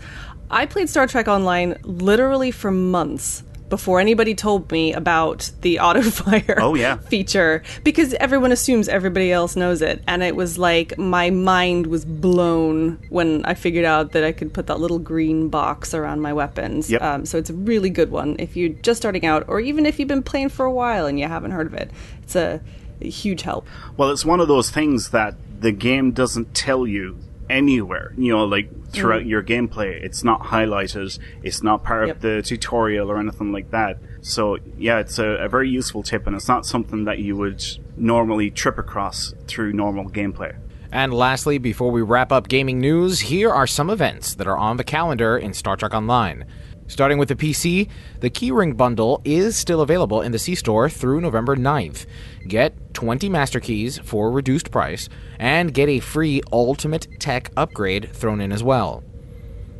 I 0.50 0.66
played 0.66 0.88
Star 0.88 1.06
Trek 1.06 1.28
Online 1.28 1.76
literally 1.84 2.50
for 2.50 2.70
months 2.70 3.44
before 3.68 4.00
anybody 4.00 4.34
told 4.34 4.68
me 4.72 4.92
about 4.92 5.48
the 5.60 5.78
auto 5.86 6.02
fire 6.02 6.56
Oh, 6.58 6.74
yeah. 6.74 6.96
feature 6.96 7.62
because 7.84 8.14
everyone 8.14 8.50
assumes 8.50 8.88
everybody 8.88 9.30
else 9.30 9.54
knows 9.54 9.80
it 9.80 10.02
and 10.08 10.24
it 10.24 10.34
was 10.34 10.58
like 10.58 10.98
my 10.98 11.30
mind 11.30 11.86
was 11.86 12.04
blown 12.04 12.98
when 13.10 13.44
I 13.44 13.54
figured 13.54 13.84
out 13.84 14.10
that 14.10 14.24
I 14.24 14.32
could 14.32 14.52
put 14.52 14.66
that 14.66 14.80
little 14.80 14.98
green 14.98 15.50
box 15.50 15.94
around 15.94 16.20
my 16.20 16.32
weapons. 16.32 16.90
Yep. 16.90 17.00
Um, 17.02 17.24
so 17.26 17.38
it's 17.38 17.50
a 17.50 17.54
really 17.54 17.90
good 17.90 18.10
one 18.10 18.34
if 18.40 18.56
you're 18.56 18.70
just 18.70 18.98
starting 19.00 19.24
out 19.24 19.44
or 19.46 19.60
even 19.60 19.86
if 19.86 20.00
you've 20.00 20.08
been 20.08 20.24
playing 20.24 20.48
for 20.48 20.66
a 20.66 20.72
while 20.72 21.06
and 21.06 21.20
you 21.20 21.28
haven't 21.28 21.52
heard 21.52 21.68
of 21.68 21.74
it. 21.74 21.92
It's 22.24 22.34
a, 22.34 22.60
a 22.60 22.79
huge 23.08 23.42
help. 23.42 23.66
Well, 23.96 24.10
it's 24.10 24.24
one 24.24 24.40
of 24.40 24.48
those 24.48 24.70
things 24.70 25.10
that 25.10 25.34
the 25.60 25.72
game 25.72 26.12
doesn't 26.12 26.54
tell 26.54 26.86
you 26.86 27.18
anywhere. 27.48 28.12
You 28.16 28.32
know, 28.32 28.44
like 28.44 28.70
throughout 28.90 29.22
mm. 29.22 29.28
your 29.28 29.42
gameplay, 29.42 30.02
it's 30.02 30.24
not 30.24 30.44
highlighted. 30.44 31.18
It's 31.42 31.62
not 31.62 31.84
part 31.84 32.06
Yep. 32.06 32.16
of 32.16 32.22
the 32.22 32.42
tutorial 32.42 33.10
or 33.10 33.18
anything 33.18 33.52
like 33.52 33.70
that. 33.70 33.98
So 34.22 34.58
yeah, 34.78 34.98
it's 35.00 35.18
a, 35.18 35.26
a 35.26 35.48
very 35.48 35.68
useful 35.68 36.02
tip, 36.02 36.26
and 36.26 36.36
it's 36.36 36.48
not 36.48 36.64
something 36.64 37.04
that 37.04 37.18
you 37.18 37.36
would 37.36 37.62
normally 37.96 38.50
trip 38.50 38.78
across 38.78 39.34
through 39.46 39.72
normal 39.72 40.08
gameplay. 40.08 40.56
And 40.92 41.14
lastly, 41.14 41.58
before 41.58 41.92
we 41.92 42.02
wrap 42.02 42.32
up 42.32 42.48
gaming 42.48 42.80
news, 42.80 43.20
here 43.20 43.50
are 43.50 43.66
some 43.66 43.90
events 43.90 44.34
that 44.34 44.48
are 44.48 44.58
on 44.58 44.76
the 44.76 44.82
calendar 44.84 45.38
in 45.38 45.54
Star 45.54 45.76
Trek 45.76 45.94
Online. 45.94 46.44
Starting 46.88 47.18
with 47.18 47.28
the 47.28 47.36
PC, 47.36 47.88
the 48.18 48.28
Keyring 48.28 48.76
bundle 48.76 49.20
is 49.24 49.56
still 49.56 49.80
available 49.80 50.20
in 50.20 50.32
the 50.32 50.38
C 50.40 50.56
Store 50.56 50.88
through 50.88 51.20
November 51.20 51.54
9th. 51.54 52.06
Get 52.46 52.94
20 52.94 53.28
Master 53.28 53.60
Keys 53.60 53.98
for 53.98 54.28
a 54.28 54.30
reduced 54.30 54.70
price, 54.70 55.08
and 55.38 55.74
get 55.74 55.88
a 55.88 56.00
free 56.00 56.42
Ultimate 56.52 57.06
Tech 57.18 57.50
upgrade 57.56 58.10
thrown 58.12 58.40
in 58.40 58.52
as 58.52 58.62
well. 58.62 59.02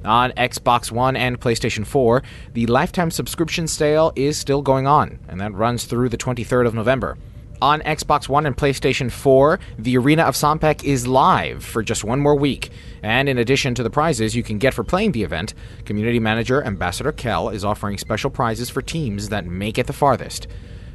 On 0.05 0.31
Xbox 0.33 0.91
One 0.91 1.17
and 1.17 1.41
PlayStation 1.41 1.87
4, 1.87 2.23
the 2.55 2.67
lifetime 2.67 3.11
subscription 3.11 3.67
sale 3.67 4.13
is 4.17 4.39
still 4.39 4.63
going 4.63 4.87
on, 4.87 5.19
and 5.29 5.41
that 5.41 5.53
runs 5.53 5.85
through 5.85 6.09
the 6.09 6.17
23rd 6.17 6.67
of 6.67 6.75
November. 6.75 7.19
On 7.63 7.81
Xbox 7.83 8.27
One 8.27 8.47
and 8.47 8.57
PlayStation 8.57 9.11
4, 9.11 9.61
the 9.79 9.99
Arena 9.99 10.23
of 10.23 10.35
Sompek 10.35 10.83
is 10.83 11.07
live 11.07 11.63
for 11.63 11.83
just 11.83 12.05
one 12.05 12.19
more 12.19 12.35
week. 12.35 12.71
And 13.03 13.29
in 13.29 13.37
addition 13.37 13.75
to 13.75 13.83
the 13.83 13.91
prizes 13.91 14.35
you 14.35 14.43
can 14.43 14.57
get 14.57 14.73
for 14.73 14.83
playing 14.83 15.13
the 15.13 15.25
event, 15.25 15.53
Community 15.85 16.19
Manager 16.19 16.65
Ambassador 16.65 17.13
Kael 17.13 17.53
is 17.53 17.63
offering 17.63 17.99
special 17.99 18.31
prizes 18.31 18.71
for 18.71 18.81
teams 18.81 19.29
that 19.29 19.45
make 19.45 19.77
it 19.77 19.87
the 19.87 19.93
farthest. 19.93 20.47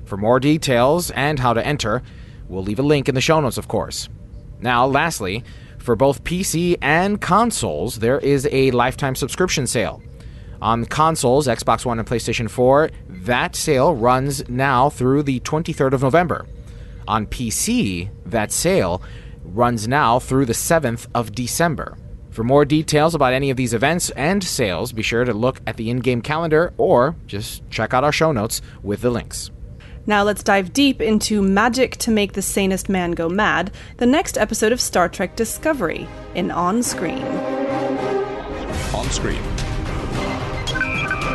For 0.06 0.18
more 0.18 0.40
details 0.40 1.12
and 1.12 1.40
how 1.40 1.54
to 1.54 1.66
enter, 1.66 2.02
we'll 2.48 2.64
leave 2.64 2.80
a 2.80 2.84
link 2.84 3.10
in 3.10 3.16
the 3.16 3.22
show 3.22 3.40
notes, 3.40 3.58
of 3.58 3.68
course. 3.68 4.08
Now, 4.60 4.86
lastly, 4.86 5.44
for 5.80 5.96
both 5.96 6.24
PC 6.24 6.78
and 6.82 7.20
consoles, 7.20 8.00
there 8.00 8.20
is 8.20 8.48
a 8.52 8.72
lifetime 8.72 9.16
subscription 9.16 9.68
sale. 9.68 10.02
On 10.62 10.86
consoles, 10.86 11.48
Xbox 11.48 11.86
One 11.86 12.00
and 12.00 12.08
PlayStation 12.08 12.50
4, 12.50 12.90
that 13.10 13.56
sale 13.56 13.94
runs 13.94 14.48
now 14.50 14.90
through 14.90 15.24
the 15.24 15.40
23rd 15.42 15.94
of 15.94 16.02
November. 16.02 16.48
On 17.08 17.28
PC, 17.28 18.10
that 18.26 18.52
sale 18.52 19.02
runs 19.44 19.88
now 19.88 20.18
through 20.18 20.46
the 20.46 20.54
7th 20.54 21.08
of 21.14 21.34
December. 21.34 21.98
For 22.32 22.44
more 22.44 22.66
details 22.66 23.16
about 23.16 23.34
any 23.34 23.50
of 23.50 23.58
these 23.58 23.74
events 23.74 24.10
and 24.12 24.44
sales, 24.44 24.92
be 24.92 25.02
sure 25.02 25.24
to 25.24 25.34
look 25.34 25.62
at 25.68 25.78
the 25.78 25.90
in 25.90 26.00
game 26.00 26.22
calendar 26.22 26.74
or 26.78 27.16
just 27.28 27.68
check 27.70 27.94
out 27.94 28.04
our 28.04 28.12
show 28.12 28.32
notes 28.32 28.62
with 28.82 29.02
the 29.02 29.10
links. 29.10 29.52
Now 30.08 30.22
let's 30.22 30.44
dive 30.44 30.72
deep 30.72 31.02
into 31.02 31.42
Magic 31.42 31.98
to 31.98 32.12
Make 32.12 32.34
the 32.34 32.44
Sanest 32.44 32.90
Man 32.90 33.14
Go 33.14 33.28
Mad, 33.28 33.72
the 33.98 34.06
next 34.06 34.38
episode 34.38 34.72
of 34.72 34.80
Star 34.80 35.10
Trek 35.10 35.36
Discovery 35.36 36.08
in 36.36 36.52
On 36.52 36.84
Screen. 36.84 37.24
On 38.94 39.10
screen. 39.10 39.42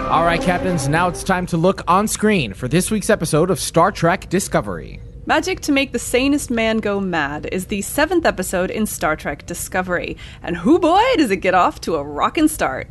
All 0.08 0.24
right, 0.24 0.40
Captains, 0.40 0.86
now 0.86 1.08
it's 1.08 1.24
time 1.24 1.46
to 1.46 1.56
look 1.56 1.82
on 1.88 2.06
screen 2.06 2.52
for 2.54 2.68
this 2.68 2.92
week's 2.92 3.10
episode 3.10 3.50
of 3.50 3.58
Star 3.58 3.90
Trek 3.90 4.28
Discovery. 4.28 5.00
Magic 5.26 5.58
to 5.62 5.72
Make 5.72 5.90
the 5.90 5.98
Sanest 5.98 6.48
Man 6.48 6.78
Go 6.78 7.00
Mad 7.00 7.48
is 7.50 7.66
the 7.66 7.82
seventh 7.82 8.24
episode 8.24 8.70
in 8.70 8.86
Star 8.86 9.16
Trek 9.16 9.46
Discovery, 9.46 10.16
and 10.44 10.56
who 10.56 10.78
boy, 10.78 11.02
does 11.16 11.32
it 11.32 11.38
get 11.38 11.54
off 11.54 11.80
to 11.82 11.96
a 11.96 12.04
rockin' 12.04 12.48
start! 12.48 12.88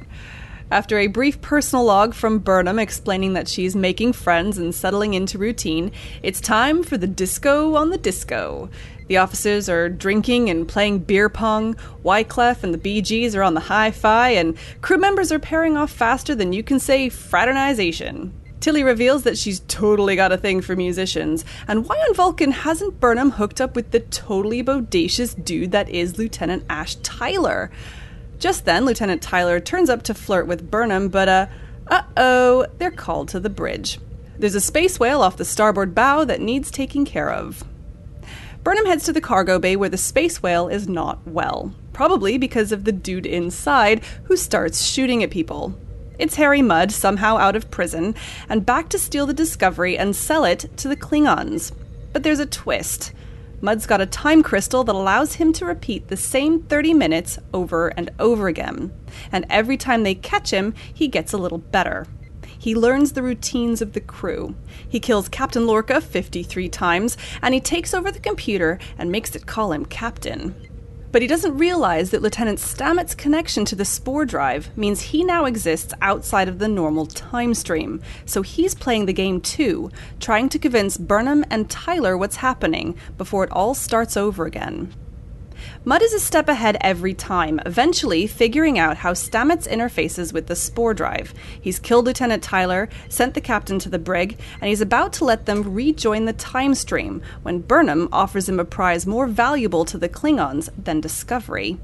After 0.71 0.99
a 0.99 1.07
brief 1.07 1.41
personal 1.41 1.83
log 1.83 2.13
from 2.13 2.37
Burnham 2.37 2.77
explaining 2.77 3.33
that 3.33 3.47
she's 3.47 3.75
making 3.75 4.13
friends 4.13 4.59
and 4.59 4.73
settling 4.73 5.15
into 5.15 5.39
routine, 5.39 5.91
it's 6.21 6.39
time 6.39 6.83
for 6.83 6.95
the 6.95 7.07
disco 7.07 7.73
on 7.73 7.89
the 7.89 7.97
disco. 7.97 8.69
The 9.07 9.17
officers 9.17 9.67
are 9.67 9.89
drinking 9.89 10.51
and 10.51 10.67
playing 10.67 10.99
beer 10.99 11.27
pong, 11.27 11.73
Wyclef 12.03 12.63
and 12.63 12.71
the 12.71 13.01
BGs 13.01 13.35
are 13.35 13.41
on 13.41 13.55
the 13.55 13.61
hi 13.61 13.89
fi, 13.89 14.29
and 14.29 14.55
crew 14.81 14.99
members 14.99 15.31
are 15.31 15.39
pairing 15.39 15.75
off 15.75 15.91
faster 15.91 16.35
than 16.35 16.53
you 16.53 16.61
can 16.61 16.79
say 16.79 17.09
fraternization. 17.09 18.31
Tilly 18.59 18.83
reveals 18.83 19.23
that 19.23 19.39
she's 19.39 19.61
totally 19.61 20.15
got 20.15 20.31
a 20.31 20.37
thing 20.37 20.61
for 20.61 20.75
musicians, 20.75 21.45
and 21.67 21.87
why 21.87 21.95
on 21.95 22.13
Vulcan 22.13 22.51
hasn't 22.51 22.99
Burnham 22.99 23.31
hooked 23.31 23.59
up 23.59 23.75
with 23.75 23.89
the 23.89 24.01
totally 24.01 24.61
bodacious 24.63 25.33
dude 25.43 25.71
that 25.71 25.89
is 25.89 26.19
Lieutenant 26.19 26.63
Ash 26.69 26.93
Tyler? 27.01 27.71
Just 28.39 28.63
then, 28.63 28.85
Lieutenant 28.85 29.21
Tyler 29.21 29.59
turns 29.59 29.89
up 29.89 30.01
to 30.03 30.13
flirt 30.13 30.47
with 30.47 30.71
Burnham, 30.71 31.09
but 31.09 31.27
uh, 31.27 31.47
uh 31.87 32.03
oh, 32.15 32.65
they're 32.77 32.89
called 32.89 33.27
to 33.29 33.39
the 33.39 33.49
bridge. 33.49 33.99
There's 34.37 34.55
a 34.55 34.61
space 34.61 34.97
whale 34.97 35.21
off 35.21 35.35
the 35.35 35.43
starboard 35.43 35.93
bow 35.93 36.23
that 36.23 36.39
needs 36.39 36.71
taking 36.71 37.03
care 37.03 37.29
of. 37.29 37.65
Burnham 38.63 38.85
heads 38.85 39.03
to 39.05 39.13
the 39.13 39.19
cargo 39.19 39.59
bay 39.59 39.75
where 39.75 39.89
the 39.89 39.97
space 39.97 40.41
whale 40.41 40.69
is 40.69 40.87
not 40.87 41.19
well, 41.27 41.73
probably 41.91 42.37
because 42.37 42.71
of 42.71 42.85
the 42.85 42.93
dude 42.93 43.25
inside 43.25 44.03
who 44.23 44.37
starts 44.37 44.85
shooting 44.85 45.21
at 45.21 45.31
people. 45.31 45.77
It's 46.17 46.35
Harry 46.35 46.61
Mudd, 46.61 46.91
somehow 46.93 47.37
out 47.37 47.57
of 47.57 47.71
prison, 47.71 48.15
and 48.47 48.65
back 48.65 48.87
to 48.89 48.99
steal 48.99 49.25
the 49.25 49.33
Discovery 49.33 49.97
and 49.97 50.15
sell 50.15 50.45
it 50.45 50.65
to 50.77 50.87
the 50.87 50.97
Klingons. 50.97 51.73
But 52.13 52.23
there's 52.23 52.39
a 52.39 52.45
twist. 52.45 53.11
Mudd's 53.61 53.85
got 53.85 54.01
a 54.01 54.05
time 54.05 54.41
crystal 54.41 54.83
that 54.83 54.95
allows 54.95 55.35
him 55.35 55.51
to 55.53 55.65
repeat 55.65 56.07
the 56.07 56.17
same 56.17 56.63
30 56.63 56.93
minutes 56.93 57.39
over 57.53 57.89
and 57.89 58.09
over 58.19 58.47
again. 58.47 58.91
And 59.31 59.45
every 59.49 59.77
time 59.77 60.03
they 60.03 60.15
catch 60.15 60.51
him, 60.51 60.73
he 60.93 61.07
gets 61.07 61.33
a 61.33 61.37
little 61.37 61.57
better. 61.57 62.07
He 62.57 62.75
learns 62.75 63.13
the 63.13 63.23
routines 63.23 63.81
of 63.81 63.93
the 63.93 64.01
crew. 64.01 64.55
He 64.87 64.99
kills 64.99 65.29
Captain 65.29 65.65
Lorca 65.65 66.01
53 66.01 66.67
times, 66.69 67.17
and 67.41 67.53
he 67.53 67.61
takes 67.61 67.93
over 67.93 68.11
the 68.11 68.19
computer 68.19 68.79
and 68.97 69.11
makes 69.11 69.35
it 69.35 69.45
call 69.45 69.71
him 69.71 69.85
Captain. 69.85 70.55
But 71.11 71.21
he 71.23 71.27
doesn't 71.27 71.57
realize 71.57 72.11
that 72.11 72.21
Lieutenant 72.21 72.59
Stamets' 72.59 73.17
connection 73.17 73.65
to 73.65 73.75
the 73.75 73.85
spore 73.85 74.25
drive 74.25 74.69
means 74.77 75.01
he 75.01 75.23
now 75.23 75.45
exists 75.45 75.93
outside 76.01 76.47
of 76.47 76.59
the 76.59 76.67
normal 76.67 77.07
time 77.07 77.53
stream. 77.55 78.01
So 78.25 78.43
he's 78.43 78.75
playing 78.75 79.07
the 79.07 79.13
game 79.13 79.41
too, 79.41 79.89
trying 80.19 80.49
to 80.49 80.59
convince 80.59 80.97
Burnham 80.97 81.43
and 81.49 81.69
Tyler 81.69 82.15
what's 82.15 82.37
happening 82.37 82.95
before 83.17 83.43
it 83.43 83.51
all 83.51 83.73
starts 83.73 84.15
over 84.15 84.45
again. 84.45 84.93
Mudd 85.85 86.01
is 86.01 86.13
a 86.13 86.19
step 86.19 86.49
ahead 86.49 86.77
every 86.81 87.13
time, 87.13 87.61
eventually 87.65 88.27
figuring 88.27 88.77
out 88.77 88.97
how 88.97 89.13
Stamets 89.13 89.65
interfaces 89.65 90.33
with 90.33 90.47
the 90.47 90.55
spore 90.55 90.93
drive. 90.93 91.33
He's 91.61 91.79
killed 91.79 92.05
Lieutenant 92.05 92.43
Tyler, 92.43 92.89
sent 93.07 93.33
the 93.33 93.39
captain 93.39 93.79
to 93.79 93.89
the 93.89 93.97
brig, 93.97 94.37
and 94.59 94.67
he's 94.67 94.81
about 94.81 95.13
to 95.13 95.25
let 95.25 95.45
them 95.45 95.73
rejoin 95.73 96.25
the 96.25 96.33
time 96.33 96.75
stream 96.75 97.21
when 97.43 97.61
Burnham 97.61 98.09
offers 98.11 98.49
him 98.49 98.59
a 98.59 98.65
prize 98.65 99.07
more 99.07 99.25
valuable 99.25 99.85
to 99.85 99.97
the 99.97 100.09
Klingons 100.09 100.69
than 100.77 100.99
Discovery 100.99 101.79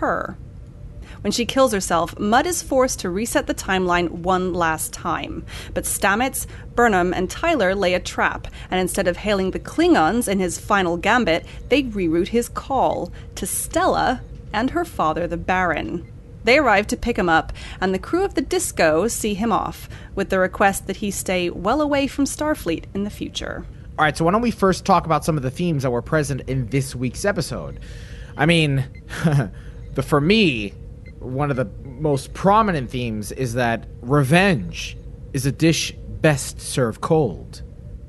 her. 0.00 0.36
When 1.22 1.32
she 1.32 1.44
kills 1.44 1.72
herself, 1.72 2.18
Mudd 2.18 2.46
is 2.46 2.62
forced 2.62 3.00
to 3.00 3.10
reset 3.10 3.46
the 3.46 3.54
timeline 3.54 4.08
one 4.10 4.54
last 4.54 4.92
time. 4.92 5.44
But 5.74 5.84
Stamets, 5.84 6.46
Burnham, 6.74 7.12
and 7.12 7.28
Tyler 7.28 7.74
lay 7.74 7.92
a 7.92 8.00
trap, 8.00 8.48
and 8.70 8.80
instead 8.80 9.06
of 9.06 9.18
hailing 9.18 9.50
the 9.50 9.60
Klingons 9.60 10.28
in 10.28 10.38
his 10.38 10.58
final 10.58 10.96
gambit, 10.96 11.44
they 11.68 11.82
reroute 11.82 12.28
his 12.28 12.48
call 12.48 13.12
to 13.34 13.46
Stella 13.46 14.22
and 14.52 14.70
her 14.70 14.84
father, 14.84 15.26
the 15.26 15.36
Baron. 15.36 16.10
They 16.44 16.56
arrive 16.56 16.86
to 16.88 16.96
pick 16.96 17.18
him 17.18 17.28
up, 17.28 17.52
and 17.80 17.92
the 17.92 17.98
crew 17.98 18.24
of 18.24 18.34
the 18.34 18.40
Disco 18.40 19.06
see 19.08 19.34
him 19.34 19.52
off, 19.52 19.88
with 20.14 20.30
the 20.30 20.38
request 20.38 20.86
that 20.86 20.96
he 20.96 21.10
stay 21.10 21.50
well 21.50 21.82
away 21.82 22.06
from 22.06 22.24
Starfleet 22.24 22.84
in 22.94 23.04
the 23.04 23.10
future. 23.10 23.66
All 23.98 24.04
right, 24.04 24.16
so 24.16 24.24
why 24.24 24.30
don't 24.30 24.40
we 24.40 24.50
first 24.50 24.86
talk 24.86 25.04
about 25.04 25.24
some 25.24 25.36
of 25.36 25.42
the 25.42 25.50
themes 25.50 25.82
that 25.82 25.90
were 25.90 26.00
present 26.00 26.42
in 26.48 26.68
this 26.68 26.94
week's 26.94 27.26
episode? 27.26 27.78
I 28.38 28.46
mean, 28.46 28.84
the 29.94 30.02
for 30.02 30.20
me, 30.20 30.72
one 31.20 31.50
of 31.50 31.56
the 31.56 31.66
most 31.84 32.34
prominent 32.34 32.90
themes 32.90 33.30
is 33.30 33.54
that 33.54 33.86
revenge 34.00 34.96
is 35.32 35.46
a 35.46 35.52
dish 35.52 35.92
best 35.92 36.60
served 36.60 37.00
cold. 37.00 37.62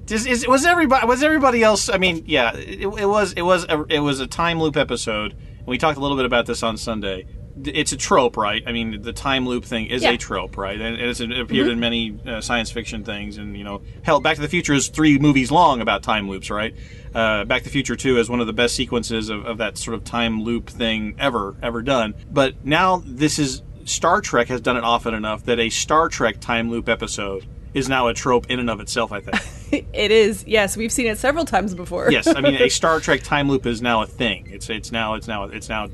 Is, 0.10 0.26
is, 0.26 0.48
was 0.48 0.66
everybody 0.66 1.08
was 1.08 1.24
everybody 1.24 1.64
else? 1.64 1.88
I 1.88 1.98
mean, 1.98 2.24
yeah, 2.26 2.54
it, 2.56 2.82
it 2.82 3.06
was 3.06 3.34
it 3.34 3.44
was 3.44 3.66
a, 3.70 3.86
it 3.88 4.00
was 4.00 4.20
a 4.20 4.28
time 4.28 4.60
loop 4.60 4.76
episode. 4.76 5.34
And 5.34 5.68
we 5.68 5.78
talked 5.78 5.98
a 5.98 6.02
little 6.02 6.18
bit 6.18 6.26
about 6.26 6.46
this 6.48 6.64
on 6.64 6.76
Sunday. 6.76 7.28
It's 7.66 7.92
a 7.92 7.98
trope, 7.98 8.38
right? 8.38 8.64
I 8.66 8.72
mean, 8.72 9.02
the 9.02 9.14
time 9.14 9.48
loop 9.48 9.66
thing 9.66 9.88
is 9.88 10.04
Yeah. 10.04 10.12
a 10.12 10.18
trope, 10.18 10.58
right? 10.58 10.80
And 10.80 10.96
it's 11.00 11.20
it 11.20 11.32
appeared 11.32 11.68
in 11.68 11.80
many 11.80 12.18
uh, 12.26 12.42
science 12.42 12.72
fiction 12.72 13.04
things, 13.04 13.38
and 13.38 13.58
you 13.58 13.64
know, 13.64 13.82
hell, 14.04 14.20
Back 14.20 14.36
to 14.36 14.42
the 14.42 14.48
Future 14.48 14.74
is 14.74 14.88
three 14.88 15.18
movies 15.20 15.52
long 15.52 15.82
about 15.82 16.04
time 16.04 16.30
loops, 16.30 16.50
right? 16.50 16.74
Uh, 17.14 17.44
Back 17.46 17.60
to 17.64 17.66
the 17.66 17.72
Future 17.72 17.96
Two 17.96 18.18
is 18.18 18.30
one 18.30 18.40
of 18.40 18.48
the 18.48 18.54
best 18.54 18.76
sequences 18.76 19.30
of, 19.30 19.46
of 19.46 19.58
that 19.58 19.78
sort 19.78 19.96
of 19.96 20.04
time 20.04 20.42
loop 20.44 20.70
thing 20.70 21.16
ever 21.20 21.56
ever 21.62 21.82
done. 21.82 22.14
But 22.32 22.66
now 22.66 23.04
this 23.06 23.38
is 23.40 23.62
Star 23.86 24.22
Trek 24.22 24.48
has 24.48 24.62
done 24.62 24.78
it 24.78 24.84
often 24.84 25.14
enough 25.14 25.44
that 25.46 25.60
a 25.60 25.70
Star 25.70 26.08
Trek 26.10 26.40
time 26.40 26.70
loop 26.70 26.88
episode 26.88 27.46
is 27.74 27.88
now 27.90 28.08
a 28.08 28.14
trope 28.14 28.46
in 28.50 28.60
and 28.60 28.70
of 28.70 28.80
itself. 28.80 29.12
I 29.12 29.20
think. 29.22 29.38
It 29.94 30.12
is. 30.12 30.44
Yes, 30.46 30.76
we've 30.76 30.92
seen 30.92 31.08
it 31.08 31.18
several 31.18 31.46
times 31.46 31.74
before. 31.74 32.12
yes, 32.12 32.28
I 32.28 32.42
mean 32.42 32.56
a 32.56 32.68
Star 32.82 33.00
Trek 33.00 33.24
time 33.24 33.48
loop 33.50 33.66
is 33.66 33.82
now 33.82 34.02
a 34.02 34.06
thing. 34.06 34.50
It's 34.52 34.70
it's 34.70 34.92
now 34.92 35.14
it's 35.14 35.30
now 35.30 35.46
it's 35.46 35.70
now 35.70 35.88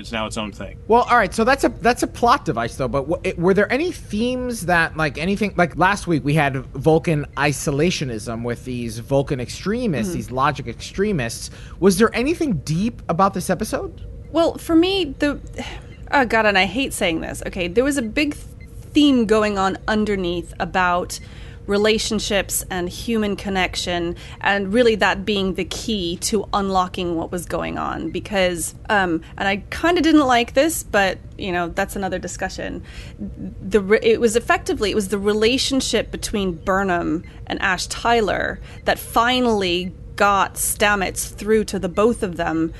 it's 0.00 0.12
now 0.12 0.26
its 0.26 0.36
own 0.36 0.52
thing. 0.52 0.78
Well, 0.88 1.02
all 1.02 1.16
right. 1.16 1.32
So 1.32 1.44
that's 1.44 1.64
a 1.64 1.68
that's 1.68 2.02
a 2.02 2.06
plot 2.06 2.44
device, 2.44 2.76
though. 2.76 2.88
But 2.88 3.08
w- 3.08 3.20
it, 3.24 3.38
were 3.38 3.54
there 3.54 3.70
any 3.72 3.92
themes 3.92 4.66
that, 4.66 4.96
like 4.96 5.18
anything, 5.18 5.54
like 5.56 5.76
last 5.76 6.06
week 6.06 6.24
we 6.24 6.34
had 6.34 6.56
Vulcan 6.56 7.26
isolationism 7.36 8.44
with 8.44 8.64
these 8.64 8.98
Vulcan 8.98 9.40
extremists, 9.40 10.10
mm-hmm. 10.10 10.18
these 10.18 10.30
logic 10.30 10.66
extremists. 10.66 11.50
Was 11.80 11.98
there 11.98 12.14
anything 12.14 12.54
deep 12.58 13.02
about 13.08 13.34
this 13.34 13.50
episode? 13.50 14.06
Well, 14.30 14.56
for 14.58 14.74
me, 14.74 15.14
the 15.18 15.40
oh 16.10 16.24
god, 16.24 16.46
and 16.46 16.58
I 16.58 16.66
hate 16.66 16.92
saying 16.92 17.20
this. 17.20 17.42
Okay, 17.46 17.68
there 17.68 17.84
was 17.84 17.96
a 17.96 18.02
big 18.02 18.34
theme 18.34 19.26
going 19.26 19.58
on 19.58 19.78
underneath 19.88 20.52
about 20.60 21.18
relationships 21.66 22.64
and 22.70 22.88
human 22.88 23.36
connection, 23.36 24.16
and 24.40 24.72
really 24.72 24.94
that 24.96 25.24
being 25.24 25.54
the 25.54 25.64
key 25.64 26.16
to 26.16 26.48
unlocking 26.52 27.16
what 27.16 27.30
was 27.30 27.46
going 27.46 27.78
on. 27.78 28.10
Because, 28.10 28.74
um, 28.88 29.22
and 29.36 29.48
I 29.48 29.58
kind 29.70 29.96
of 29.98 30.04
didn't 30.04 30.26
like 30.26 30.54
this, 30.54 30.82
but 30.82 31.18
you 31.38 31.52
know 31.52 31.68
that's 31.68 31.96
another 31.96 32.18
discussion. 32.18 32.82
The 33.18 33.80
re- 33.80 34.00
it 34.02 34.20
was 34.20 34.36
effectively 34.36 34.90
it 34.90 34.94
was 34.94 35.08
the 35.08 35.18
relationship 35.18 36.10
between 36.10 36.52
Burnham 36.52 37.24
and 37.46 37.60
Ash 37.62 37.86
Tyler 37.86 38.60
that 38.84 38.98
finally 38.98 39.92
got 40.16 40.54
Stamets 40.54 41.34
through 41.34 41.64
to 41.64 41.78
the 41.78 41.88
both 41.88 42.22
of 42.22 42.36
them 42.36 42.72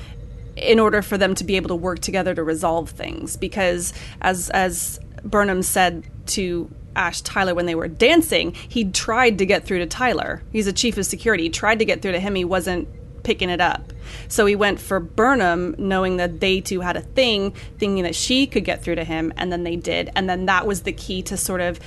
in 0.55 0.79
order 0.79 1.01
for 1.01 1.17
them 1.17 1.33
to 1.35 1.43
be 1.43 1.55
able 1.55 1.69
to 1.69 1.75
work 1.75 1.99
together 1.99 2.35
to 2.35 2.43
resolve 2.43 2.89
things 2.91 3.35
because 3.37 3.93
as 4.21 4.49
as 4.51 4.99
Burnham 5.23 5.63
said 5.63 6.03
to 6.27 6.69
Ash 6.95 7.21
Tyler 7.21 7.55
when 7.55 7.65
they 7.65 7.75
were 7.75 7.87
dancing, 7.87 8.53
he 8.53 8.85
tried 8.85 9.37
to 9.39 9.45
get 9.45 9.65
through 9.65 9.79
to 9.79 9.85
Tyler. 9.85 10.43
He's 10.51 10.67
a 10.67 10.73
chief 10.73 10.97
of 10.97 11.05
security. 11.05 11.43
He 11.43 11.49
tried 11.49 11.79
to 11.79 11.85
get 11.85 12.01
through 12.01 12.13
to 12.13 12.19
him. 12.19 12.35
He 12.35 12.45
wasn't 12.45 12.87
picking 13.23 13.49
it 13.49 13.61
up. 13.61 13.93
So 14.27 14.45
he 14.45 14.55
went 14.55 14.79
for 14.79 14.99
Burnham, 14.99 15.75
knowing 15.77 16.17
that 16.17 16.39
they 16.39 16.61
two 16.61 16.81
had 16.81 16.97
a 16.97 17.01
thing, 17.01 17.51
thinking 17.77 18.03
that 18.03 18.15
she 18.15 18.47
could 18.47 18.65
get 18.65 18.83
through 18.83 18.95
to 18.95 19.03
him, 19.03 19.33
and 19.37 19.51
then 19.51 19.63
they 19.63 19.75
did. 19.75 20.11
And 20.15 20.29
then 20.29 20.45
that 20.45 20.67
was 20.67 20.81
the 20.81 20.91
key 20.91 21.21
to 21.23 21.37
sort 21.37 21.61
of 21.61 21.79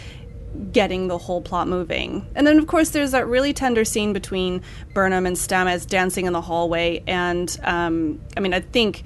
getting 0.72 1.08
the 1.08 1.18
whole 1.18 1.42
plot 1.42 1.68
moving. 1.68 2.26
And 2.34 2.46
then, 2.46 2.58
of 2.58 2.66
course, 2.66 2.90
there's 2.90 3.10
that 3.10 3.26
really 3.26 3.52
tender 3.52 3.84
scene 3.84 4.12
between 4.12 4.62
Burnham 4.94 5.26
and 5.26 5.36
Stamets 5.36 5.86
dancing 5.86 6.24
in 6.26 6.32
the 6.32 6.40
hallway. 6.40 7.02
And 7.06 7.54
um, 7.62 8.20
I 8.36 8.40
mean, 8.40 8.54
I 8.54 8.60
think 8.60 9.04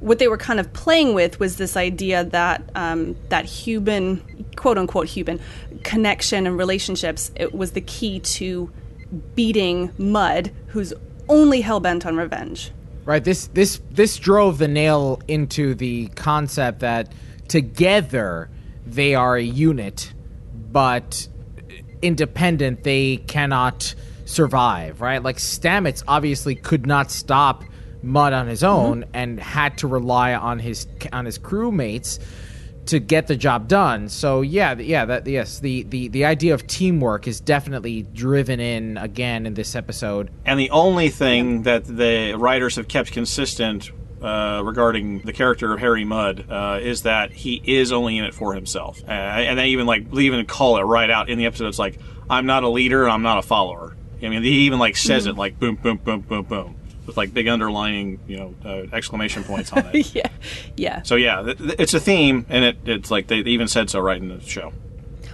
what 0.00 0.18
they 0.18 0.28
were 0.28 0.38
kind 0.38 0.60
of 0.60 0.72
playing 0.72 1.14
with 1.14 1.40
was 1.40 1.56
this 1.56 1.76
idea 1.76 2.24
that 2.24 2.62
um, 2.74 3.16
that 3.28 3.44
human, 3.44 4.46
quote 4.56 4.78
unquote, 4.78 5.06
human 5.06 5.40
connection 5.82 6.46
and 6.46 6.56
relationships 6.56 7.30
it 7.36 7.54
was 7.54 7.72
the 7.72 7.80
key 7.80 8.20
to 8.20 8.70
beating 9.34 9.92
Mudd, 9.98 10.52
who's 10.68 10.92
only 11.28 11.60
hell 11.60 11.80
bent 11.80 12.06
on 12.06 12.16
revenge. 12.16 12.70
Right. 13.04 13.24
This 13.24 13.46
this 13.48 13.80
this 13.90 14.18
drove 14.18 14.58
the 14.58 14.68
nail 14.68 15.20
into 15.28 15.74
the 15.74 16.08
concept 16.08 16.80
that 16.80 17.12
together 17.48 18.50
they 18.86 19.14
are 19.14 19.36
a 19.36 19.42
unit, 19.42 20.12
but 20.70 21.26
independent 22.02 22.84
they 22.84 23.16
cannot 23.16 23.94
survive. 24.26 25.00
Right. 25.00 25.22
Like 25.22 25.36
Stamets 25.36 26.02
obviously 26.06 26.54
could 26.54 26.86
not 26.86 27.10
stop 27.10 27.64
Mudd 28.02 28.32
on 28.32 28.46
his 28.46 28.62
own 28.62 29.04
and 29.12 29.40
had 29.40 29.78
to 29.78 29.88
rely 29.88 30.34
on 30.34 30.58
his 30.58 30.86
on 31.12 31.24
his 31.24 31.38
crewmates 31.38 32.18
to 32.86 32.98
get 32.98 33.26
the 33.26 33.36
job 33.36 33.68
done. 33.68 34.08
So 34.08 34.40
yeah, 34.40 34.74
yeah, 34.78 35.04
that 35.04 35.26
yes, 35.26 35.60
the 35.60 35.82
the 35.84 36.08
the 36.08 36.24
idea 36.24 36.54
of 36.54 36.66
teamwork 36.66 37.26
is 37.26 37.40
definitely 37.40 38.02
driven 38.02 38.60
in 38.60 38.96
again 38.96 39.46
in 39.46 39.54
this 39.54 39.74
episode. 39.74 40.30
And 40.44 40.58
the 40.58 40.70
only 40.70 41.10
thing 41.10 41.62
that 41.62 41.84
the 41.84 42.34
writers 42.34 42.76
have 42.76 42.88
kept 42.88 43.12
consistent 43.12 43.90
uh, 44.22 44.62
regarding 44.64 45.20
the 45.20 45.32
character 45.32 45.72
of 45.72 45.80
Harry 45.80 46.04
Mudd 46.04 46.46
uh, 46.50 46.80
is 46.82 47.02
that 47.02 47.30
he 47.30 47.62
is 47.64 47.92
only 47.92 48.18
in 48.18 48.24
it 48.24 48.34
for 48.34 48.54
himself, 48.54 49.02
uh, 49.06 49.10
and 49.10 49.58
they 49.58 49.68
even 49.68 49.86
like 49.86 50.10
they 50.10 50.22
even 50.22 50.44
call 50.46 50.78
it 50.78 50.82
right 50.82 51.10
out 51.10 51.28
in 51.28 51.38
the 51.38 51.46
episode. 51.46 51.68
It's 51.68 51.78
like 51.78 51.98
I'm 52.28 52.46
not 52.46 52.64
a 52.64 52.68
leader, 52.68 53.08
I'm 53.08 53.22
not 53.22 53.38
a 53.38 53.42
follower. 53.42 53.96
I 54.22 54.28
mean, 54.28 54.42
he 54.42 54.66
even 54.66 54.78
like 54.78 54.96
says 54.96 55.26
it 55.26 55.36
like 55.36 55.60
boom, 55.60 55.76
boom, 55.76 55.98
boom, 55.98 56.22
boom, 56.22 56.44
boom, 56.44 56.76
with 57.08 57.16
like 57.16 57.34
big 57.34 57.48
underlining, 57.48 58.20
you 58.28 58.36
know, 58.36 58.54
uh, 58.64 58.84
exclamation 58.94 59.42
points 59.42 59.72
on 59.72 59.84
it. 59.92 60.14
yeah, 60.14 60.28
yeah. 60.76 61.02
so 61.02 61.16
yeah, 61.16 61.42
th- 61.42 61.58
th- 61.58 61.74
it's 61.80 61.94
a 61.94 61.98
theme, 62.00 62.46
and 62.48 62.64
it, 62.64 62.76
it's 62.84 63.10
like 63.10 63.26
they, 63.26 63.42
they 63.42 63.50
even 63.50 63.66
said 63.66 63.90
so 63.90 63.98
right 63.98 64.20
in 64.20 64.28
the 64.28 64.40
show. 64.42 64.72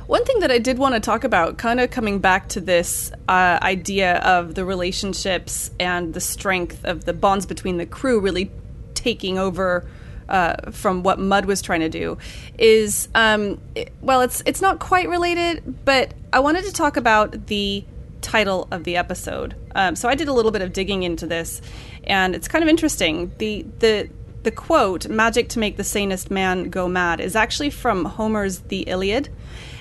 One 0.06 0.24
thing 0.24 0.38
that 0.40 0.50
I 0.50 0.58
did 0.58 0.78
want 0.78 0.94
to 0.94 1.00
talk 1.00 1.24
about, 1.24 1.56
kind 1.58 1.80
of 1.80 1.90
coming 1.90 2.18
back 2.20 2.48
to 2.50 2.60
this 2.60 3.10
uh, 3.28 3.58
idea 3.62 4.18
of 4.18 4.54
the 4.54 4.64
relationships 4.64 5.70
and 5.80 6.14
the 6.14 6.20
strength 6.20 6.84
of 6.84 7.06
the 7.06 7.12
bonds 7.14 7.44
between 7.46 7.78
the 7.78 7.86
crew 7.86 8.20
really 8.20 8.50
taking 8.94 9.38
over 9.38 9.86
uh, 10.28 10.70
from 10.70 11.02
what 11.02 11.18
Mudd 11.18 11.46
was 11.46 11.60
trying 11.60 11.80
to 11.80 11.88
do, 11.88 12.16
is 12.58 13.08
um, 13.14 13.60
it- 13.74 13.92
well, 14.00 14.20
it's 14.20 14.42
it's 14.46 14.60
not 14.62 14.78
quite 14.78 15.08
related, 15.08 15.84
but 15.84 16.14
I 16.32 16.38
wanted 16.38 16.64
to 16.66 16.72
talk 16.72 16.96
about 16.96 17.46
the 17.48 17.84
title 18.24 18.66
of 18.70 18.82
the 18.84 18.96
episode. 18.96 19.54
Um, 19.74 19.94
so 19.94 20.08
I 20.08 20.14
did 20.16 20.28
a 20.28 20.32
little 20.32 20.50
bit 20.50 20.62
of 20.62 20.72
digging 20.72 21.02
into 21.04 21.26
this, 21.26 21.60
and 22.04 22.34
it's 22.34 22.48
kind 22.48 22.62
of 22.64 22.68
interesting. 22.68 23.32
the 23.38 23.64
the 23.78 24.08
The 24.42 24.50
quote 24.50 25.08
"Magic 25.08 25.48
to 25.50 25.58
make 25.58 25.76
the 25.76 25.84
sanest 25.84 26.30
man 26.30 26.70
go 26.70 26.88
mad" 26.88 27.20
is 27.20 27.34
actually 27.36 27.70
from 27.70 28.04
Homer's 28.04 28.58
The 28.68 28.80
Iliad. 28.94 29.28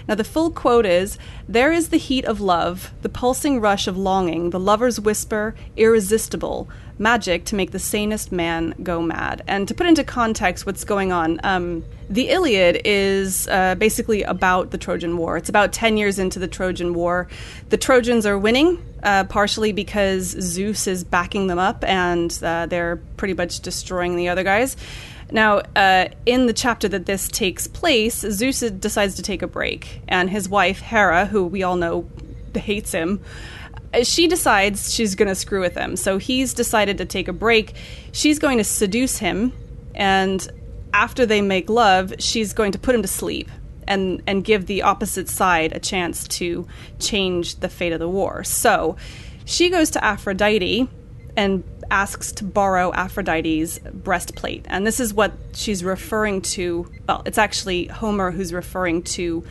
Now, 0.08 0.16
the 0.16 0.24
full 0.24 0.52
quote 0.52 0.86
is 0.86 1.18
There 1.48 1.72
is 1.72 1.90
the 1.90 1.98
heat 1.98 2.26
of 2.26 2.42
love, 2.42 2.92
the 3.02 3.10
pulsing 3.10 3.62
rush 3.62 3.88
of 3.88 3.98
longing, 3.98 4.50
the 4.50 4.60
lover's 4.60 5.00
whisper, 5.00 5.56
irresistible, 5.78 6.68
magic 7.00 7.46
to 7.46 7.56
make 7.56 7.72
the 7.72 7.80
sanest 7.80 8.32
man 8.32 8.76
go 8.84 9.02
mad. 9.02 9.44
And 9.48 9.68
to 9.68 9.74
put 9.74 9.88
into 9.88 10.04
context 10.04 10.66
what's 10.66 10.84
going 10.84 11.12
on, 11.12 11.40
um, 11.44 11.84
the 12.10 12.30
Iliad 12.30 12.82
is 12.86 13.48
uh, 13.48 13.76
basically 13.76 14.24
about 14.24 14.72
the 14.72 14.78
Trojan 14.78 15.18
War. 15.18 15.38
It's 15.38 15.50
about 15.50 15.74
10 15.74 15.98
years 15.98 16.20
into 16.20 16.40
the 16.40 16.48
Trojan 16.48 16.94
War. 16.94 17.28
The 17.70 17.78
Trojans 17.78 18.26
are 18.26 18.38
winning, 18.38 18.84
uh, 19.02 19.24
partially 19.26 19.72
because 19.72 20.24
Zeus 20.40 20.88
is 20.88 21.04
backing 21.04 21.48
them 21.48 21.60
up 21.60 21.84
and 21.84 22.38
uh, 22.44 22.68
they're 22.68 22.98
pretty 23.18 23.34
much 23.34 23.62
destroying 23.62 24.16
the 24.16 24.30
other 24.30 24.44
guys. 24.44 24.76
Now, 25.32 25.62
uh, 25.76 26.10
in 26.26 26.46
the 26.46 26.54
chapter 26.54 26.88
that 26.90 27.06
this 27.06 27.28
takes 27.28 27.68
place, 27.68 28.20
Zeus 28.22 28.60
decides 28.60 29.16
to 29.16 29.22
take 29.22 29.42
a 29.42 29.48
break, 29.48 30.02
and 30.08 30.30
his 30.30 30.48
wife, 30.48 30.80
Hera, 30.80 31.26
who 31.26 31.46
we 31.46 31.64
all 31.64 31.76
know 31.76 32.08
hates 32.54 32.92
him, 32.92 33.22
uh, 33.94 34.04
she 34.04 34.28
decides 34.28 34.94
she's 34.94 35.16
going 35.16 35.30
to 35.30 35.36
screw 35.36 35.60
with 35.60 35.76
him. 35.76 35.96
So 35.96 36.18
he's 36.18 36.54
decided 36.54 36.98
to 37.00 37.06
take 37.06 37.28
a 37.28 37.34
break. 37.34 37.74
She's 38.12 38.40
going 38.40 38.58
to 38.58 38.64
seduce 38.64 39.18
him, 39.18 39.54
and 39.96 40.48
after 40.94 41.26
they 41.26 41.42
make 41.42 41.70
love, 41.70 42.14
she's 42.20 42.54
going 42.54 42.72
to 42.74 42.80
put 42.80 42.94
him 42.96 43.02
to 43.02 43.08
sleep 43.08 43.50
and 43.88 44.22
and 44.28 44.44
give 44.44 44.66
the 44.66 44.82
opposite 44.82 45.30
side 45.30 45.74
a 45.74 45.80
chance 45.80 46.28
to 46.28 46.68
change 47.00 47.60
the 47.60 47.70
fate 47.70 47.94
of 47.94 48.00
the 48.00 48.10
war. 48.10 48.44
So 48.44 48.96
she 49.46 49.70
goes 49.70 49.90
to 49.92 50.04
Aphrodite 50.04 50.88
and 51.36 51.64
asks 51.92 52.32
to 52.34 52.44
borrow 52.44 52.94
Aphrodite's 52.94 53.80
breastplate. 53.80 54.66
And 54.70 54.86
this 54.86 55.00
is 55.00 55.14
what 55.14 55.34
she's 55.54 55.84
referring 55.84 56.42
to. 56.42 56.90
Well, 57.08 57.24
it's 57.26 57.38
actually 57.38 57.86
Homer 57.86 58.32
who's 58.32 58.54
referring 58.54 59.04
to. 59.04 59.44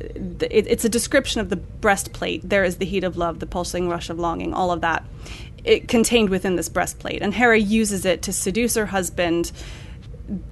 It, 0.00 0.66
it's 0.68 0.84
a 0.84 0.88
description 0.88 1.40
of 1.40 1.48
the 1.48 1.56
breastplate. 1.56 2.48
There 2.48 2.64
is 2.64 2.76
the 2.76 2.84
heat 2.84 3.04
of 3.04 3.16
love, 3.16 3.38
the 3.38 3.46
pulsing 3.46 3.88
rush 3.88 4.10
of 4.10 4.18
longing, 4.18 4.52
all 4.52 4.72
of 4.72 4.80
that. 4.80 5.04
It 5.64 5.86
contained 5.86 6.28
within 6.28 6.56
this 6.56 6.68
breastplate. 6.68 7.22
And 7.22 7.32
Hera 7.34 7.58
uses 7.58 8.04
it 8.04 8.22
to 8.22 8.32
seduce 8.32 8.74
her 8.74 8.86
husband. 8.86 9.52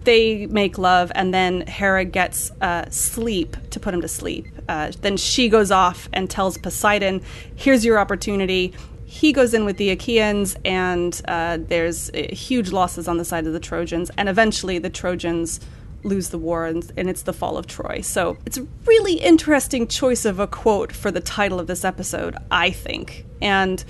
They 0.05 0.47
make 0.47 0.79
love, 0.79 1.11
and 1.15 1.33
then 1.33 1.67
Hera 1.67 2.05
gets 2.05 2.51
uh, 2.61 2.91
sleep 2.91 3.57
to 3.71 3.81
put 3.81 3.95
him 3.95 4.03
to 4.03 4.09
sleep. 4.09 4.47
Uh, 4.69 4.93
then 5.01 5.17
she 5.17 5.49
goes 5.49 5.71
off 5.71 6.09
and 6.13 6.29
tells 6.31 6.59
Poseidon, 6.59 7.23
Here's 7.57 7.85
your 7.85 7.99
opportunity 7.99 8.75
he 9.11 9.33
goes 9.33 9.55
in 9.55 9.65
with 9.65 9.77
the 9.77 9.91
Achaeans, 9.91 10.57
and 10.65 11.21
uh, 11.27 11.59
there's 11.61 12.11
uh, 12.11 12.29
huge 12.31 12.71
losses 12.71 13.09
on 13.09 13.19
the 13.19 13.25
side 13.25 13.45
of 13.45 13.53
the 13.53 13.59
Trojans, 13.59 14.09
and 14.17 14.29
eventually 14.29 14.79
the 14.79 14.89
Trojans 14.89 15.59
lose 16.05 16.29
the 16.29 16.39
war, 16.39 16.67
and, 16.67 16.93
and 16.97 17.11
it's 17.11 17.23
the 17.23 17.33
fall 17.33 17.59
of 17.59 17.67
Troy. 17.67 18.03
So 18.03 18.39
it's 18.47 18.57
a 18.57 18.69
really 18.87 19.15
interesting 19.15 19.89
choice 19.89 20.25
of 20.25 20.39
a 20.39 20.47
quote 20.47 20.93
for 20.93 21.11
the 21.11 21.21
title 21.21 21.59
of 21.59 21.67
this 21.67 21.85
episode, 21.85 22.37
I 22.53 22.71
think. 22.71 23.27
And. 23.43 23.85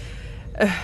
Uh, 0.58 0.74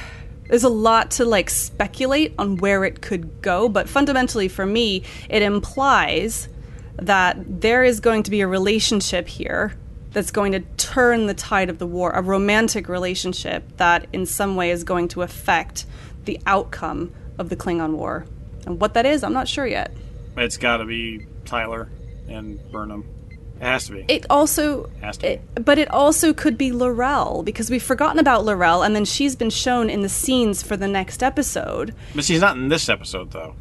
there's 0.49 0.63
a 0.63 0.69
lot 0.69 1.11
to 1.11 1.25
like 1.25 1.51
speculate 1.51 2.33
on 2.39 2.59
where 2.59 2.85
it 2.85 3.03
could 3.03 3.43
go, 3.43 3.69
but 3.69 3.89
fundamentally 3.89 4.47
for 4.47 4.65
me, 4.65 5.03
it 5.29 5.43
implies 5.43 6.49
that 7.03 7.37
there 7.61 7.83
is 7.83 7.99
going 7.99 8.23
to 8.23 8.31
be 8.31 8.43
a 8.43 8.47
relationship 8.47 9.27
here 9.27 9.75
that's 10.17 10.31
going 10.31 10.53
to 10.53 10.61
turn 10.79 11.27
the 11.27 11.35
tide 11.35 11.69
of 11.69 11.79
the 11.79 11.87
war, 11.87 12.11
a 12.13 12.23
romantic 12.23 12.89
relationship 12.89 13.77
that 13.77 14.07
in 14.15 14.25
some 14.25 14.57
way 14.57 14.71
is 14.71 14.83
going 14.83 15.09
to 15.09 15.21
affect 15.21 15.85
the 16.25 16.41
outcome 16.47 17.13
of 17.37 17.51
the 17.51 17.55
Klingon 17.57 17.93
War. 17.97 18.25
And 18.65 18.81
what 18.81 18.95
that 18.95 19.05
is, 19.05 19.23
I'm 19.23 19.35
not 19.35 19.47
sure 19.47 19.67
yet. 19.67 19.93
It's 20.39 20.57
got 20.57 20.79
to 20.79 20.87
be 20.87 21.27
Tyler 21.45 21.91
and 22.29 22.59
Burnham. 22.73 23.05
It 23.61 23.63
has 23.65 23.89
to 23.89 23.93
be. 23.93 24.07
It 24.09 24.25
also, 24.31 24.89
Has 25.03 25.19
to 25.19 25.23
be. 25.23 25.29
it- 25.29 25.65
but 25.67 25.77
it 25.79 25.91
also 25.91 26.33
could 26.33 26.57
be 26.57 26.73
L'Rell 26.73 27.43
because 27.43 27.69
we've 27.69 27.83
forgotten 27.83 28.19
about 28.19 28.43
L'Rell, 28.47 28.83
and 28.83 28.97
then 28.97 29.05
she's 29.05 29.37
been 29.37 29.51
shown 29.51 29.91
in 29.91 30.01
the 30.01 30.09
scenes 30.09 30.63
for 30.63 30.79
the 30.79 30.89
next 30.89 31.23
episode. 31.23 31.95
But 32.15 32.25
she's 32.25 32.41
not 32.41 32.57
in 32.57 32.71
this 32.71 32.89
episode, 32.89 33.33
though. 33.33 33.55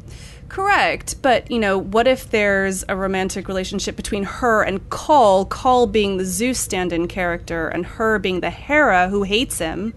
Correct, 0.48 1.20
but 1.22 1.50
you 1.50 1.58
know, 1.58 1.76
what 1.78 2.06
if 2.06 2.30
there's 2.30 2.84
a 2.88 2.96
romantic 2.96 3.48
relationship 3.48 3.96
between 3.96 4.22
her 4.22 4.62
and 4.62 4.88
Kol, 4.90 5.46
Kol 5.46 5.86
being 5.86 6.16
the 6.16 6.24
Zeus 6.24 6.58
stand-in 6.58 7.08
character 7.08 7.68
and 7.68 7.84
her 7.84 8.18
being 8.18 8.40
the 8.40 8.50
Hera 8.50 9.08
who 9.08 9.24
hates 9.24 9.58
him, 9.58 9.92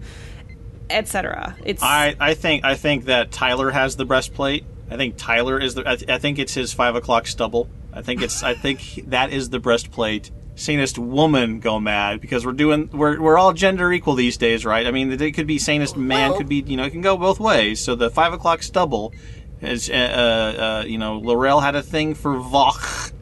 etc. 0.90 1.56
It's 1.64 1.82
I, 1.82 2.16
I 2.18 2.34
think 2.34 2.64
I 2.64 2.74
think 2.74 3.04
that 3.04 3.30
Tyler 3.30 3.70
has 3.70 3.96
the 3.96 4.04
breastplate. 4.04 4.64
I 4.90 4.96
think 4.96 5.16
Tyler 5.16 5.58
is 5.60 5.74
the. 5.74 5.88
I, 5.88 5.96
th- 5.96 6.10
I 6.10 6.18
think 6.18 6.38
it's 6.38 6.54
his 6.54 6.72
five 6.72 6.96
o'clock 6.96 7.26
stubble. 7.26 7.68
I 7.92 8.02
think 8.02 8.22
it's. 8.22 8.42
I 8.42 8.54
think 8.54 8.80
he- 8.80 9.02
that 9.02 9.32
is 9.32 9.50
the 9.50 9.60
breastplate. 9.60 10.30
Sanest 10.56 10.98
woman 10.98 11.60
go 11.60 11.80
mad 11.80 12.20
because 12.20 12.44
we're 12.44 12.52
doing 12.52 12.90
we're 12.92 13.18
we're 13.18 13.38
all 13.38 13.54
gender 13.54 13.90
equal 13.92 14.14
these 14.14 14.36
days, 14.36 14.66
right? 14.66 14.86
I 14.86 14.90
mean, 14.90 15.10
it 15.10 15.32
could 15.32 15.46
be 15.46 15.58
sanest 15.58 15.96
man, 15.96 16.36
could 16.36 16.48
be 16.50 16.56
you 16.56 16.76
know, 16.76 16.84
it 16.84 16.90
can 16.90 17.00
go 17.00 17.16
both 17.16 17.40
ways. 17.40 17.82
So 17.82 17.94
the 17.94 18.10
five 18.10 18.34
o'clock 18.34 18.62
stubble 18.62 19.14
is, 19.62 19.90
uh, 19.90 19.92
uh, 19.92 20.62
uh, 20.62 20.84
you 20.86 20.98
know, 20.98 21.18
L'Rell 21.18 21.60
had 21.60 21.74
a 21.74 21.82
thing 21.82 22.14
for 22.14 22.34
Voq 22.34 23.12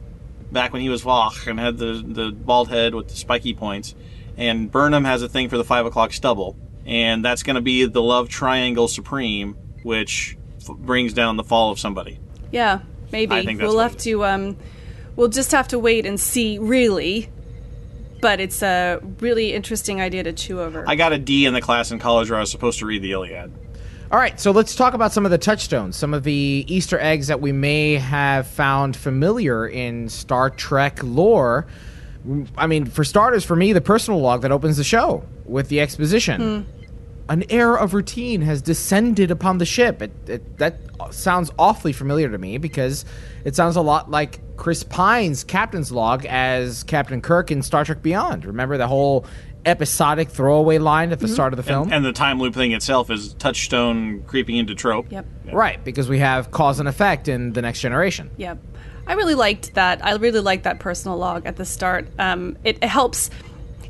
back 0.51 0.73
when 0.73 0.81
he 0.81 0.89
was 0.89 1.03
Voq 1.03 1.47
and 1.47 1.59
had 1.59 1.77
the 1.77 2.03
the 2.05 2.31
bald 2.31 2.69
head 2.69 2.95
with 2.95 3.07
the 3.09 3.15
spiky 3.15 3.53
points, 3.53 3.95
and 4.37 4.71
Burnham 4.71 5.03
has 5.05 5.21
a 5.21 5.29
thing 5.29 5.49
for 5.49 5.57
the 5.57 5.63
five 5.63 5.85
o'clock 5.85 6.13
stubble, 6.13 6.55
and 6.85 7.23
that's 7.23 7.43
going 7.43 7.55
to 7.55 7.61
be 7.61 7.85
the 7.85 8.01
love 8.01 8.29
triangle 8.29 8.87
supreme, 8.87 9.55
which 9.83 10.37
f- 10.61 10.75
brings 10.77 11.13
down 11.13 11.37
the 11.37 11.43
fall 11.43 11.71
of 11.71 11.79
somebody. 11.79 12.19
yeah, 12.51 12.79
maybe 13.11 13.35
I 13.35 13.45
think 13.45 13.59
that's 13.59 13.69
we'll 13.69 13.79
have 13.79 13.97
to 13.97 14.25
um, 14.25 14.57
we'll 15.15 15.27
just 15.27 15.51
have 15.51 15.67
to 15.69 15.79
wait 15.79 16.05
and 16.05 16.19
see, 16.19 16.57
really. 16.57 17.29
But 18.21 18.41
it's 18.41 18.61
a 18.61 18.99
really 19.21 19.53
interesting 19.53 20.01
idea 20.01 20.23
to 20.23 20.33
chew 20.33 20.59
over. 20.59 20.83
I 20.85 20.95
got 20.95 21.13
a 21.13 21.17
D 21.17 21.45
in 21.45 21.53
the 21.53 21.61
class 21.61 21.91
in 21.91 21.99
college 21.99 22.29
where 22.29 22.37
I 22.37 22.41
was 22.41 22.51
supposed 22.51 22.79
to 22.79 22.85
read 22.85 23.01
the 23.01 23.13
Iliad. 23.13 23.53
All 24.11 24.17
right, 24.17 24.39
so 24.39 24.49
let's 24.49 24.73
talk 24.73 24.95
about 24.95 25.11
some 25.11 25.23
of 25.25 25.29
the 25.29 25.37
touchstones, 25.37 25.95
some 25.95 26.15
of 26.15 26.23
the 26.23 26.65
Easter 26.67 26.99
eggs 26.99 27.27
that 27.27 27.41
we 27.41 27.51
may 27.51 27.93
have 27.93 28.47
found 28.47 28.97
familiar 28.97 29.67
in 29.67 30.09
Star 30.09 30.49
Trek 30.49 30.97
lore. 31.03 31.67
I 32.57 32.65
mean, 32.65 32.85
for 32.85 33.03
starters, 33.03 33.45
for 33.45 33.55
me, 33.55 33.71
the 33.71 33.81
personal 33.81 34.19
log 34.19 34.41
that 34.41 34.51
opens 34.51 34.77
the 34.77 34.83
show 34.83 35.23
with 35.45 35.69
the 35.69 35.79
exposition. 35.79 36.65
Hmm. 36.65 36.71
An 37.29 37.43
air 37.51 37.75
of 37.75 37.93
routine 37.93 38.41
has 38.41 38.63
descended 38.63 39.29
upon 39.29 39.59
the 39.59 39.65
ship. 39.65 40.01
It, 40.01 40.11
it, 40.27 40.57
that 40.57 40.79
sounds 41.11 41.51
awfully 41.59 41.93
familiar 41.93 42.29
to 42.29 42.37
me 42.39 42.57
because 42.57 43.05
it 43.45 43.55
sounds 43.55 43.75
a 43.75 43.81
lot 43.81 44.09
like 44.09 44.39
Chris 44.57 44.83
Pine's 44.83 45.43
captain's 45.43 45.91
log 45.91 46.25
as 46.25 46.81
Captain 46.83 47.21
Kirk 47.21 47.51
in 47.51 47.61
Star 47.61 47.85
Trek 47.85 48.01
Beyond. 48.01 48.45
Remember 48.45 48.75
the 48.77 48.87
whole 48.87 49.27
episodic 49.65 50.29
throwaway 50.29 50.77
line 50.77 51.11
at 51.11 51.19
the 51.19 51.27
start 51.27 51.53
of 51.53 51.57
the 51.57 51.63
film? 51.63 51.83
And, 51.83 51.93
and 51.93 52.05
the 52.05 52.13
time 52.13 52.39
loop 52.39 52.53
thing 52.53 52.71
itself 52.71 53.09
is 53.09 53.33
touchstone 53.33 54.23
creeping 54.23 54.57
into 54.57 54.75
trope. 54.75 55.11
yep. 55.11 55.25
Right, 55.51 55.83
because 55.83 56.07
we 56.07 56.19
have 56.19 56.51
cause 56.51 56.79
and 56.79 56.87
effect 56.87 57.27
in 57.27 57.53
the 57.53 57.61
next 57.61 57.81
generation. 57.81 58.29
Yep. 58.37 58.59
I 59.07 59.13
really 59.13 59.35
liked 59.35 59.73
that. 59.73 60.05
I 60.05 60.13
really 60.15 60.39
liked 60.39 60.63
that 60.65 60.79
personal 60.79 61.17
log 61.17 61.45
at 61.45 61.55
the 61.55 61.65
start. 61.65 62.07
Um, 62.19 62.57
it, 62.63 62.77
it 62.81 62.87
helps. 62.87 63.29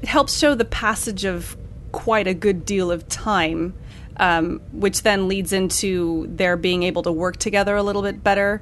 It 0.01 0.07
helps 0.07 0.37
show 0.37 0.55
the 0.55 0.63
passage 0.63 1.25
of 1.25 1.57
quite 1.91 2.25
a 2.25 2.33
good 2.33 2.63
deal 2.65 2.89
of 2.89 3.05
time, 3.09 3.73
um, 4.15 4.61
which 4.71 5.03
then 5.03 5.27
leads 5.27 5.51
into 5.51 6.25
their 6.27 6.55
being 6.55 6.83
able 6.83 7.03
to 7.03 7.11
work 7.11 7.35
together 7.35 7.75
a 7.75 7.83
little 7.83 8.01
bit 8.01 8.23
better 8.23 8.61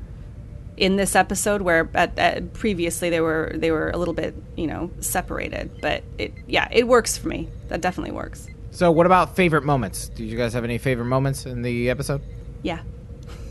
in 0.77 0.95
this 0.95 1.15
episode. 1.15 1.61
Where 1.61 1.89
at, 1.93 2.17
at 2.17 2.53
previously 2.53 3.09
they 3.09 3.21
were 3.21 3.51
they 3.55 3.71
were 3.71 3.89
a 3.89 3.97
little 3.97 4.13
bit 4.13 4.35
you 4.55 4.67
know 4.67 4.91
separated. 4.99 5.81
But 5.81 6.03
it 6.17 6.33
yeah 6.47 6.67
it 6.71 6.87
works 6.87 7.17
for 7.17 7.27
me. 7.27 7.49
That 7.67 7.81
definitely 7.81 8.11
works. 8.11 8.47
So, 8.71 8.91
what 8.91 9.05
about 9.05 9.35
favorite 9.35 9.63
moments? 9.63 10.09
Do 10.09 10.23
you 10.23 10.37
guys 10.37 10.53
have 10.53 10.63
any 10.63 10.77
favorite 10.77 11.05
moments 11.05 11.45
in 11.45 11.63
the 11.63 11.89
episode? 11.89 12.21
Yeah. 12.61 12.81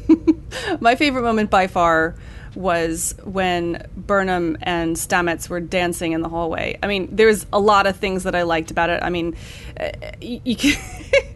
My 0.81 0.95
favorite 0.95 1.23
moment 1.23 1.51
by 1.51 1.67
far 1.67 2.15
was 2.55 3.15
when 3.25 3.87
Burnham 3.97 4.57
and 4.63 4.97
Stamets 4.97 5.49
were 5.49 5.61
dancing 5.61 6.13
in 6.13 6.23
the 6.23 6.29
hallway. 6.29 6.79
I 6.83 6.87
mean, 6.87 7.09
there's 7.15 7.45
a 7.53 7.61
lot 7.61 7.87
of 7.87 7.97
things 7.97 8.23
that 8.23 8.35
I 8.35 8.43
liked 8.43 8.71
about 8.71 8.89
it. 8.89 9.03
I 9.03 9.11
mean, 9.11 9.37
uh, 9.79 9.91
you, 10.21 10.41
you 10.45 10.57
can 10.57 10.81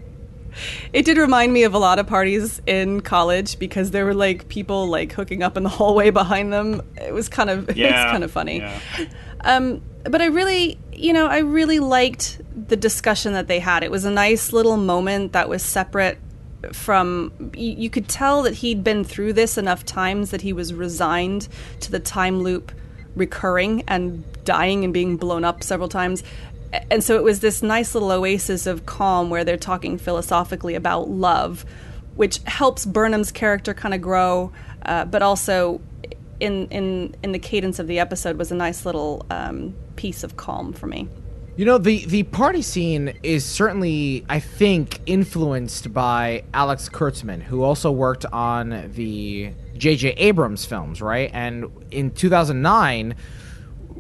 it 0.93 1.05
did 1.05 1.17
remind 1.19 1.53
me 1.53 1.65
of 1.65 1.75
a 1.75 1.79
lot 1.79 1.99
of 1.99 2.07
parties 2.07 2.61
in 2.67 3.01
college 3.01 3.59
because 3.59 3.91
there 3.91 4.05
were 4.05 4.15
like 4.15 4.49
people 4.49 4.87
like 4.89 5.13
hooking 5.13 5.43
up 5.43 5.57
in 5.57 5.63
the 5.63 5.69
hallway 5.79 6.11
behind 6.11 6.53
them. 6.53 6.83
It 6.97 7.13
was 7.15 7.29
kind 7.29 7.51
of 7.51 7.77
Yeah. 7.77 8.03
it's 8.05 8.11
kind 8.13 8.25
of 8.25 8.31
funny. 8.31 8.59
Yeah. 8.59 8.81
Um, 9.43 9.83
but 10.05 10.21
I 10.21 10.27
really, 10.27 10.79
you 10.93 11.13
know, 11.13 11.27
I 11.27 11.39
really 11.39 11.79
liked 11.79 12.41
the 12.69 12.77
discussion 12.77 13.33
that 13.35 13.49
they 13.49 13.59
had. 13.59 13.83
It 13.83 13.91
was 13.91 14.05
a 14.05 14.11
nice 14.11 14.53
little 14.53 14.77
moment 14.77 15.33
that 15.33 15.49
was 15.49 15.63
separate 15.63 16.19
from. 16.73 17.33
You, 17.57 17.73
you 17.73 17.91
could 17.91 18.09
tell 18.09 18.43
that 18.43 18.55
he'd 18.55 18.85
been 18.85 19.05
through 19.05 19.33
this 19.35 19.57
enough 19.59 19.85
times 19.85 20.31
that 20.31 20.43
he 20.43 20.53
was 20.53 20.75
resigned 20.75 21.49
to 21.81 21.91
the 21.91 22.01
time 22.01 22.41
loop 22.41 22.73
recurring 23.17 23.83
and 23.89 24.25
dying 24.45 24.85
and 24.85 24.95
being 24.95 25.17
blown 25.17 25.45
up 25.45 25.63
several 25.63 25.89
times. 25.89 26.23
And 26.91 27.03
so 27.03 27.17
it 27.17 27.25
was 27.25 27.41
this 27.41 27.63
nice 27.63 27.95
little 27.95 28.13
oasis 28.13 28.67
of 28.67 28.87
calm 28.87 29.31
where 29.31 29.45
they're 29.45 29.57
talking 29.57 29.99
philosophically 29.99 30.75
about 30.75 31.11
love, 31.11 31.65
which 32.15 32.39
helps 32.47 32.87
Burnham's 32.87 33.33
character 33.33 33.75
kind 33.75 33.95
of 33.95 34.01
grow, 34.01 34.53
uh, 34.85 35.05
but 35.05 35.23
also 35.23 35.81
in 36.39 36.67
in 36.69 37.15
in 37.23 37.33
the 37.33 37.39
cadence 37.39 37.79
of 37.79 37.87
the 37.87 37.99
episode 37.99 38.39
was 38.39 38.51
a 38.51 38.55
nice 38.55 38.87
little 38.87 39.27
um, 39.31 39.75
piece 39.97 40.25
of 40.25 40.37
calm 40.37 40.73
for 40.73 40.87
me. 40.87 41.09
You 41.57 41.67
know, 41.67 41.79
the 41.79 42.07
the 42.07 42.23
party 42.23 42.63
scene 42.63 43.13
is 43.23 43.45
certainly, 43.45 44.25
I 44.29 44.41
think, 44.41 45.01
influenced 45.07 45.93
by 45.93 46.45
Alex 46.55 46.89
Kurtzman, 46.89 47.43
who 47.43 47.63
also 47.63 47.91
worked 47.91 48.25
on 48.27 48.91
the 48.95 49.53
J.J. 49.77 50.11
Abrams 50.13 50.65
films, 50.65 51.03
right? 51.03 51.31
And 51.35 51.67
in 51.91 52.13
2009, 52.13 53.15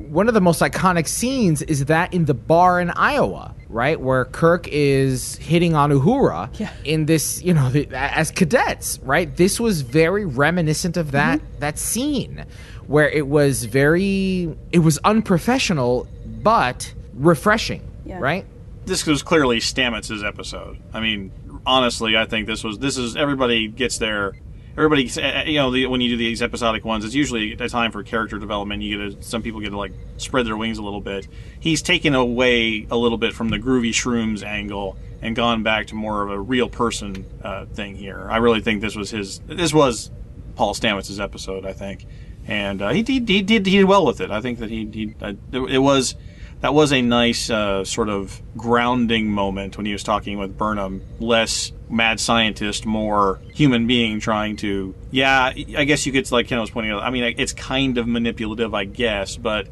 one 0.09 0.29
of 0.29 0.35
the 0.35 0.41
most 0.41 0.61
iconic 0.61 1.07
scenes 1.07 1.63
is 1.63 1.85
that 1.87 2.13
in 2.15 2.25
the 2.25 2.35
bar 2.35 2.81
in 2.81 2.91
Iowa, 2.91 3.55
right, 3.69 4.01
where 4.01 4.25
Kirk 4.25 4.67
is 4.69 5.37
hitting 5.37 5.75
on 5.75 5.91
Uhura 5.91 6.49
Yeah. 6.59 6.71
in 6.85 7.07
this, 7.07 7.43
you 7.43 7.55
know, 7.55 7.71
the, 7.71 7.89
as 7.93 8.31
cadets, 8.31 8.99
right? 9.03 9.35
This 9.37 9.61
was 9.61 9.83
very 9.83 10.25
reminiscent 10.25 10.97
of 10.97 11.13
that 11.13 11.39
mm-hmm. 11.41 11.59
that 11.61 11.79
scene, 11.79 12.45
where 12.87 13.09
it 13.09 13.27
was 13.27 13.65
very, 13.65 14.57
it 14.73 14.81
was 14.81 14.99
unprofessional 15.05 16.09
but 16.43 16.93
refreshing, 17.15 17.83
Yeah. 18.05 18.19
right? 18.21 18.45
this 18.87 19.07
was 19.07 19.23
clearly 19.23 19.59
Stamets' 19.59 20.27
episode. 20.27 20.79
I 20.93 20.99
mean, 21.01 21.31
honestly, 21.65 22.17
I 22.17 22.25
think 22.25 22.49
this 22.49 22.65
was 22.65 22.79
this 22.79 22.97
is 22.97 23.15
everybody 23.15 23.69
gets 23.69 23.99
their 23.99 24.33
everybody 24.77 25.11
uh, 25.21 25.45
you 25.45 25.57
know 25.57 25.71
the, 25.71 25.87
when 25.87 26.01
you 26.01 26.11
do 26.11 26.17
these 26.17 26.43
episodic 26.43 26.85
ones, 26.85 27.05
it's 27.05 27.15
usually 27.15 27.53
a 27.53 27.69
time 27.69 27.93
for 27.93 28.03
character 28.03 28.39
development. 28.39 28.83
You 28.83 29.11
get 29.11 29.21
to, 29.21 29.23
some 29.23 29.43
people 29.43 29.61
get 29.61 29.71
to 29.71 29.79
like 29.79 29.93
spread 30.17 30.47
their 30.47 30.57
wings 30.57 30.79
a 30.79 30.83
little 30.83 31.01
bit. 31.01 31.29
He's 31.59 31.83
taken 31.83 32.15
away 32.15 32.87
a 32.91 32.97
little 32.97 33.19
bit 33.19 33.35
from 33.35 33.49
the 33.49 33.59
groovy 33.59 33.91
shrooms 33.91 34.43
angle 34.43 34.97
and 35.23 35.37
gone 35.37 35.63
back 35.63 35.89
to 35.89 35.95
more 35.95 36.23
of 36.23 36.31
a 36.31 36.41
real 36.41 36.69
person 36.69 37.27
uh, 37.43 37.67
thing 37.67 37.95
here. 37.95 38.29
I 38.31 38.39
really 38.39 38.61
think 38.61 38.81
this 38.81 38.97
was 38.97 39.11
his 39.11 39.41
this 39.47 39.75
was 39.75 40.11
Paul 40.57 40.75
Stamets' 40.75 41.21
episode. 41.21 41.67
I 41.67 41.73
think. 41.73 42.07
And 42.47 42.83
uh, 42.83 42.89
he, 42.89 43.03
he, 43.03 43.15
he 43.21 43.43
did 43.43 43.67
he 43.67 43.79
did 43.79 43.85
well 43.85 44.05
with 44.05 44.21
it. 44.21 44.31
I 44.31 44.41
think 44.41 44.59
that 44.59 44.71
he, 44.71 44.87
he 44.87 45.15
uh, 45.21 45.35
it 45.53 45.79
was 45.79 46.17
that 46.61 46.75
was 46.75 46.93
a 46.93 47.01
nice 47.01 47.49
uh, 47.51 47.85
sort 47.85 48.09
of 48.09 48.41
grounding 48.57 49.31
moment 49.31 49.77
when 49.77 49.87
he 49.87 49.93
was 49.93 50.03
talking 50.03 50.39
with 50.39 50.57
Burnham. 50.59 51.03
Less 51.19 51.73
mad 51.89 52.21
scientist, 52.21 52.87
more 52.87 53.41
human 53.55 53.87
being 53.87 54.21
trying 54.21 54.57
to. 54.57 54.95
Yeah, 55.11 55.53
I 55.77 55.85
guess 55.85 56.07
you 56.07 56.13
could 56.13 56.31
like 56.31 56.49
Ken 56.49 56.61
was 56.61 56.71
pointing 56.71 56.93
out. 56.93 57.03
I 57.03 57.11
mean, 57.11 57.35
it's 57.39 57.53
kind 57.53 57.99
of 57.99 58.07
manipulative, 58.07 58.75
I 58.75 58.85
guess, 58.85 59.37
but 59.37 59.69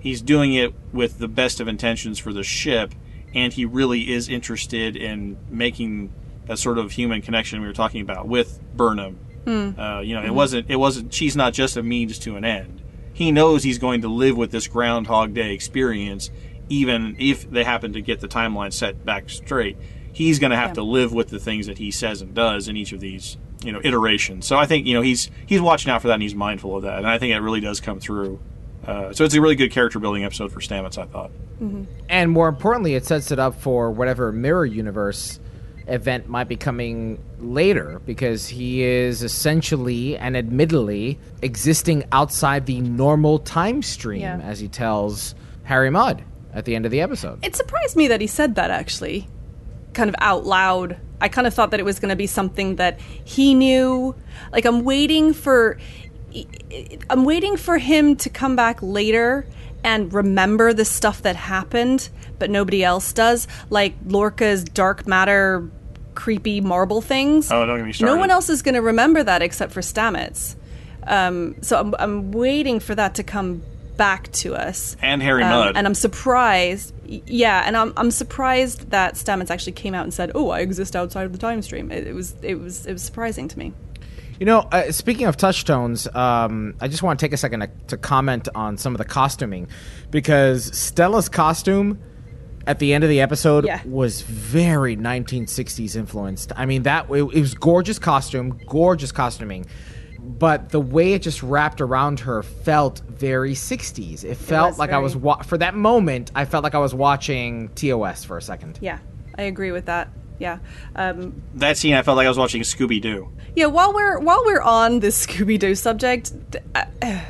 he's 0.00 0.20
doing 0.20 0.54
it 0.54 0.74
with 0.92 1.18
the 1.18 1.28
best 1.28 1.60
of 1.60 1.68
intentions 1.68 2.18
for 2.18 2.32
the 2.32 2.42
ship, 2.42 2.94
and 3.34 3.52
he 3.52 3.64
really 3.64 4.12
is 4.12 4.28
interested 4.28 4.96
in 4.96 5.38
making 5.48 6.12
that 6.46 6.58
sort 6.58 6.78
of 6.78 6.92
human 6.92 7.22
connection 7.22 7.60
we 7.60 7.66
were 7.66 7.72
talking 7.72 8.02
about 8.02 8.28
with 8.28 8.60
Burnham. 8.76 9.18
Uh, 9.78 10.00
you 10.00 10.14
know, 10.14 10.22
it 10.22 10.32
wasn't. 10.32 10.70
It 10.70 10.76
wasn't. 10.76 11.12
She's 11.12 11.36
not 11.36 11.52
just 11.52 11.76
a 11.76 11.82
means 11.82 12.18
to 12.20 12.36
an 12.36 12.44
end. 12.44 12.80
He 13.14 13.32
knows 13.32 13.62
he's 13.62 13.78
going 13.78 14.02
to 14.02 14.08
live 14.08 14.36
with 14.36 14.50
this 14.50 14.66
Groundhog 14.66 15.32
Day 15.32 15.54
experience, 15.54 16.30
even 16.68 17.16
if 17.18 17.50
they 17.50 17.64
happen 17.64 17.94
to 17.94 18.02
get 18.02 18.20
the 18.20 18.28
timeline 18.28 18.72
set 18.72 19.04
back 19.06 19.30
straight. 19.30 19.78
He's 20.12 20.38
going 20.38 20.50
to 20.50 20.56
have 20.56 20.70
Yeah. 20.70 20.74
to 20.74 20.82
live 20.82 21.12
with 21.14 21.28
the 21.28 21.38
things 21.38 21.66
that 21.66 21.78
he 21.78 21.90
says 21.90 22.20
and 22.20 22.34
does 22.34 22.68
in 22.68 22.76
each 22.76 22.92
of 22.92 23.00
these, 23.00 23.36
you 23.64 23.72
know, 23.72 23.80
iterations. 23.82 24.46
So 24.46 24.56
I 24.56 24.66
think 24.66 24.86
you 24.86 24.94
know 24.94 25.00
he's 25.02 25.30
he's 25.46 25.60
watching 25.62 25.90
out 25.90 26.02
for 26.02 26.08
that 26.08 26.14
and 26.14 26.22
he's 26.22 26.34
mindful 26.34 26.76
of 26.76 26.82
that, 26.82 26.98
and 26.98 27.06
I 27.06 27.18
think 27.18 27.32
it 27.34 27.40
really 27.40 27.60
does 27.60 27.80
come 27.80 27.98
through. 28.00 28.38
Uh, 28.86 29.12
so 29.14 29.24
it's 29.24 29.34
a 29.34 29.40
really 29.40 29.54
good 29.56 29.70
character 29.70 29.98
building 29.98 30.24
episode 30.24 30.52
for 30.52 30.60
Stamets, 30.60 30.98
I 30.98 31.06
thought. 31.06 31.30
And 32.10 32.30
more 32.30 32.48
importantly, 32.48 32.94
it 32.94 33.06
sets 33.06 33.30
it 33.30 33.38
up 33.38 33.54
for 33.60 33.90
whatever 33.90 34.30
mirror 34.30 34.66
universe 34.66 35.40
event 35.86 36.28
might 36.28 36.48
be 36.48 36.56
coming 36.56 37.22
later 37.38 38.00
because 38.06 38.48
he 38.48 38.82
is 38.82 39.22
essentially 39.22 40.16
and 40.16 40.36
admittedly 40.36 41.18
existing 41.42 42.04
outside 42.12 42.66
the 42.66 42.80
normal 42.80 43.38
time 43.38 43.82
stream 43.82 44.22
Yeah. 44.22 44.40
as 44.42 44.60
he 44.60 44.68
tells 44.68 45.34
Harry 45.64 45.90
Mudd 45.90 46.22
at 46.54 46.64
the 46.64 46.74
end 46.74 46.84
of 46.86 46.90
the 46.92 47.00
episode. 47.00 47.44
It 47.44 47.54
surprised 47.56 47.96
me 47.96 48.08
that 48.08 48.20
he 48.20 48.26
said 48.26 48.54
that 48.54 48.70
actually, 48.70 49.28
kind 49.92 50.08
of 50.08 50.16
out 50.20 50.46
loud. 50.46 50.96
I 51.20 51.28
kind 51.28 51.46
of 51.46 51.54
thought 51.54 51.70
that 51.72 51.80
it 51.80 51.84
was 51.84 51.98
going 51.98 52.10
to 52.10 52.16
be 52.16 52.26
something 52.26 52.76
that 52.76 53.00
he 53.24 53.54
knew. 53.54 54.14
Like 54.52 54.64
I'm 54.64 54.84
waiting 54.84 55.32
for, 55.32 55.78
I'm 57.10 57.24
waiting 57.24 57.56
for 57.56 57.78
him 57.78 58.16
to 58.16 58.28
come 58.30 58.56
back 58.56 58.78
later 58.82 59.46
and 59.84 60.12
remember 60.12 60.72
the 60.72 60.84
stuff 60.84 61.22
that 61.22 61.36
happened, 61.36 62.08
but 62.38 62.50
nobody 62.50 62.82
else 62.82 63.12
does. 63.12 63.46
Like 63.70 63.94
Lorca's 64.06 64.64
dark 64.64 65.06
matter, 65.06 65.70
creepy 66.14 66.60
marble 66.60 67.00
things. 67.00 67.52
Oh, 67.52 67.64
don't 67.66 67.76
get 67.78 67.86
me 67.86 67.92
started. 67.92 68.14
No 68.14 68.18
one 68.18 68.30
else 68.30 68.48
is 68.48 68.62
going 68.62 68.74
to 68.74 68.82
remember 68.82 69.22
that 69.22 69.42
except 69.42 69.72
for 69.72 69.80
Stamets. 69.80 70.56
Um, 71.06 71.56
so 71.62 71.78
I'm, 71.78 71.94
I'm 71.98 72.32
waiting 72.32 72.80
for 72.80 72.94
that 72.94 73.16
to 73.16 73.22
come 73.22 73.62
back 73.96 74.32
to 74.32 74.54
us. 74.54 74.96
And 75.02 75.22
Harry 75.22 75.42
Um, 75.44 75.50
Mudd. 75.50 75.76
And 75.76 75.86
I'm 75.86 75.94
surprised. 75.94 76.92
Yeah, 77.06 77.62
and 77.66 77.76
I'm 77.76 77.92
I'm 77.96 78.10
surprised 78.10 78.90
that 78.90 79.14
Stamets 79.14 79.50
actually 79.50 79.72
came 79.72 79.94
out 79.94 80.04
and 80.04 80.14
said, 80.14 80.32
"Oh, 80.34 80.48
I 80.48 80.60
exist 80.60 80.96
outside 80.96 81.26
of 81.26 81.32
the 81.32 81.38
time 81.38 81.60
stream." 81.60 81.90
It, 81.90 82.06
it 82.06 82.14
was 82.14 82.34
it 82.42 82.54
was 82.54 82.86
it 82.86 82.92
was 82.92 83.02
surprising 83.02 83.46
to 83.48 83.58
me. 83.58 83.74
You 84.40 84.46
know, 84.46 84.60
uh, 84.72 84.90
speaking 84.90 85.26
of 85.26 85.36
touchstones, 85.36 86.08
um, 86.14 86.74
I 86.80 86.88
just 86.88 87.02
want 87.02 87.18
to 87.20 87.24
take 87.24 87.32
a 87.32 87.36
second 87.36 87.60
to, 87.60 87.68
to 87.88 87.96
comment 87.96 88.48
on 88.54 88.76
some 88.76 88.92
of 88.94 88.98
the 88.98 89.04
costuming 89.04 89.68
because 90.10 90.76
Stella's 90.76 91.28
costume 91.28 92.00
at 92.66 92.78
the 92.80 92.94
end 92.94 93.04
of 93.04 93.10
the 93.10 93.20
episode 93.20 93.64
Yeah. 93.64 93.80
was 93.84 94.22
very 94.22 94.96
1960s 94.96 95.94
influenced. 95.96 96.50
I 96.56 96.66
mean, 96.66 96.82
that 96.82 97.08
it, 97.10 97.22
it 97.22 97.40
was 97.40 97.54
gorgeous 97.54 97.98
costume, 98.00 98.58
gorgeous 98.66 99.12
costuming, 99.12 99.66
but 100.18 100.70
the 100.70 100.80
way 100.80 101.12
it 101.12 101.22
just 101.22 101.42
wrapped 101.42 101.80
around 101.80 102.18
her 102.20 102.42
felt 102.42 103.00
very 103.08 103.52
60s. 103.54 104.24
It 104.24 104.36
felt 104.36 104.70
was 104.70 104.78
like 104.80 104.90
I 104.90 104.98
was 104.98 105.14
wa- 105.14 105.42
for 105.42 105.58
that 105.58 105.74
moment. 105.76 106.32
I 106.34 106.44
felt 106.44 106.64
like 106.64 106.74
I 106.74 106.78
was 106.78 106.94
watching 106.94 107.68
TOS 107.76 108.24
for 108.24 108.36
a 108.36 108.42
second. 108.42 108.78
Yeah, 108.82 108.98
I 109.38 109.42
agree 109.42 109.70
with 109.70 109.84
that. 109.86 110.08
Yeah. 110.38 110.58
Um, 110.96 111.42
that 111.54 111.76
scene, 111.76 111.94
I 111.94 112.02
felt 112.02 112.16
like 112.16 112.26
I 112.26 112.28
was 112.28 112.38
watching 112.38 112.62
Scooby 112.62 113.00
Doo. 113.00 113.30
Yeah, 113.54 113.66
while 113.66 113.94
we're 113.94 114.18
while 114.18 114.42
we're 114.44 114.62
on 114.62 115.00
this 115.00 115.26
Scooby 115.26 115.58
Doo 115.58 115.74
subject, 115.74 116.32
uh, 116.74 116.84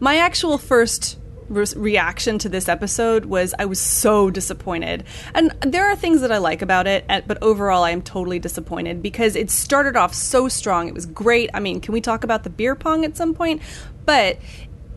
my 0.00 0.16
actual 0.16 0.58
first 0.58 1.18
re- 1.50 1.66
reaction 1.76 2.38
to 2.38 2.48
this 2.48 2.68
episode 2.68 3.26
was 3.26 3.54
I 3.58 3.66
was 3.66 3.80
so 3.80 4.30
disappointed. 4.30 5.04
And 5.34 5.50
there 5.60 5.90
are 5.90 5.96
things 5.96 6.20
that 6.22 6.32
I 6.32 6.38
like 6.38 6.62
about 6.62 6.86
it, 6.86 7.04
but 7.26 7.42
overall 7.42 7.84
I 7.84 7.90
am 7.90 8.02
totally 8.02 8.38
disappointed 8.38 9.02
because 9.02 9.36
it 9.36 9.50
started 9.50 9.96
off 9.96 10.14
so 10.14 10.48
strong. 10.48 10.88
It 10.88 10.94
was 10.94 11.06
great. 11.06 11.50
I 11.52 11.60
mean, 11.60 11.80
can 11.80 11.92
we 11.92 12.00
talk 12.00 12.24
about 12.24 12.44
the 12.44 12.50
beer 12.50 12.74
pong 12.74 13.04
at 13.04 13.16
some 13.16 13.34
point? 13.34 13.60
But 14.06 14.38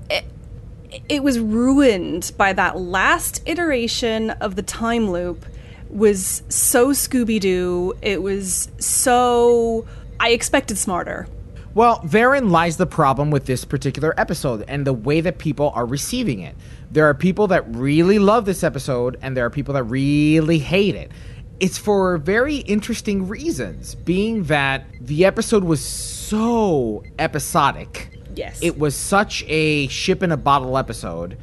it, 0.10 0.26
it 1.10 1.24
was 1.24 1.40
ruined 1.40 2.32
by 2.38 2.54
that 2.54 2.78
last 2.78 3.42
iteration 3.46 4.30
of 4.30 4.56
the 4.56 4.62
time 4.62 5.10
loop 5.10 5.46
was 5.94 6.44
so 6.50 6.90
Scooby 6.90 7.40
Doo. 7.40 7.94
It 8.02 8.22
was 8.22 8.70
so. 8.80 9.86
I 10.20 10.30
expected 10.30 10.78
smarter. 10.78 11.28
Well, 11.76 12.02
therein 12.04 12.50
lies 12.50 12.78
the 12.78 12.86
problem 12.86 13.32
with 13.32 13.46
this 13.46 13.66
particular 13.66 14.14
episode 14.18 14.64
and 14.68 14.86
the 14.86 14.94
way 14.94 15.22
that 15.22 15.40
people 15.40 15.72
are 15.74 15.86
receiving 15.86 16.40
it. 16.40 16.56
There 16.92 17.10
are 17.10 17.16
people 17.16 17.48
that 17.48 17.64
really 17.76 18.20
love 18.20 18.46
this 18.46 18.64
episode, 18.64 19.18
and 19.24 19.36
there 19.36 19.46
are 19.46 19.50
people 19.50 19.74
that 19.74 19.84
really 19.84 20.60
hate 20.60 20.94
it. 20.94 21.12
It's 21.60 21.80
for 21.80 22.18
very 22.20 22.58
interesting 22.58 23.28
reasons, 23.28 23.96
being 23.96 24.44
that 24.44 24.86
the 25.02 25.26
episode 25.26 25.64
was 25.64 25.84
so 25.84 27.04
episodic. 27.18 28.20
Yes. 28.36 28.60
It 28.62 28.78
was 28.78 28.96
such 28.96 29.44
a 29.48 29.88
ship 29.88 30.22
in 30.22 30.32
a 30.32 30.38
bottle 30.38 30.78
episode 30.78 31.38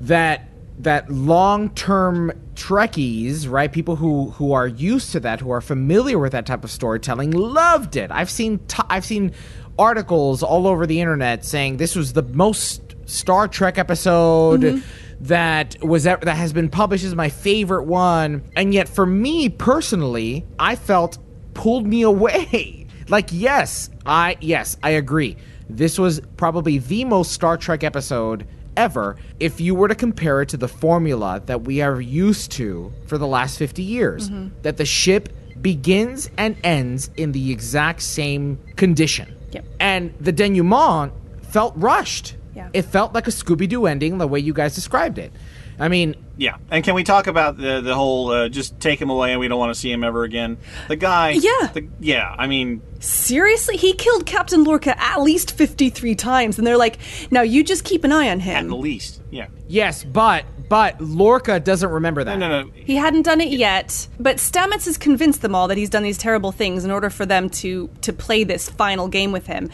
that 0.00 0.48
that 0.78 1.10
long-term 1.10 2.32
Trekkies, 2.54 3.48
right? 3.50 3.70
People 3.70 3.96
who 3.96 4.30
who 4.30 4.52
are 4.52 4.66
used 4.66 5.12
to 5.12 5.20
that, 5.20 5.40
who 5.40 5.50
are 5.50 5.60
familiar 5.60 6.18
with 6.18 6.32
that 6.32 6.46
type 6.46 6.64
of 6.64 6.70
storytelling, 6.70 7.30
loved 7.30 7.96
it. 7.96 8.10
I've 8.10 8.30
seen 8.30 8.58
t- 8.66 8.82
I've 8.88 9.04
seen 9.04 9.32
articles 9.78 10.42
all 10.42 10.66
over 10.66 10.86
the 10.86 11.00
internet 11.00 11.44
saying 11.44 11.76
this 11.76 11.94
was 11.94 12.12
the 12.12 12.22
most 12.22 12.96
Star 13.06 13.48
Trek 13.48 13.78
episode 13.78 14.60
mm-hmm. 14.60 15.24
that 15.26 15.76
was 15.82 16.06
ever, 16.06 16.24
that 16.24 16.36
has 16.36 16.52
been 16.52 16.68
published 16.68 17.04
as 17.04 17.14
my 17.14 17.28
favorite 17.28 17.84
one. 17.84 18.44
And 18.56 18.74
yet, 18.74 18.88
for 18.88 19.06
me 19.06 19.48
personally, 19.48 20.44
I 20.58 20.76
felt 20.76 21.18
pulled 21.54 21.86
me 21.86 22.02
away. 22.02 22.86
like, 23.08 23.28
yes, 23.32 23.90
I 24.04 24.36
yes, 24.40 24.76
I 24.82 24.90
agree. 24.90 25.36
This 25.70 25.98
was 25.98 26.20
probably 26.36 26.78
the 26.78 27.04
most 27.04 27.32
Star 27.32 27.56
Trek 27.56 27.84
episode 27.84 28.46
ever 28.78 29.16
if 29.40 29.60
you 29.60 29.74
were 29.74 29.88
to 29.88 29.94
compare 29.94 30.40
it 30.42 30.48
to 30.50 30.56
the 30.56 30.68
formula 30.68 31.42
that 31.46 31.62
we 31.62 31.82
are 31.82 32.00
used 32.00 32.52
to 32.52 32.92
for 33.06 33.18
the 33.18 33.26
last 33.26 33.58
50 33.58 33.82
years 33.82 34.30
mm-hmm. 34.30 34.48
that 34.62 34.76
the 34.76 34.84
ship 34.86 35.28
begins 35.60 36.30
and 36.38 36.56
ends 36.62 37.10
in 37.16 37.32
the 37.32 37.50
exact 37.50 38.00
same 38.02 38.58
condition 38.76 39.34
Yep. 39.50 39.64
and 39.80 40.14
the 40.20 40.30
denouement 40.32 41.12
felt 41.42 41.72
rushed 41.76 42.36
Yeah. 42.54 42.68
it 42.72 42.82
felt 42.82 43.14
like 43.14 43.26
a 43.26 43.30
scooby-doo 43.32 43.86
ending 43.86 44.18
the 44.18 44.28
way 44.28 44.38
you 44.38 44.52
guys 44.52 44.74
described 44.74 45.18
it 45.18 45.32
i 45.78 45.88
mean 45.88 46.14
Yeah, 46.36 46.56
and 46.70 46.84
can 46.84 46.94
we 46.94 47.02
talk 47.02 47.26
about 47.26 47.56
the 47.56 47.80
the 47.80 47.94
whole 47.94 48.30
uh, 48.30 48.48
just 48.48 48.78
take 48.78 49.00
him 49.00 49.10
away 49.10 49.32
and 49.32 49.40
we 49.40 49.48
don't 49.48 49.58
want 49.58 49.74
to 49.74 49.80
see 49.80 49.90
him 49.90 50.04
ever 50.04 50.22
again? 50.22 50.56
The 50.86 50.94
guy, 50.96 51.30
Yeah. 51.30 51.70
the, 51.74 51.88
yeah. 51.98 52.32
I 52.38 52.46
mean, 52.46 52.80
Seriously? 53.00 53.76
He 53.76 53.92
killed 53.92 54.24
Captain 54.26 54.64
Lorca 54.64 54.94
at 55.00 55.20
least 55.22 55.52
53 55.56 56.14
times, 56.16 56.58
and 56.58 56.66
they're 56.66 56.76
like, 56.76 56.98
now 57.30 57.42
you 57.42 57.62
just 57.64 57.84
keep 57.84 58.02
an 58.04 58.10
eye 58.12 58.28
on 58.28 58.40
at 58.40 58.42
him. 58.42 58.68
the 58.68 58.76
least, 58.76 59.20
yeah. 59.30 59.46
yes 59.68 60.02
but 60.04 60.44
but 60.68 61.00
lorca 61.00 61.58
doesn't 61.60 61.90
remember 61.90 62.22
that 62.24 62.36
No, 62.38 62.48
no, 62.62 62.70
He 62.74 62.96
hadn't 62.96 63.22
done 63.22 63.40
it 63.40 63.50
yet, 63.50 64.06
but 64.20 64.36
Stamets 64.36 64.84
has 64.86 64.98
convinced 64.98 65.42
them 65.42 65.54
all 65.54 65.68
that 65.68 65.76
he's 65.78 65.90
done 65.90 66.02
these 66.02 66.18
terrible 66.18 66.52
things 66.52 66.84
in 66.84 66.90
order 66.90 67.08
for 67.10 67.24
them 67.26 67.48
to 67.62 67.88
to 68.02 68.12
play 68.12 68.44
this 68.44 68.68
final 68.68 69.08
game 69.08 69.32
with 69.32 69.46
him. 69.46 69.70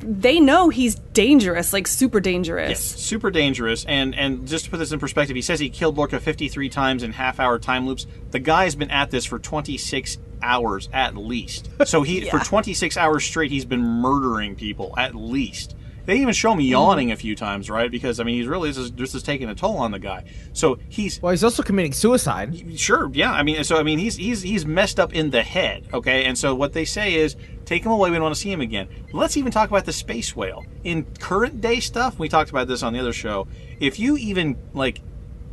They 0.00 0.38
know 0.40 0.68
he's 0.68 0.94
dangerous, 0.94 1.72
like 1.72 1.86
super 1.86 2.20
dangerous. 2.20 2.68
Yes, 2.70 2.80
super 2.82 3.30
dangerous. 3.30 3.84
And 3.86 4.14
and 4.14 4.46
just 4.46 4.64
to 4.66 4.70
put 4.70 4.78
this 4.78 4.92
in 4.92 4.98
perspective, 5.00 5.36
he 5.38 5.42
says 5.42 5.60
he 5.60 5.70
killed 5.70 5.96
Lorca 5.96 6.18
53 6.18 6.68
times 6.68 7.04
in 7.04 7.12
half-hour 7.12 7.60
time 7.60 7.86
loops. 7.86 8.08
The 8.32 8.40
guy's 8.40 8.74
been 8.74 8.90
at 8.90 9.12
this 9.12 9.24
for 9.24 9.38
26 9.38 10.18
hours 10.42 10.88
at 10.92 11.16
least. 11.16 11.70
So 11.84 12.02
he 12.02 12.20
for 12.30 12.40
26 12.40 12.96
hours 12.96 13.24
straight, 13.24 13.52
he's 13.52 13.64
been 13.64 13.84
murdering 13.84 14.56
people 14.56 14.94
at 14.98 15.14
least. 15.14 15.76
They 16.08 16.16
even 16.20 16.32
show 16.32 16.52
him 16.52 16.58
mm-hmm. 16.58 16.68
yawning 16.68 17.12
a 17.12 17.16
few 17.16 17.36
times, 17.36 17.68
right? 17.68 17.90
Because 17.90 18.18
I 18.18 18.24
mean, 18.24 18.36
he's 18.36 18.46
really 18.46 18.70
this 18.70 18.78
is, 18.78 18.92
this 18.92 19.14
is 19.14 19.22
taking 19.22 19.50
a 19.50 19.54
toll 19.54 19.76
on 19.76 19.90
the 19.90 19.98
guy. 19.98 20.24
So 20.54 20.78
he's 20.88 21.20
well 21.20 21.32
he's 21.32 21.44
also 21.44 21.62
committing 21.62 21.92
suicide 21.92 22.78
Sure, 22.80 23.10
yeah. 23.12 23.30
I 23.30 23.42
mean, 23.42 23.62
so 23.62 23.76
I 23.76 23.82
mean, 23.82 23.98
he's 23.98 24.16
he's 24.16 24.40
he's 24.40 24.64
messed 24.64 24.98
up 24.98 25.12
in 25.12 25.28
the 25.28 25.42
head. 25.42 25.86
Okay, 25.92 26.24
and 26.24 26.36
so 26.36 26.54
what 26.54 26.72
they 26.72 26.86
say 26.86 27.14
is, 27.14 27.36
take 27.66 27.84
him 27.84 27.92
away. 27.92 28.08
We 28.08 28.16
don't 28.16 28.22
want 28.22 28.34
to 28.34 28.40
see 28.40 28.50
him 28.50 28.62
again. 28.62 28.88
Let's 29.12 29.36
even 29.36 29.52
talk 29.52 29.68
about 29.68 29.84
the 29.84 29.92
space 29.92 30.34
whale 30.34 30.64
in 30.82 31.04
current 31.20 31.60
day 31.60 31.78
stuff. 31.78 32.18
We 32.18 32.30
talked 32.30 32.48
about 32.48 32.68
this 32.68 32.82
on 32.82 32.94
the 32.94 33.00
other 33.00 33.12
show. 33.12 33.46
If 33.78 33.98
you 33.98 34.16
even 34.16 34.56
like 34.72 35.02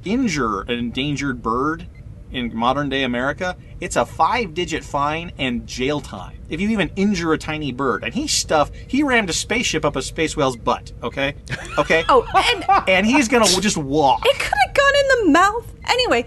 injure 0.06 0.62
an 0.62 0.72
endangered 0.72 1.41
bird 1.41 1.88
in 2.32 2.56
modern 2.56 2.89
day 2.89 3.03
America, 3.03 3.56
it's 3.80 3.95
a 3.95 4.06
five 4.06 4.53
digit 4.53 4.84
fine 4.84 5.32
and 5.38 5.66
jail 5.66 6.01
time. 6.01 6.38
If 6.49 6.62
you 6.62 6.70
even 6.70 6.91
injure 6.95 7.34
a 7.34 7.38
tiny 7.38 7.72
bird, 7.72 8.03
and 8.03 8.14
he 8.14 8.28
stuff, 8.28 8.72
he 8.88 9.03
rammed 9.03 9.30
a 9.30 9.34
spaceship 9.34 9.86
up 9.86 9.95
a 9.95 10.01
space 10.01 10.36
whale's 10.36 10.58
butt. 10.58 10.91
Okay, 11.01 11.36
okay. 11.78 12.03
Oh, 12.10 12.26
and 12.36 12.89
and 12.89 13.06
he's 13.06 13.28
gonna 13.28 13.45
just 13.62 13.78
walk, 13.78 14.22
it 14.26 14.39
could 14.39 14.53
have 14.66 14.76
gone 14.76 14.93
in 14.95 15.08
the 15.26 15.32
mouth. 15.32 15.74
Anyway, 15.86 16.26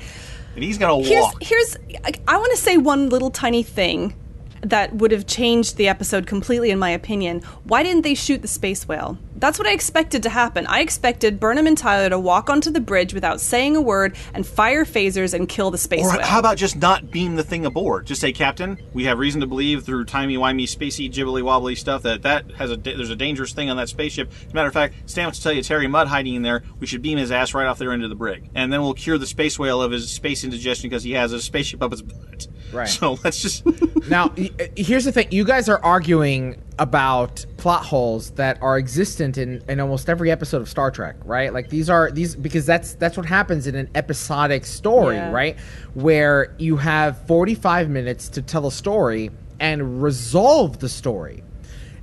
and 0.54 0.64
he's 0.64 0.78
gonna 0.78 1.02
here's 1.02 1.22
walk. 1.22 1.42
here's 1.42 1.76
I, 2.04 2.12
I 2.26 2.36
want 2.38 2.50
to 2.52 2.58
say 2.58 2.76
one 2.76 3.08
little 3.10 3.30
tiny 3.30 3.62
thing 3.62 4.14
that 4.62 4.94
would 4.94 5.10
have 5.12 5.26
changed 5.26 5.76
the 5.76 5.88
episode 5.88 6.26
completely, 6.26 6.70
in 6.70 6.78
my 6.78 6.90
opinion. 6.90 7.40
Why 7.64 7.82
didn't 7.82 8.02
they 8.02 8.14
shoot 8.14 8.42
the 8.42 8.48
space 8.48 8.86
whale? 8.88 9.18
That's 9.36 9.56
what 9.56 9.68
I 9.68 9.72
expected 9.72 10.24
to 10.24 10.30
happen. 10.30 10.66
I 10.66 10.80
expected 10.80 11.38
Burnham 11.38 11.68
and 11.68 11.78
Tyler 11.78 12.08
to 12.10 12.18
walk 12.18 12.50
onto 12.50 12.70
the 12.72 12.80
bridge 12.80 13.14
without 13.14 13.40
saying 13.40 13.76
a 13.76 13.80
word 13.80 14.16
and 14.34 14.44
fire 14.44 14.84
phasers 14.84 15.32
and 15.32 15.48
kill 15.48 15.70
the 15.70 15.78
space 15.78 16.04
Or 16.04 16.16
whale. 16.16 16.26
how 16.26 16.40
about 16.40 16.56
just 16.56 16.74
not 16.76 17.12
beam 17.12 17.36
the 17.36 17.44
thing 17.44 17.64
aboard? 17.64 18.06
Just 18.06 18.20
say, 18.20 18.32
Captain, 18.32 18.76
we 18.92 19.04
have 19.04 19.18
reason 19.20 19.40
to 19.40 19.46
believe 19.46 19.84
through 19.84 20.06
timey 20.06 20.36
wimey, 20.36 20.64
spacey, 20.64 21.08
jibbly 21.12 21.42
wobbly 21.42 21.76
stuff 21.76 22.02
that 22.02 22.22
that 22.22 22.50
has 22.52 22.72
a 22.72 22.76
there's 22.76 23.10
a 23.10 23.16
dangerous 23.16 23.52
thing 23.52 23.70
on 23.70 23.76
that 23.76 23.88
spaceship. 23.88 24.28
As 24.46 24.50
a 24.50 24.54
matter 24.54 24.66
of 24.68 24.74
fact, 24.74 24.94
Stan 25.08 25.26
wants 25.26 25.38
to 25.38 25.42
tell 25.44 25.52
you 25.52 25.62
Terry 25.62 25.86
Mudd 25.86 26.08
hiding 26.08 26.34
in 26.34 26.42
there. 26.42 26.64
We 26.80 26.88
should 26.88 27.02
beam 27.02 27.18
his 27.18 27.30
ass 27.30 27.54
right 27.54 27.66
off 27.68 27.78
there 27.78 27.92
into 27.92 28.08
the 28.08 28.16
brig, 28.16 28.50
and 28.56 28.72
then 28.72 28.80
we'll 28.80 28.94
cure 28.94 29.18
the 29.18 29.26
space 29.26 29.56
whale 29.56 29.80
of 29.80 29.92
his 29.92 30.10
space 30.10 30.42
indigestion 30.42 30.90
because 30.90 31.04
he 31.04 31.12
has 31.12 31.32
a 31.32 31.40
spaceship 31.40 31.80
up 31.80 31.92
his 31.92 32.02
butt. 32.02 32.48
Right. 32.72 32.88
So 32.88 33.18
let's 33.24 33.40
just 33.40 33.64
Now, 34.08 34.26
uh, 34.26 34.48
here's 34.76 35.04
the 35.04 35.12
thing. 35.12 35.28
You 35.30 35.44
guys 35.44 35.68
are 35.68 35.82
arguing 35.84 36.62
about 36.78 37.44
plot 37.56 37.84
holes 37.84 38.30
that 38.32 38.60
are 38.62 38.78
existent 38.78 39.36
in, 39.38 39.62
in 39.68 39.80
almost 39.80 40.08
every 40.08 40.30
episode 40.30 40.60
of 40.62 40.68
Star 40.68 40.90
Trek, 40.90 41.16
right? 41.24 41.52
Like 41.52 41.70
these 41.70 41.90
are 41.90 42.10
these 42.10 42.34
because 42.36 42.66
that's 42.66 42.94
that's 42.94 43.16
what 43.16 43.26
happens 43.26 43.66
in 43.66 43.74
an 43.74 43.88
episodic 43.94 44.64
story, 44.66 45.16
Yeah. 45.16 45.32
right? 45.32 45.58
Where 45.94 46.54
you 46.58 46.76
have 46.76 47.26
45 47.26 47.88
minutes 47.90 48.28
to 48.30 48.42
tell 48.42 48.66
a 48.66 48.72
story 48.72 49.30
and 49.60 50.02
resolve 50.02 50.78
the 50.78 50.88
story. 50.88 51.42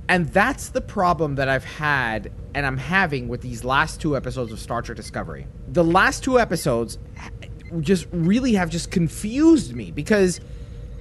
And 0.08 0.28
that's 0.28 0.68
the 0.68 0.80
problem 0.80 1.34
that 1.36 1.48
I've 1.48 1.64
had 1.64 2.30
and 2.54 2.64
I'm 2.66 2.76
having 2.76 3.28
with 3.28 3.40
these 3.40 3.64
last 3.64 4.00
two 4.00 4.16
episodes 4.16 4.52
of 4.52 4.60
Star 4.60 4.82
Trek 4.82 4.96
Discovery. 4.96 5.46
The 5.68 5.82
last 5.84 6.22
two 6.22 6.38
episodes 6.38 6.98
just 7.80 8.06
really 8.12 8.52
have 8.54 8.70
just 8.70 8.90
confused 8.92 9.74
me 9.74 9.90
because 9.90 10.40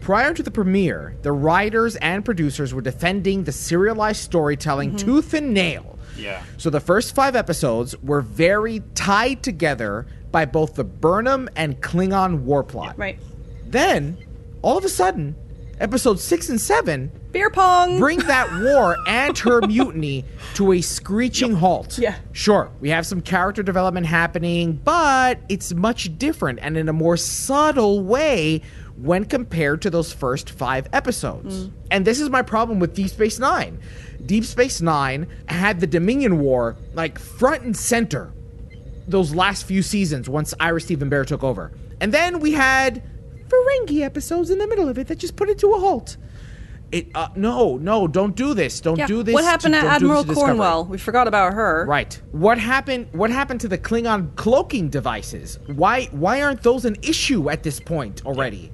prior 0.05 0.35
to 0.35 0.43
the 0.43 0.51
premiere, 0.51 1.17
the 1.23 1.31
writers 1.31 1.95
and 1.95 2.23
producers 2.23 2.75
were 2.75 2.81
defending 2.81 3.43
the 3.43 3.51
serialized 3.51 4.21
storytelling 4.21 4.89
mm-hmm. 4.89 5.03
tooth 5.03 5.33
and 5.33 5.51
nail. 5.51 5.97
Yeah. 6.15 6.43
So 6.57 6.69
the 6.69 6.79
first 6.79 7.15
five 7.15 7.35
episodes 7.35 7.97
were 8.03 8.21
very 8.21 8.83
tied 8.93 9.41
together 9.41 10.05
by 10.31 10.45
both 10.45 10.75
the 10.75 10.83
Burnham 10.83 11.49
and 11.55 11.81
Klingon 11.81 12.41
war 12.41 12.63
plot. 12.63 12.99
right. 12.99 13.17
Then, 13.65 14.15
all 14.61 14.77
of 14.77 14.85
a 14.85 14.89
sudden, 14.89 15.35
episodes 15.79 16.23
six 16.23 16.49
and 16.49 16.61
seven 16.61 17.11
Beer 17.31 17.49
pong! 17.49 17.97
bring 17.97 18.19
that 18.19 18.61
war 18.61 18.97
and 19.07 19.35
her 19.39 19.61
mutiny 19.61 20.23
to 20.53 20.73
a 20.73 20.81
screeching 20.81 21.55
halt. 21.55 21.97
Yeah. 21.97 22.15
Sure, 22.31 22.69
we 22.79 22.89
have 22.89 23.07
some 23.07 23.21
character 23.21 23.63
development 23.63 24.05
happening, 24.05 24.79
but 24.83 25.39
it's 25.49 25.73
much 25.73 26.15
different 26.19 26.59
and 26.61 26.77
in 26.77 26.87
a 26.87 26.93
more 26.93 27.17
subtle 27.17 28.03
way 28.03 28.61
when 29.05 29.23
compared 29.25 29.81
to 29.83 29.89
those 29.89 30.11
first 30.11 30.49
five 30.49 30.87
episodes. 30.91 31.69
And 31.91 32.05
this 32.05 32.19
is 32.19 32.29
my 32.29 32.41
problem 32.41 32.79
with 32.79 32.95
Deep 32.95 33.09
Space 33.09 33.37
Nine. 33.39 33.79
Deep 34.25 34.43
Space 34.43 34.81
Nine 34.81 35.27
had 35.47 35.79
the 35.79 35.87
Dominion 35.87 36.39
War 36.39 36.75
like 36.93 37.19
front 37.19 37.63
and 37.63 37.77
center 37.77 38.33
those 39.07 39.35
last 39.35 39.65
few 39.65 39.83
seasons 39.83 40.27
once 40.27 40.53
Ira 40.59 40.81
Steven 40.81 41.09
Behr 41.09 41.25
took 41.25 41.43
over. 41.43 41.71
And 42.01 42.11
then 42.11 42.39
we 42.39 42.53
had 42.53 43.03
Ferengi 43.47 44.01
episodes 44.01 44.49
in 44.49 44.57
the 44.57 44.67
middle 44.67 44.89
of 44.89 44.97
it 44.97 45.07
that 45.07 45.19
just 45.19 45.35
put 45.35 45.49
it 45.49 45.59
to 45.59 45.67
a 45.73 45.79
halt. 45.79 46.17
It 46.91 47.07
uh, 47.13 47.27
no, 47.35 47.77
no, 47.77 48.07
don't 48.07 48.35
do 48.35 48.53
this. 48.55 48.79
Don't 48.81 48.97
Yeah. 48.97 49.05
do 49.07 49.21
this. 49.21 49.33
What 49.33 49.43
happened 49.43 49.73
to- 49.75 49.81
to 49.81 49.85
don't 49.87 49.99
do 49.99 49.99
this 49.99 50.03
Admiral 50.03 50.21
to 50.23 50.27
Discovery. 50.29 50.47
Cornwell? 50.49 50.85
We 50.85 50.97
forgot 50.97 51.27
about 51.27 51.53
her. 51.53 51.85
Right. 51.87 52.19
What 52.31 52.57
happened 52.57 53.07
what 53.11 53.29
happened 53.31 53.61
to 53.61 53.67
the 53.67 53.77
Klingon 53.77 54.35
cloaking 54.35 54.89
devices? 54.89 55.59
Why 55.67 56.05
why 56.11 56.41
aren't 56.41 56.63
those 56.63 56.85
an 56.85 56.95
issue 57.03 57.49
at 57.49 57.61
this 57.63 57.79
point 57.79 58.25
already? 58.25 58.71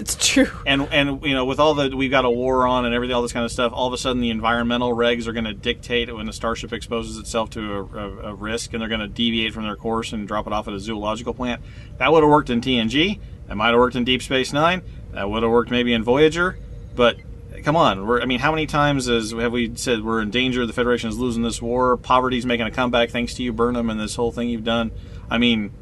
It's 0.00 0.16
true. 0.16 0.48
and 0.66 0.88
and 0.90 1.22
you 1.22 1.34
know 1.34 1.44
with 1.44 1.60
all 1.60 1.74
the 1.74 1.94
we've 1.94 2.10
got 2.10 2.24
a 2.24 2.30
war 2.30 2.66
on 2.66 2.86
and 2.86 2.94
everything 2.94 3.14
all 3.14 3.22
this 3.22 3.34
kind 3.34 3.44
of 3.44 3.52
stuff 3.52 3.72
all 3.74 3.86
of 3.86 3.92
a 3.92 3.98
sudden 3.98 4.22
the 4.22 4.30
environmental 4.30 4.94
regs 4.94 5.26
are 5.26 5.32
going 5.32 5.44
to 5.44 5.52
dictate 5.52 6.12
when 6.14 6.28
a 6.28 6.32
starship 6.32 6.72
exposes 6.72 7.18
itself 7.18 7.50
to 7.50 7.60
a, 7.60 7.84
a, 7.84 8.18
a 8.30 8.34
risk 8.34 8.72
and 8.72 8.80
they're 8.80 8.88
going 8.88 9.00
to 9.00 9.08
deviate 9.08 9.52
from 9.52 9.64
their 9.64 9.76
course 9.76 10.12
and 10.12 10.26
drop 10.26 10.46
it 10.46 10.52
off 10.52 10.66
at 10.68 10.74
a 10.74 10.80
zoological 10.80 11.34
plant. 11.34 11.60
That 11.98 12.12
would 12.12 12.22
have 12.22 12.30
worked 12.30 12.48
in 12.50 12.60
tng 12.60 13.20
that 13.46 13.56
might 13.56 13.68
have 13.68 13.78
worked 13.78 13.96
in 13.96 14.04
deep 14.04 14.22
space 14.22 14.52
nine. 14.52 14.82
That 15.12 15.28
would 15.28 15.42
have 15.42 15.52
worked 15.52 15.70
maybe 15.70 15.92
in 15.92 16.02
voyager. 16.02 16.58
But 16.96 17.18
come 17.64 17.76
on 17.76 18.22
i 18.22 18.24
mean 18.24 18.38
how 18.38 18.50
many 18.50 18.64
times 18.64 19.06
has, 19.06 19.32
have 19.32 19.52
we 19.52 19.74
said 19.74 20.02
we're 20.02 20.22
in 20.22 20.30
danger 20.30 20.64
the 20.64 20.72
federation 20.72 21.10
is 21.10 21.18
losing 21.18 21.42
this 21.42 21.60
war 21.60 21.96
poverty's 21.98 22.46
making 22.46 22.64
a 22.66 22.70
comeback 22.70 23.10
thanks 23.10 23.34
to 23.34 23.42
you 23.42 23.52
burnham 23.52 23.90
and 23.90 24.00
this 24.00 24.14
whole 24.14 24.32
thing 24.32 24.48
you've 24.48 24.64
done? 24.64 24.90
I 25.28 25.36
mean 25.36 25.72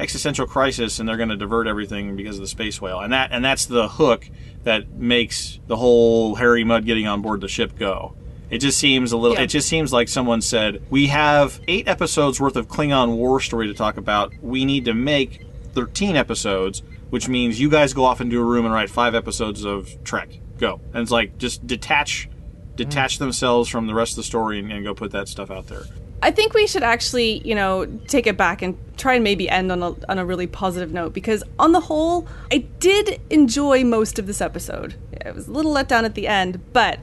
existential 0.00 0.46
crisis 0.46 0.98
and 0.98 1.08
they're 1.08 1.16
going 1.16 1.28
to 1.28 1.36
divert 1.36 1.66
everything 1.66 2.16
because 2.16 2.36
of 2.36 2.42
the 2.42 2.48
space 2.48 2.80
whale. 2.80 3.00
And 3.00 3.12
that 3.12 3.30
and 3.32 3.44
that's 3.44 3.66
the 3.66 3.88
hook 3.88 4.28
that 4.64 4.90
makes 4.90 5.60
the 5.66 5.76
whole 5.76 6.34
Harry 6.36 6.64
Mudd 6.64 6.84
getting 6.84 7.06
on 7.06 7.22
board 7.22 7.40
the 7.40 7.48
ship 7.48 7.78
go. 7.78 8.14
It 8.50 8.58
just 8.58 8.78
seems 8.78 9.12
a 9.12 9.16
little 9.16 9.36
Yeah. 9.36 9.44
it 9.44 9.48
just 9.48 9.68
seems 9.68 9.92
like 9.92 10.08
someone 10.08 10.40
said 10.40 10.82
we 10.90 11.06
have 11.06 11.60
8 11.68 11.86
episodes 11.86 12.40
worth 12.40 12.56
of 12.56 12.68
Klingon 12.68 13.16
war 13.16 13.40
story 13.40 13.68
to 13.68 13.74
talk 13.74 13.96
about. 13.96 14.32
We 14.42 14.64
need 14.64 14.86
to 14.86 14.94
make 14.94 15.46
13 15.74 16.16
episodes 16.16 16.82
which 17.10 17.28
means 17.28 17.60
you 17.60 17.68
guys 17.68 17.92
go 17.92 18.04
off 18.04 18.20
into 18.20 18.40
a 18.40 18.44
room 18.44 18.64
and 18.64 18.72
write 18.72 18.88
5 18.88 19.16
episodes 19.16 19.64
of 19.64 20.02
Trek. 20.04 20.28
Go. 20.58 20.80
And 20.94 21.02
it's 21.02 21.10
like 21.10 21.38
just 21.38 21.66
detach 21.66 22.28
detach 22.76 23.16
mm. 23.16 23.18
themselves 23.18 23.68
from 23.68 23.86
the 23.86 23.94
rest 23.94 24.12
of 24.12 24.16
the 24.16 24.22
story 24.22 24.58
and, 24.58 24.72
and 24.72 24.84
go 24.84 24.94
put 24.94 25.10
that 25.10 25.28
stuff 25.28 25.50
out 25.50 25.66
there 25.66 25.84
I 26.22 26.30
think 26.30 26.52
we 26.52 26.66
should 26.66 26.82
actually, 26.82 27.38
you 27.46 27.54
know, 27.54 27.86
take 28.06 28.26
it 28.26 28.36
back 28.36 28.60
and 28.60 28.76
try 28.96 29.14
and 29.14 29.24
maybe 29.24 29.48
end 29.48 29.72
on 29.72 29.82
a, 29.82 29.94
on 30.08 30.18
a 30.18 30.24
really 30.24 30.46
positive 30.46 30.92
note 30.92 31.14
because, 31.14 31.42
on 31.58 31.72
the 31.72 31.80
whole, 31.80 32.28
I 32.52 32.58
did 32.78 33.20
enjoy 33.30 33.84
most 33.84 34.18
of 34.18 34.26
this 34.26 34.40
episode. 34.40 34.96
I 35.24 35.30
was 35.30 35.48
a 35.48 35.52
little 35.52 35.72
let 35.72 35.88
down 35.88 36.04
at 36.04 36.14
the 36.14 36.28
end, 36.28 36.60
but 36.72 36.98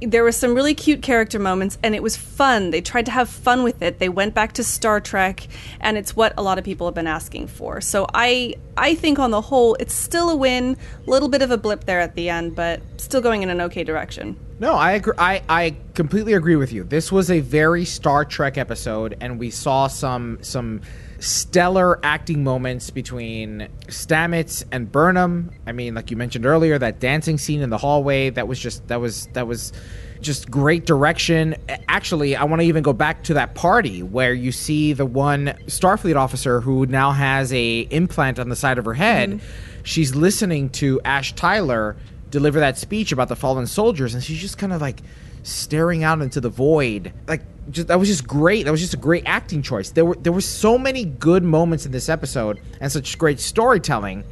there 0.00 0.22
were 0.22 0.32
some 0.32 0.54
really 0.54 0.74
cute 0.74 1.02
character 1.02 1.38
moments 1.38 1.78
and 1.82 1.94
it 1.94 2.02
was 2.02 2.16
fun. 2.16 2.70
They 2.70 2.80
tried 2.80 3.06
to 3.06 3.12
have 3.12 3.28
fun 3.28 3.62
with 3.62 3.82
it. 3.82 3.98
They 3.98 4.08
went 4.08 4.34
back 4.34 4.52
to 4.54 4.64
Star 4.64 5.00
Trek 5.00 5.46
and 5.80 5.96
it's 5.96 6.14
what 6.14 6.32
a 6.36 6.42
lot 6.42 6.58
of 6.58 6.64
people 6.64 6.86
have 6.86 6.94
been 6.94 7.06
asking 7.06 7.48
for. 7.48 7.80
So 7.80 8.06
I 8.14 8.54
I 8.76 8.94
think 8.94 9.18
on 9.18 9.30
the 9.30 9.40
whole 9.40 9.74
it's 9.74 9.94
still 9.94 10.30
a 10.30 10.36
win. 10.36 10.76
A 11.06 11.10
little 11.10 11.28
bit 11.28 11.42
of 11.42 11.50
a 11.50 11.56
blip 11.56 11.84
there 11.84 12.00
at 12.00 12.14
the 12.14 12.28
end, 12.28 12.54
but 12.54 12.80
still 12.96 13.20
going 13.20 13.42
in 13.42 13.50
an 13.50 13.60
okay 13.62 13.82
direction. 13.84 14.36
No, 14.60 14.74
I 14.74 14.92
agree. 14.92 15.14
I, 15.18 15.42
I 15.48 15.76
completely 15.94 16.32
agree 16.32 16.56
with 16.56 16.72
you. 16.72 16.84
This 16.84 17.12
was 17.12 17.30
a 17.30 17.40
very 17.40 17.84
Star 17.84 18.24
Trek 18.24 18.58
episode, 18.58 19.16
and 19.20 19.38
we 19.38 19.50
saw 19.50 19.86
some 19.86 20.38
some 20.42 20.80
stellar 21.20 21.98
acting 22.04 22.44
moments 22.44 22.90
between 22.90 23.68
Stamets 23.86 24.64
and 24.70 24.90
Burnham. 24.90 25.50
I 25.66 25.72
mean, 25.72 25.94
like 25.94 26.10
you 26.10 26.16
mentioned 26.16 26.46
earlier, 26.46 26.78
that 26.78 27.00
dancing 27.00 27.38
scene 27.38 27.60
in 27.60 27.70
the 27.70 27.78
hallway 27.78 28.30
that 28.30 28.46
was 28.46 28.58
just 28.58 28.86
that 28.88 29.00
was 29.00 29.26
that 29.28 29.46
was 29.46 29.72
just 30.20 30.50
great 30.50 30.86
direction. 30.86 31.56
Actually, 31.88 32.36
I 32.36 32.44
want 32.44 32.60
to 32.62 32.66
even 32.66 32.82
go 32.82 32.92
back 32.92 33.24
to 33.24 33.34
that 33.34 33.54
party 33.54 34.02
where 34.02 34.32
you 34.32 34.52
see 34.52 34.92
the 34.92 35.06
one 35.06 35.54
Starfleet 35.66 36.16
officer 36.16 36.60
who 36.60 36.86
now 36.86 37.12
has 37.12 37.52
a 37.52 37.80
implant 37.90 38.38
on 38.38 38.48
the 38.48 38.56
side 38.56 38.78
of 38.78 38.84
her 38.84 38.94
head. 38.94 39.30
Mm-hmm. 39.30 39.82
She's 39.84 40.14
listening 40.14 40.70
to 40.70 41.00
Ash 41.04 41.32
Tyler 41.34 41.96
deliver 42.30 42.60
that 42.60 42.76
speech 42.76 43.10
about 43.10 43.28
the 43.28 43.36
fallen 43.36 43.66
soldiers 43.66 44.14
and 44.14 44.22
she's 44.22 44.38
just 44.38 44.58
kind 44.58 44.72
of 44.72 44.82
like 44.82 45.00
staring 45.44 46.04
out 46.04 46.20
into 46.20 46.42
the 46.42 46.50
void 46.50 47.10
like 47.26 47.40
just 47.70 47.88
that 47.88 47.98
was 47.98 48.08
just 48.08 48.26
great 48.26 48.64
that 48.64 48.70
was 48.70 48.80
just 48.80 48.94
a 48.94 48.98
great 48.98 49.24
acting 49.26 49.62
choice 49.62 49.90
there 49.90 50.04
were 50.04 50.16
there 50.16 50.32
were 50.32 50.40
so 50.40 50.78
many 50.78 51.04
good 51.04 51.42
moments 51.42 51.86
in 51.86 51.92
this 51.92 52.08
episode 52.08 52.60
and 52.80 52.90
such 52.90 53.18
great 53.18 53.40
storytelling 53.40 54.24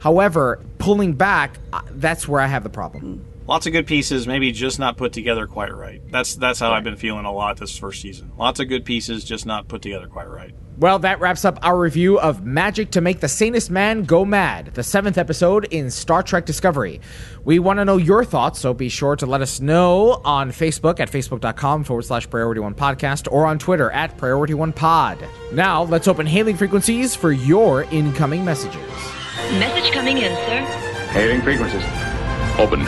however 0.00 0.60
pulling 0.78 1.12
back 1.12 1.58
uh, 1.72 1.80
that's 1.92 2.28
where 2.28 2.40
i 2.40 2.46
have 2.46 2.62
the 2.62 2.70
problem 2.70 3.24
lots 3.48 3.66
of 3.66 3.72
good 3.72 3.86
pieces, 3.86 4.28
maybe 4.28 4.52
just 4.52 4.78
not 4.78 4.96
put 4.96 5.12
together 5.12 5.48
quite 5.48 5.74
right. 5.74 6.00
That's 6.12 6.36
that's 6.36 6.60
how 6.60 6.70
I've 6.70 6.84
been 6.84 6.96
feeling 6.96 7.24
a 7.24 7.32
lot 7.32 7.56
this 7.56 7.76
first 7.76 8.00
season. 8.00 8.30
Lots 8.38 8.60
of 8.60 8.68
good 8.68 8.84
pieces, 8.84 9.24
just 9.24 9.46
not 9.46 9.66
put 9.66 9.82
together 9.82 10.06
quite 10.06 10.28
right. 10.28 10.54
Well, 10.78 11.00
that 11.00 11.18
wraps 11.18 11.44
up 11.44 11.58
our 11.62 11.76
review 11.76 12.20
of 12.20 12.46
Magic 12.46 12.92
to 12.92 13.00
Make 13.00 13.18
the 13.18 13.26
Sanest 13.26 13.68
Man 13.68 14.04
Go 14.04 14.24
Mad, 14.24 14.66
the 14.74 14.84
seventh 14.84 15.18
episode 15.18 15.64
in 15.72 15.90
Star 15.90 16.22
Trek 16.22 16.46
Discovery. 16.46 17.00
We 17.44 17.58
want 17.58 17.80
to 17.80 17.84
know 17.84 17.96
your 17.96 18.24
thoughts, 18.24 18.60
so 18.60 18.72
be 18.72 18.88
sure 18.88 19.16
to 19.16 19.26
let 19.26 19.40
us 19.40 19.60
know 19.60 20.20
on 20.24 20.52
Facebook 20.52 21.00
at 21.00 21.10
facebook.com 21.10 21.82
forward 21.82 22.04
slash 22.04 22.30
priority 22.30 22.60
one 22.60 22.76
podcast 22.76 23.26
or 23.32 23.44
on 23.44 23.58
Twitter 23.58 23.90
at 23.90 24.16
priority 24.18 24.54
one 24.54 24.72
pod. 24.72 25.18
Now, 25.52 25.82
let's 25.82 26.06
open 26.06 26.26
hailing 26.26 26.56
frequencies 26.56 27.12
for 27.12 27.32
your 27.32 27.82
incoming 27.84 28.44
messages. 28.44 28.88
Message 29.58 29.90
coming 29.92 30.18
in, 30.18 30.32
sir. 30.46 30.60
Hailing 31.10 31.42
frequencies. 31.42 31.82
Open. 32.56 32.86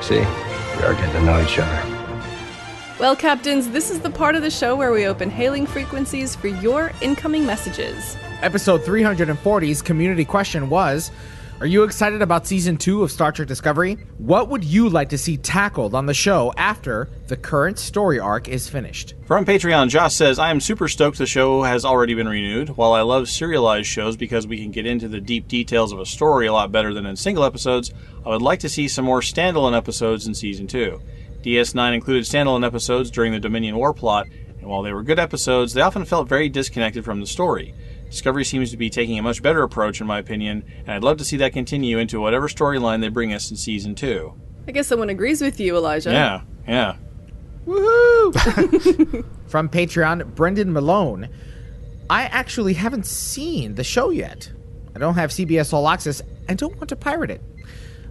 See, 0.00 0.20
we 0.20 0.84
are 0.84 0.94
getting 0.94 1.10
to 1.10 1.22
know 1.22 1.42
each 1.42 1.58
other. 1.58 1.97
Well, 2.98 3.14
Captains, 3.14 3.68
this 3.68 3.92
is 3.92 4.00
the 4.00 4.10
part 4.10 4.34
of 4.34 4.42
the 4.42 4.50
show 4.50 4.74
where 4.74 4.90
we 4.90 5.06
open 5.06 5.30
hailing 5.30 5.66
frequencies 5.66 6.34
for 6.34 6.48
your 6.48 6.90
incoming 7.00 7.46
messages. 7.46 8.16
Episode 8.42 8.80
340's 8.80 9.82
community 9.82 10.24
question 10.24 10.68
was 10.68 11.12
Are 11.60 11.66
you 11.66 11.84
excited 11.84 12.22
about 12.22 12.48
season 12.48 12.76
two 12.76 13.04
of 13.04 13.12
Star 13.12 13.30
Trek 13.30 13.46
Discovery? 13.46 13.98
What 14.18 14.48
would 14.48 14.64
you 14.64 14.88
like 14.88 15.10
to 15.10 15.18
see 15.18 15.36
tackled 15.36 15.94
on 15.94 16.06
the 16.06 16.14
show 16.14 16.52
after 16.56 17.08
the 17.28 17.36
current 17.36 17.78
story 17.78 18.18
arc 18.18 18.48
is 18.48 18.68
finished? 18.68 19.14
From 19.26 19.44
Patreon, 19.44 19.90
Josh 19.90 20.14
says, 20.14 20.40
I 20.40 20.50
am 20.50 20.58
super 20.58 20.88
stoked 20.88 21.18
the 21.18 21.26
show 21.26 21.62
has 21.62 21.84
already 21.84 22.14
been 22.14 22.28
renewed. 22.28 22.70
While 22.70 22.94
I 22.94 23.02
love 23.02 23.28
serialized 23.28 23.86
shows 23.86 24.16
because 24.16 24.48
we 24.48 24.58
can 24.60 24.72
get 24.72 24.86
into 24.86 25.06
the 25.06 25.20
deep 25.20 25.46
details 25.46 25.92
of 25.92 26.00
a 26.00 26.06
story 26.06 26.48
a 26.48 26.52
lot 26.52 26.72
better 26.72 26.92
than 26.92 27.06
in 27.06 27.14
single 27.14 27.44
episodes, 27.44 27.92
I 28.26 28.30
would 28.30 28.42
like 28.42 28.58
to 28.60 28.68
see 28.68 28.88
some 28.88 29.04
more 29.04 29.20
standalone 29.20 29.76
episodes 29.76 30.26
in 30.26 30.34
season 30.34 30.66
2. 30.66 31.00
DS9 31.42 31.94
included 31.94 32.24
standalone 32.24 32.66
episodes 32.66 33.10
during 33.10 33.32
the 33.32 33.40
Dominion 33.40 33.76
War 33.76 33.94
plot, 33.94 34.26
and 34.58 34.66
while 34.66 34.82
they 34.82 34.92
were 34.92 35.02
good 35.02 35.18
episodes, 35.18 35.72
they 35.72 35.80
often 35.80 36.04
felt 36.04 36.28
very 36.28 36.48
disconnected 36.48 37.04
from 37.04 37.20
the 37.20 37.26
story. 37.26 37.74
Discovery 38.10 38.44
seems 38.44 38.70
to 38.70 38.76
be 38.76 38.90
taking 38.90 39.18
a 39.18 39.22
much 39.22 39.42
better 39.42 39.62
approach, 39.62 40.00
in 40.00 40.06
my 40.06 40.18
opinion, 40.18 40.64
and 40.80 40.90
I'd 40.90 41.04
love 41.04 41.18
to 41.18 41.24
see 41.24 41.36
that 41.38 41.52
continue 41.52 41.98
into 41.98 42.20
whatever 42.20 42.48
storyline 42.48 43.00
they 43.00 43.08
bring 43.08 43.32
us 43.32 43.50
in 43.50 43.56
season 43.56 43.94
2. 43.94 44.32
I 44.66 44.72
guess 44.72 44.86
someone 44.86 45.10
agrees 45.10 45.40
with 45.40 45.60
you, 45.60 45.76
Elijah. 45.76 46.10
Yeah, 46.10 46.42
yeah. 46.66 46.96
Woohoo! 47.66 49.24
From 49.46 49.68
Patreon, 49.68 50.34
Brendan 50.34 50.72
Malone. 50.72 51.28
I 52.10 52.24
actually 52.24 52.74
haven't 52.74 53.06
seen 53.06 53.74
the 53.74 53.84
show 53.84 54.10
yet. 54.10 54.50
I 54.96 54.98
don't 54.98 55.14
have 55.14 55.30
CBS 55.30 55.72
All 55.72 55.88
Access 55.88 56.22
and 56.48 56.58
don't 56.58 56.76
want 56.76 56.88
to 56.88 56.96
pirate 56.96 57.30
it. 57.30 57.42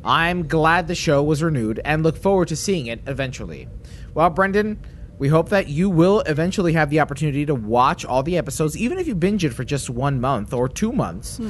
I'm 0.08 0.48
glad 0.48 0.88
the 0.88 0.96
show 0.96 1.22
was 1.22 1.44
renewed 1.44 1.82
and 1.84 2.02
look 2.02 2.16
forward 2.16 2.48
to 2.48 2.56
seeing 2.56 2.88
it 2.88 3.02
eventually. 3.08 3.68
Well, 4.14 4.30
Brendan, 4.30 4.80
we 5.20 5.28
hope 5.28 5.50
that 5.50 5.68
you 5.68 5.90
will 5.90 6.22
eventually 6.22 6.72
have 6.74 6.90
the 6.90 7.02
opportunity 7.02 7.46
to 7.46 7.54
watch 7.54 8.06
all 8.06 8.24
the 8.24 8.38
episodes, 8.38 8.78
even 8.78 9.00
if 9.00 9.08
you 9.08 9.16
binge 9.16 9.44
it 9.44 9.54
for 9.54 9.66
just 9.66 9.90
one 9.90 10.22
month 10.22 10.54
or 10.54 10.70
two 10.70 10.94
months. 10.94 11.42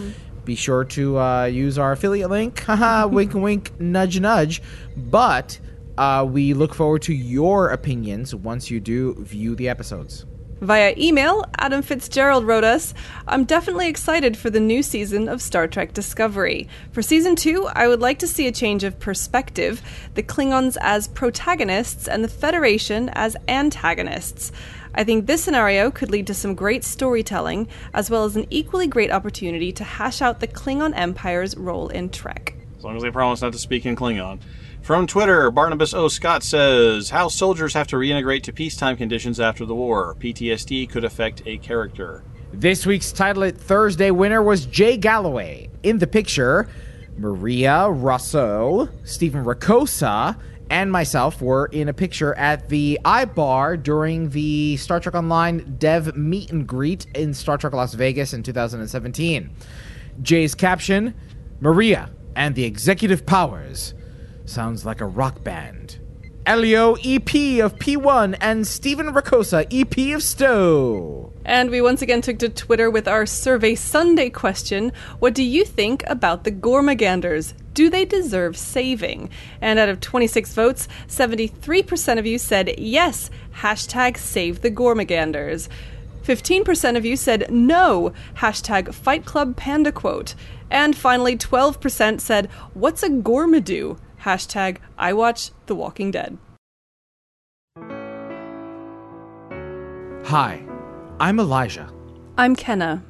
Be 0.43 0.55
sure 0.55 0.85
to 0.85 1.19
uh, 1.19 1.45
use 1.45 1.77
our 1.77 1.91
affiliate 1.91 2.31
link. 2.31 2.59
Haha, 2.63 3.05
wink, 3.05 3.35
wink, 3.35 3.79
nudge, 3.79 4.19
nudge. 4.19 4.63
But 4.95 5.59
uh, 5.99 6.25
we 6.27 6.55
look 6.55 6.73
forward 6.73 7.03
to 7.03 7.13
your 7.13 7.69
opinions 7.69 8.33
once 8.33 8.71
you 8.71 8.79
do 8.79 9.13
view 9.23 9.55
the 9.55 9.69
episodes. 9.69 10.25
Via 10.61 10.95
email, 10.97 11.45
Adam 11.59 11.83
Fitzgerald 11.83 12.43
wrote 12.43 12.63
us 12.63 12.95
I'm 13.27 13.43
definitely 13.43 13.89
excited 13.89 14.35
for 14.35 14.49
the 14.49 14.59
new 14.59 14.81
season 14.81 15.29
of 15.29 15.39
Star 15.39 15.67
Trek 15.67 15.93
Discovery. 15.93 16.67
For 16.91 17.03
season 17.03 17.35
two, 17.35 17.67
I 17.75 17.87
would 17.87 17.99
like 17.99 18.17
to 18.19 18.27
see 18.27 18.47
a 18.47 18.51
change 18.51 18.83
of 18.83 18.99
perspective 18.99 19.83
the 20.15 20.23
Klingons 20.23 20.75
as 20.81 21.09
protagonists 21.09 22.07
and 22.07 22.23
the 22.23 22.27
Federation 22.27 23.09
as 23.09 23.37
antagonists. 23.47 24.51
I 24.95 25.03
think 25.03 25.27
this 25.27 25.43
scenario 25.43 25.91
could 25.91 26.09
lead 26.09 26.25
to 26.25 26.33
some 26.33 26.55
great 26.55 26.83
storytelling, 26.83 27.67
as 27.93 28.09
well 28.09 28.25
as 28.25 28.35
an 28.35 28.47
equally 28.49 28.87
great 28.87 29.11
opportunity 29.11 29.71
to 29.73 29.83
hash 29.83 30.23
out 30.23 30.39
the 30.39 30.47
Klingon 30.47 30.93
Empire's 30.95 31.55
role 31.55 31.89
in 31.89 32.09
Trek. 32.09 32.55
As 32.79 32.83
long 32.83 32.95
as 32.95 33.03
they 33.03 33.11
promise 33.11 33.43
not 33.43 33.53
to 33.53 33.59
speak 33.59 33.85
in 33.85 33.95
Klingon. 33.95 34.39
From 34.87 35.05
Twitter, 35.05 35.51
Barnabas 35.51 35.93
O. 35.93 36.07
Scott 36.07 36.43
says 36.43 37.09
How 37.09 37.27
soldiers 37.27 37.73
have 37.73 37.87
to 37.87 37.97
reintegrate 37.97 38.43
to 38.43 38.53
peacetime 38.53 38.95
conditions 38.95 39.37
after 39.37 39.65
the 39.65 39.75
war. 39.75 40.15
PTSD 40.17 40.89
could 40.89 41.03
affect 41.03 41.41
a 41.45 41.57
character. 41.57 42.23
This 42.53 42.85
week's 42.85 43.11
Title 43.11 43.43
It 43.43 43.57
Thursday 43.57 44.11
winner 44.11 44.41
was 44.41 44.65
Jay 44.65 44.95
Galloway. 44.95 45.69
In 45.83 45.97
the 45.97 46.07
picture, 46.07 46.69
Maria 47.17 47.89
Rosso, 47.89 48.87
Stephen 49.03 49.43
Ricossa, 49.43 50.39
and 50.69 50.89
myself 50.89 51.41
were 51.41 51.65
in 51.65 51.89
a 51.89 51.93
picture 51.93 52.33
at 52.35 52.69
the 52.69 52.97
iBar 53.03 53.83
during 53.83 54.29
the 54.29 54.77
Star 54.77 55.01
Trek 55.01 55.15
Online 55.15 55.75
dev 55.77 56.15
meet 56.15 56.49
and 56.49 56.65
greet 56.65 57.07
in 57.13 57.33
Star 57.33 57.57
Trek 57.57 57.73
Las 57.73 57.93
Vegas 57.93 58.31
in 58.31 58.41
2017. 58.41 59.49
Jay's 60.21 60.55
caption 60.55 61.13
Maria 61.59 62.09
and 62.37 62.55
the 62.55 62.63
Executive 62.63 63.25
Powers. 63.25 63.93
Sounds 64.47 64.85
like 64.85 65.01
a 65.01 65.05
rock 65.05 65.43
band. 65.43 65.99
Elio, 66.45 66.93
EP 67.03 67.59
of 67.59 67.75
P1, 67.75 68.37
and 68.39 68.65
Stephen 68.65 69.07
Ricossa, 69.07 69.67
EP 69.69 70.15
of 70.15 70.23
Stowe. 70.23 71.33
And 71.43 71.69
we 71.69 71.81
once 71.81 72.01
again 72.01 72.21
took 72.21 72.39
to 72.39 72.47
Twitter 72.47 72.89
with 72.89 73.09
our 73.09 73.25
Survey 73.25 73.75
Sunday 73.75 74.29
question 74.29 74.93
What 75.19 75.33
do 75.33 75.43
you 75.43 75.65
think 75.65 76.01
about 76.07 76.45
the 76.45 76.53
Gormaganders? 76.53 77.53
Do 77.73 77.89
they 77.89 78.05
deserve 78.05 78.55
saving? 78.55 79.29
And 79.59 79.79
out 79.79 79.89
of 79.89 79.99
26 79.99 80.53
votes, 80.53 80.87
73% 81.09 82.17
of 82.17 82.25
you 82.25 82.37
said 82.37 82.79
yes, 82.79 83.29
hashtag 83.57 84.17
save 84.17 84.61
the 84.61 84.71
Gormaganders. 84.71 85.67
15% 86.23 86.95
of 86.95 87.03
you 87.05 87.17
said 87.17 87.51
no, 87.51 88.13
hashtag 88.37 88.93
Fight 88.93 89.25
Club 89.25 89.57
Panda 89.57 89.91
quote. 89.91 90.35
And 90.71 90.95
finally, 90.95 91.35
12% 91.35 92.21
said, 92.21 92.47
What's 92.73 93.03
a 93.03 93.09
Gormadoo? 93.09 93.97
Hashtag 94.27 94.79
I 94.97 95.13
watch 95.13 95.51
The 95.67 95.75
Walking 95.75 96.11
Dead. 96.11 96.37
Hi, 100.25 100.61
I'm 101.17 101.39
Elijah. 101.39 101.89
I'm 102.37 102.53
Kenna. 102.53 103.05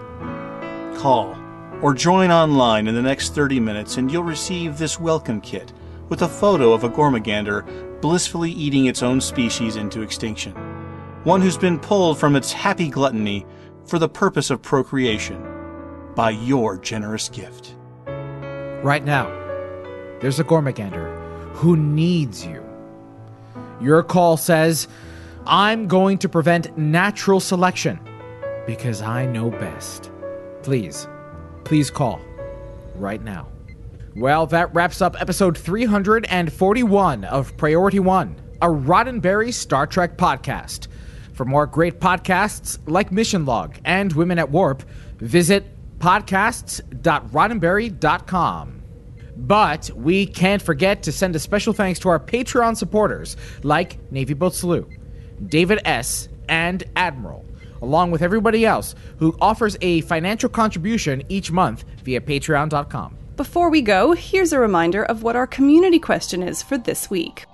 Call 0.96 1.36
or 1.82 1.92
join 1.92 2.30
online 2.30 2.86
in 2.86 2.94
the 2.94 3.02
next 3.02 3.34
30 3.34 3.60
minutes 3.60 3.96
and 3.96 4.10
you'll 4.10 4.22
receive 4.22 4.78
this 4.78 4.98
welcome 4.98 5.40
kit 5.40 5.72
with 6.08 6.22
a 6.22 6.28
photo 6.28 6.72
of 6.72 6.84
a 6.84 6.88
Gormagander 6.88 8.00
blissfully 8.00 8.50
eating 8.50 8.86
its 8.86 9.02
own 9.02 9.20
species 9.20 9.76
into 9.76 10.02
extinction. 10.02 10.52
One 11.24 11.40
who's 11.40 11.58
been 11.58 11.78
pulled 11.78 12.18
from 12.18 12.36
its 12.36 12.52
happy 12.52 12.88
gluttony 12.88 13.46
for 13.86 13.98
the 13.98 14.08
purpose 14.08 14.50
of 14.50 14.62
procreation 14.62 15.42
by 16.14 16.30
your 16.30 16.78
generous 16.78 17.28
gift. 17.28 17.74
Right 18.06 19.04
now, 19.04 19.26
there's 20.20 20.38
a 20.38 20.44
Gormagander 20.44 21.54
who 21.54 21.76
needs 21.76 22.46
you. 22.46 22.64
Your 23.80 24.02
call 24.02 24.36
says, 24.36 24.88
I'm 25.46 25.88
going 25.88 26.18
to 26.18 26.28
prevent 26.28 26.76
natural 26.78 27.40
selection 27.40 27.98
because 28.66 29.02
I 29.02 29.26
know 29.26 29.50
best. 29.50 30.10
Please, 30.64 31.06
please 31.64 31.90
call 31.90 32.20
right 32.96 33.22
now. 33.22 33.48
Well, 34.16 34.46
that 34.46 34.74
wraps 34.74 35.02
up 35.02 35.20
episode 35.20 35.58
341 35.58 37.24
of 37.24 37.54
Priority 37.56 38.00
One, 38.00 38.36
a 38.62 38.68
Roddenberry 38.68 39.52
Star 39.52 39.86
Trek 39.86 40.16
podcast. 40.16 40.88
For 41.34 41.44
more 41.44 41.66
great 41.66 42.00
podcasts 42.00 42.78
like 42.86 43.12
Mission 43.12 43.44
Log 43.44 43.76
and 43.84 44.10
Women 44.14 44.38
at 44.38 44.50
Warp, 44.50 44.82
visit 45.18 45.66
podcasts.roddenberry.com. 45.98 48.82
But 49.36 49.90
we 49.94 50.26
can't 50.26 50.62
forget 50.62 51.02
to 51.02 51.12
send 51.12 51.36
a 51.36 51.40
special 51.40 51.74
thanks 51.74 51.98
to 52.00 52.08
our 52.08 52.20
Patreon 52.20 52.76
supporters 52.76 53.36
like 53.62 54.10
Navy 54.10 54.32
Boat 54.32 54.54
Salute, 54.54 54.88
David 55.46 55.80
S., 55.84 56.30
and 56.48 56.84
Admiral, 56.96 57.44
along 57.84 58.10
with 58.10 58.22
everybody 58.22 58.66
else 58.66 58.94
who 59.18 59.36
offers 59.40 59.76
a 59.80 60.00
financial 60.00 60.48
contribution 60.48 61.22
each 61.28 61.52
month 61.52 61.84
via 62.02 62.20
patreon.com. 62.20 63.16
Before 63.36 63.68
we 63.68 63.82
go, 63.82 64.12
here's 64.12 64.52
a 64.52 64.58
reminder 64.58 65.04
of 65.04 65.22
what 65.22 65.36
our 65.36 65.46
community 65.46 65.98
question 65.98 66.42
is 66.42 66.62
for 66.62 66.78
this 66.78 67.10
week. 67.10 67.46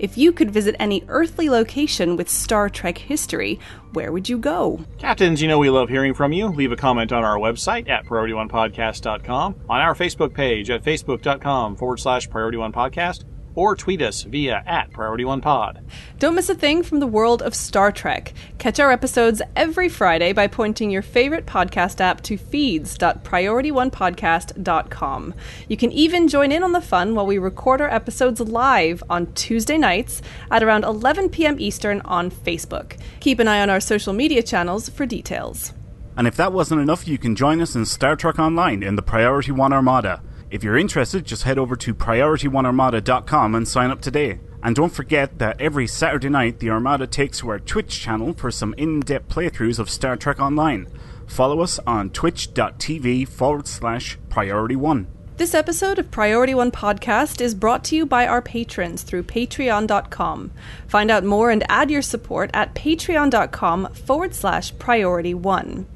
If 0.00 0.16
you 0.16 0.32
could 0.32 0.50
visit 0.50 0.76
any 0.78 1.04
earthly 1.08 1.50
location 1.50 2.16
with 2.16 2.30
Star 2.30 2.70
Trek 2.70 2.96
history, 2.96 3.60
where 3.92 4.12
would 4.12 4.30
you 4.30 4.38
go? 4.38 4.82
Captains, 4.96 5.42
you 5.42 5.48
know 5.48 5.58
we 5.58 5.68
love 5.68 5.90
hearing 5.90 6.14
from 6.14 6.32
you. 6.32 6.46
Leave 6.48 6.72
a 6.72 6.76
comment 6.76 7.12
on 7.12 7.22
our 7.22 7.36
website 7.36 7.86
at 7.86 8.06
priority1podcast.com, 8.06 9.56
on 9.68 9.80
our 9.80 9.94
Facebook 9.94 10.32
page 10.32 10.70
at 10.70 10.82
facebook.com 10.82 11.76
forward 11.76 11.98
slash 12.00 12.28
priority1podcast, 12.30 13.24
or 13.54 13.76
tweet 13.76 14.02
us 14.02 14.22
via 14.22 14.62
at 14.66 14.90
Priority 14.92 15.24
One 15.24 15.40
Pod. 15.40 15.80
Don't 16.18 16.34
miss 16.34 16.48
a 16.48 16.54
thing 16.54 16.82
from 16.82 16.98
the 17.00 17.06
world 17.06 17.42
of 17.42 17.54
Star 17.54 17.92
Trek. 17.92 18.32
Catch 18.58 18.80
our 18.80 18.90
episodes 18.90 19.42
every 19.56 19.88
Friday 19.88 20.32
by 20.32 20.46
pointing 20.46 20.90
your 20.90 21.02
favorite 21.02 21.46
podcast 21.46 22.00
app 22.00 22.20
to 22.22 22.36
feeds.priorityonepodcast.com. 22.36 25.34
You 25.68 25.76
can 25.76 25.92
even 25.92 26.28
join 26.28 26.52
in 26.52 26.62
on 26.62 26.72
the 26.72 26.80
fun 26.80 27.14
while 27.14 27.26
we 27.26 27.38
record 27.38 27.80
our 27.80 27.92
episodes 27.92 28.40
live 28.40 29.02
on 29.10 29.32
Tuesday 29.34 29.78
nights 29.78 30.22
at 30.50 30.62
around 30.62 30.84
11 30.84 31.30
p.m. 31.30 31.56
Eastern 31.58 32.00
on 32.02 32.30
Facebook. 32.30 32.98
Keep 33.20 33.38
an 33.38 33.48
eye 33.48 33.60
on 33.60 33.70
our 33.70 33.80
social 33.80 34.12
media 34.12 34.42
channels 34.42 34.88
for 34.88 35.06
details. 35.06 35.72
And 36.16 36.26
if 36.26 36.36
that 36.36 36.52
wasn't 36.52 36.82
enough, 36.82 37.08
you 37.08 37.18
can 37.18 37.34
join 37.34 37.60
us 37.60 37.74
in 37.74 37.86
Star 37.86 38.16
Trek 38.16 38.38
Online 38.38 38.82
in 38.82 38.96
the 38.96 39.02
Priority 39.02 39.52
One 39.52 39.72
Armada. 39.72 40.22
If 40.50 40.64
you're 40.64 40.76
interested, 40.76 41.24
just 41.24 41.44
head 41.44 41.58
over 41.58 41.76
to 41.76 41.94
PriorityOneArmada.com 41.94 43.54
and 43.54 43.68
sign 43.68 43.90
up 43.90 44.00
today. 44.00 44.40
And 44.62 44.74
don't 44.74 44.92
forget 44.92 45.38
that 45.38 45.60
every 45.60 45.86
Saturday 45.86 46.28
night, 46.28 46.58
the 46.58 46.70
Armada 46.70 47.06
takes 47.06 47.38
to 47.38 47.50
our 47.50 47.60
Twitch 47.60 48.00
channel 48.00 48.32
for 48.34 48.50
some 48.50 48.74
in 48.76 49.00
depth 49.00 49.32
playthroughs 49.32 49.78
of 49.78 49.88
Star 49.88 50.16
Trek 50.16 50.40
Online. 50.40 50.88
Follow 51.26 51.60
us 51.60 51.78
on 51.86 52.10
twitch.tv 52.10 53.28
forward 53.28 53.68
slash 53.68 54.18
priority 54.28 54.74
one. 54.74 55.06
This 55.36 55.54
episode 55.54 55.98
of 55.98 56.10
Priority 56.10 56.54
One 56.54 56.70
Podcast 56.70 57.40
is 57.40 57.54
brought 57.54 57.84
to 57.84 57.96
you 57.96 58.04
by 58.04 58.26
our 58.26 58.42
patrons 58.42 59.02
through 59.02 59.22
patreon.com. 59.22 60.50
Find 60.86 61.10
out 61.10 61.24
more 61.24 61.50
and 61.50 61.64
add 61.70 61.90
your 61.90 62.02
support 62.02 62.50
at 62.52 62.74
patreon.com 62.74 63.94
forward 63.94 64.34
slash 64.34 64.76
priority 64.78 65.32
one. 65.32 65.86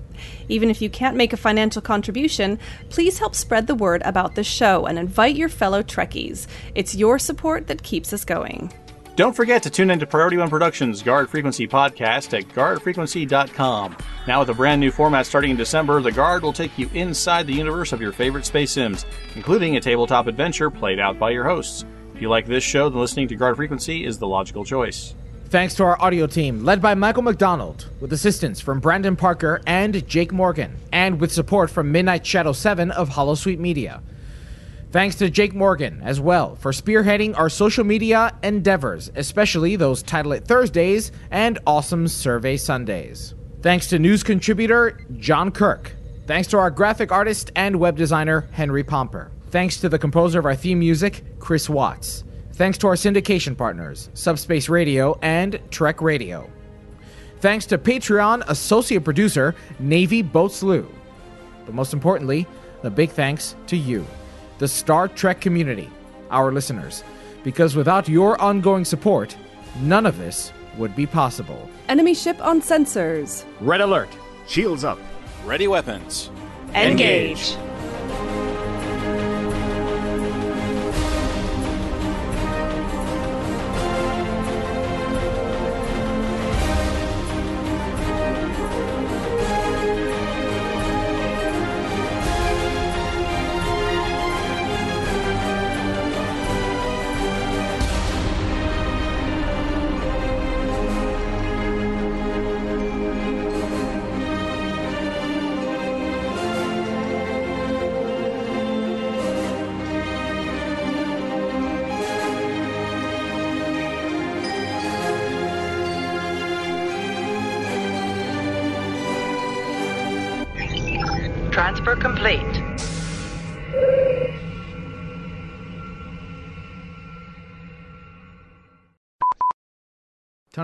Even 0.48 0.70
if 0.70 0.82
you 0.82 0.90
can't 0.90 1.16
make 1.16 1.32
a 1.32 1.36
financial 1.36 1.82
contribution, 1.82 2.58
please 2.90 3.18
help 3.18 3.34
spread 3.34 3.66
the 3.66 3.74
word 3.74 4.02
about 4.04 4.34
the 4.34 4.44
show 4.44 4.86
and 4.86 4.98
invite 4.98 5.36
your 5.36 5.48
fellow 5.48 5.82
Trekkies. 5.82 6.46
It's 6.74 6.94
your 6.94 7.18
support 7.18 7.66
that 7.66 7.82
keeps 7.82 8.12
us 8.12 8.24
going. 8.24 8.72
Don't 9.16 9.36
forget 9.36 9.62
to 9.62 9.70
tune 9.70 9.92
into 9.92 10.08
Priority 10.08 10.38
One 10.38 10.50
Productions' 10.50 11.00
Guard 11.00 11.30
Frequency 11.30 11.68
podcast 11.68 12.36
at 12.36 12.48
guardfrequency.com. 12.48 13.96
Now, 14.26 14.40
with 14.40 14.48
a 14.48 14.54
brand 14.54 14.80
new 14.80 14.90
format 14.90 15.24
starting 15.24 15.52
in 15.52 15.56
December, 15.56 16.00
The 16.00 16.10
Guard 16.10 16.42
will 16.42 16.52
take 16.52 16.76
you 16.76 16.90
inside 16.94 17.46
the 17.46 17.54
universe 17.54 17.92
of 17.92 18.00
your 18.00 18.10
favorite 18.10 18.44
space 18.44 18.72
sims, 18.72 19.06
including 19.36 19.76
a 19.76 19.80
tabletop 19.80 20.26
adventure 20.26 20.68
played 20.68 20.98
out 20.98 21.16
by 21.16 21.30
your 21.30 21.44
hosts. 21.44 21.84
If 22.12 22.22
you 22.22 22.28
like 22.28 22.46
this 22.46 22.64
show, 22.64 22.88
then 22.88 22.98
listening 22.98 23.28
to 23.28 23.36
Guard 23.36 23.54
Frequency 23.54 24.04
is 24.04 24.18
the 24.18 24.26
logical 24.26 24.64
choice. 24.64 25.14
Thanks 25.54 25.74
to 25.74 25.84
our 25.84 26.02
audio 26.02 26.26
team, 26.26 26.64
led 26.64 26.82
by 26.82 26.96
Michael 26.96 27.22
McDonald, 27.22 27.88
with 28.00 28.12
assistance 28.12 28.60
from 28.60 28.80
Brandon 28.80 29.14
Parker 29.14 29.62
and 29.68 30.04
Jake 30.08 30.32
Morgan, 30.32 30.76
and 30.90 31.20
with 31.20 31.30
support 31.30 31.70
from 31.70 31.92
Midnight 31.92 32.26
Shadow 32.26 32.52
7 32.52 32.90
of 32.90 33.10
Hollow 33.10 33.36
Sweet 33.36 33.60
Media. 33.60 34.02
Thanks 34.90 35.14
to 35.14 35.30
Jake 35.30 35.54
Morgan 35.54 36.00
as 36.02 36.20
well 36.20 36.56
for 36.56 36.72
spearheading 36.72 37.38
our 37.38 37.48
social 37.48 37.84
media 37.84 38.36
endeavors, 38.42 39.12
especially 39.14 39.76
those 39.76 40.02
Title 40.02 40.32
It 40.32 40.44
Thursdays 40.44 41.12
and 41.30 41.60
awesome 41.68 42.08
Survey 42.08 42.56
Sundays. 42.56 43.34
Thanks 43.62 43.86
to 43.90 44.00
news 44.00 44.24
contributor 44.24 45.06
John 45.18 45.52
Kirk. 45.52 45.94
Thanks 46.26 46.48
to 46.48 46.58
our 46.58 46.72
graphic 46.72 47.12
artist 47.12 47.52
and 47.54 47.76
web 47.76 47.96
designer 47.96 48.48
Henry 48.50 48.82
Pomper. 48.82 49.30
Thanks 49.50 49.76
to 49.82 49.88
the 49.88 50.00
composer 50.00 50.40
of 50.40 50.46
our 50.46 50.56
theme 50.56 50.80
music, 50.80 51.38
Chris 51.38 51.70
Watts. 51.70 52.24
Thanks 52.54 52.78
to 52.78 52.86
our 52.86 52.94
syndication 52.94 53.56
partners, 53.56 54.10
Subspace 54.14 54.68
Radio 54.68 55.18
and 55.22 55.58
Trek 55.72 56.00
Radio. 56.00 56.48
Thanks 57.40 57.66
to 57.66 57.78
Patreon 57.78 58.44
associate 58.46 59.02
producer 59.02 59.56
Navy 59.80 60.22
Boat 60.22 60.52
Slew. 60.52 60.88
But 61.66 61.74
most 61.74 61.92
importantly, 61.92 62.46
the 62.82 62.90
big 62.90 63.10
thanks 63.10 63.56
to 63.66 63.76
you, 63.76 64.06
the 64.58 64.68
Star 64.68 65.08
Trek 65.08 65.40
community, 65.40 65.90
our 66.30 66.52
listeners, 66.52 67.02
because 67.42 67.74
without 67.74 68.08
your 68.08 68.40
ongoing 68.40 68.84
support, 68.84 69.36
none 69.80 70.06
of 70.06 70.16
this 70.16 70.52
would 70.78 70.94
be 70.94 71.06
possible. 71.06 71.68
Enemy 71.88 72.14
ship 72.14 72.40
on 72.40 72.62
sensors. 72.62 73.44
Red 73.60 73.80
alert. 73.80 74.10
Shields 74.46 74.84
up. 74.84 75.00
Ready 75.44 75.66
weapons. 75.66 76.30
Engage. 76.72 77.54
Transfer 77.54 77.73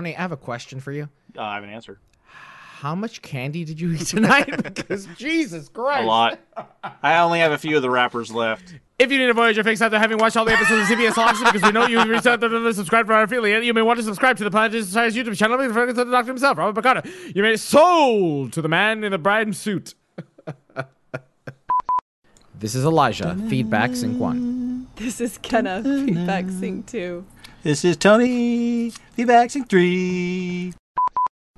Tony, 0.01 0.17
I 0.17 0.21
have 0.21 0.31
a 0.31 0.37
question 0.37 0.79
for 0.79 0.91
you. 0.91 1.09
Uh, 1.37 1.43
I 1.43 1.53
have 1.53 1.63
an 1.63 1.69
answer. 1.69 1.99
How 2.23 2.95
much 2.95 3.21
candy 3.21 3.63
did 3.63 3.79
you 3.79 3.91
eat 3.91 4.07
tonight? 4.07 4.63
because 4.63 5.05
Jesus 5.15 5.69
Christ. 5.69 6.05
A 6.05 6.07
lot. 6.07 6.39
I 7.03 7.19
only 7.19 7.37
have 7.37 7.51
a 7.51 7.57
few 7.59 7.75
of 7.75 7.83
the 7.83 7.89
wrappers 7.91 8.33
left. 8.33 8.73
If 8.97 9.11
you 9.11 9.19
need 9.19 9.29
a 9.29 9.33
Voyager 9.35 9.63
fix 9.63 9.79
after 9.79 9.99
having 9.99 10.17
watched 10.17 10.37
all 10.37 10.45
the 10.45 10.53
episodes 10.53 10.89
of 10.89 10.97
CBS 10.97 11.15
All 11.19 11.29
Access, 11.29 11.51
because 11.51 11.61
we 11.61 11.71
know 11.71 11.85
you've 11.85 12.07
reached 12.07 12.25
out 12.25 12.41
to 12.41 12.73
subscribe 12.73 13.05
for 13.05 13.13
our 13.13 13.21
affiliate, 13.21 13.63
you 13.63 13.75
may 13.75 13.83
want 13.83 13.99
to 13.99 14.03
subscribe 14.03 14.37
to 14.37 14.43
the 14.43 14.49
Planet 14.49 14.83
Society's 14.83 15.15
YouTube 15.15 15.37
channel 15.37 15.59
and 15.59 15.71
to 15.71 15.93
the 15.93 16.05
doctor 16.05 16.31
himself, 16.31 16.57
Robert 16.57 16.81
Picardo. 16.81 17.07
You 17.35 17.43
may 17.43 17.55
sold 17.57 18.53
to 18.53 18.63
the 18.63 18.69
man 18.69 19.03
in 19.03 19.11
the 19.11 19.19
bride 19.19 19.55
suit. 19.55 19.93
this 22.55 22.73
is 22.73 22.85
Elijah, 22.85 23.37
feedback 23.47 23.95
sync 23.95 24.19
one. 24.19 24.87
This 24.95 25.21
is 25.21 25.37
Kenna, 25.37 25.83
feedback 25.83 26.49
sync 26.49 26.87
2. 26.87 27.23
This 27.63 27.85
is 27.85 27.95
Tony. 27.95 28.89
Feedback 29.13 29.51
sync 29.51 29.69
three. 29.69 30.73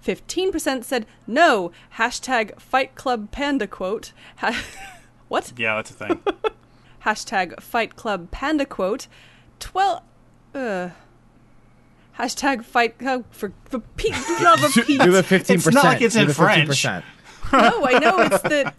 15% 0.03 0.83
said 0.83 1.05
no. 1.25 1.71
Hashtag 1.97 2.59
Fight 2.59 2.93
Club 2.95 3.31
Panda 3.31 3.67
quote. 3.67 4.11
Ha- 4.37 4.65
what? 5.29 5.53
Yeah, 5.55 5.75
that's 5.75 5.91
a 5.91 5.93
thing. 5.93 6.19
Hashtag 7.05 7.61
Fight 7.61 7.95
Club 7.95 8.31
Panda 8.31 8.65
quote. 8.65 9.07
12. 9.59 10.01
Uh. 10.53 10.89
Hashtag 12.19 12.65
Fight 12.65 12.99
Club 12.99 13.23
for, 13.31 13.53
for 13.65 13.79
Pete. 13.79 14.13
Love 14.41 14.61
of 14.61 14.73
Pete. 14.85 14.99
Do 14.99 15.11
the 15.11 15.23
15%. 15.23 15.49
It's 15.49 15.71
not 15.71 15.85
like 15.85 16.01
it's 16.01 16.15
in 16.17 16.29
French. 16.29 16.69
15%. 16.69 17.03
No, 17.53 17.85
I 17.85 17.99
know 17.99 18.19
it's 18.19 18.41
the. 18.41 18.73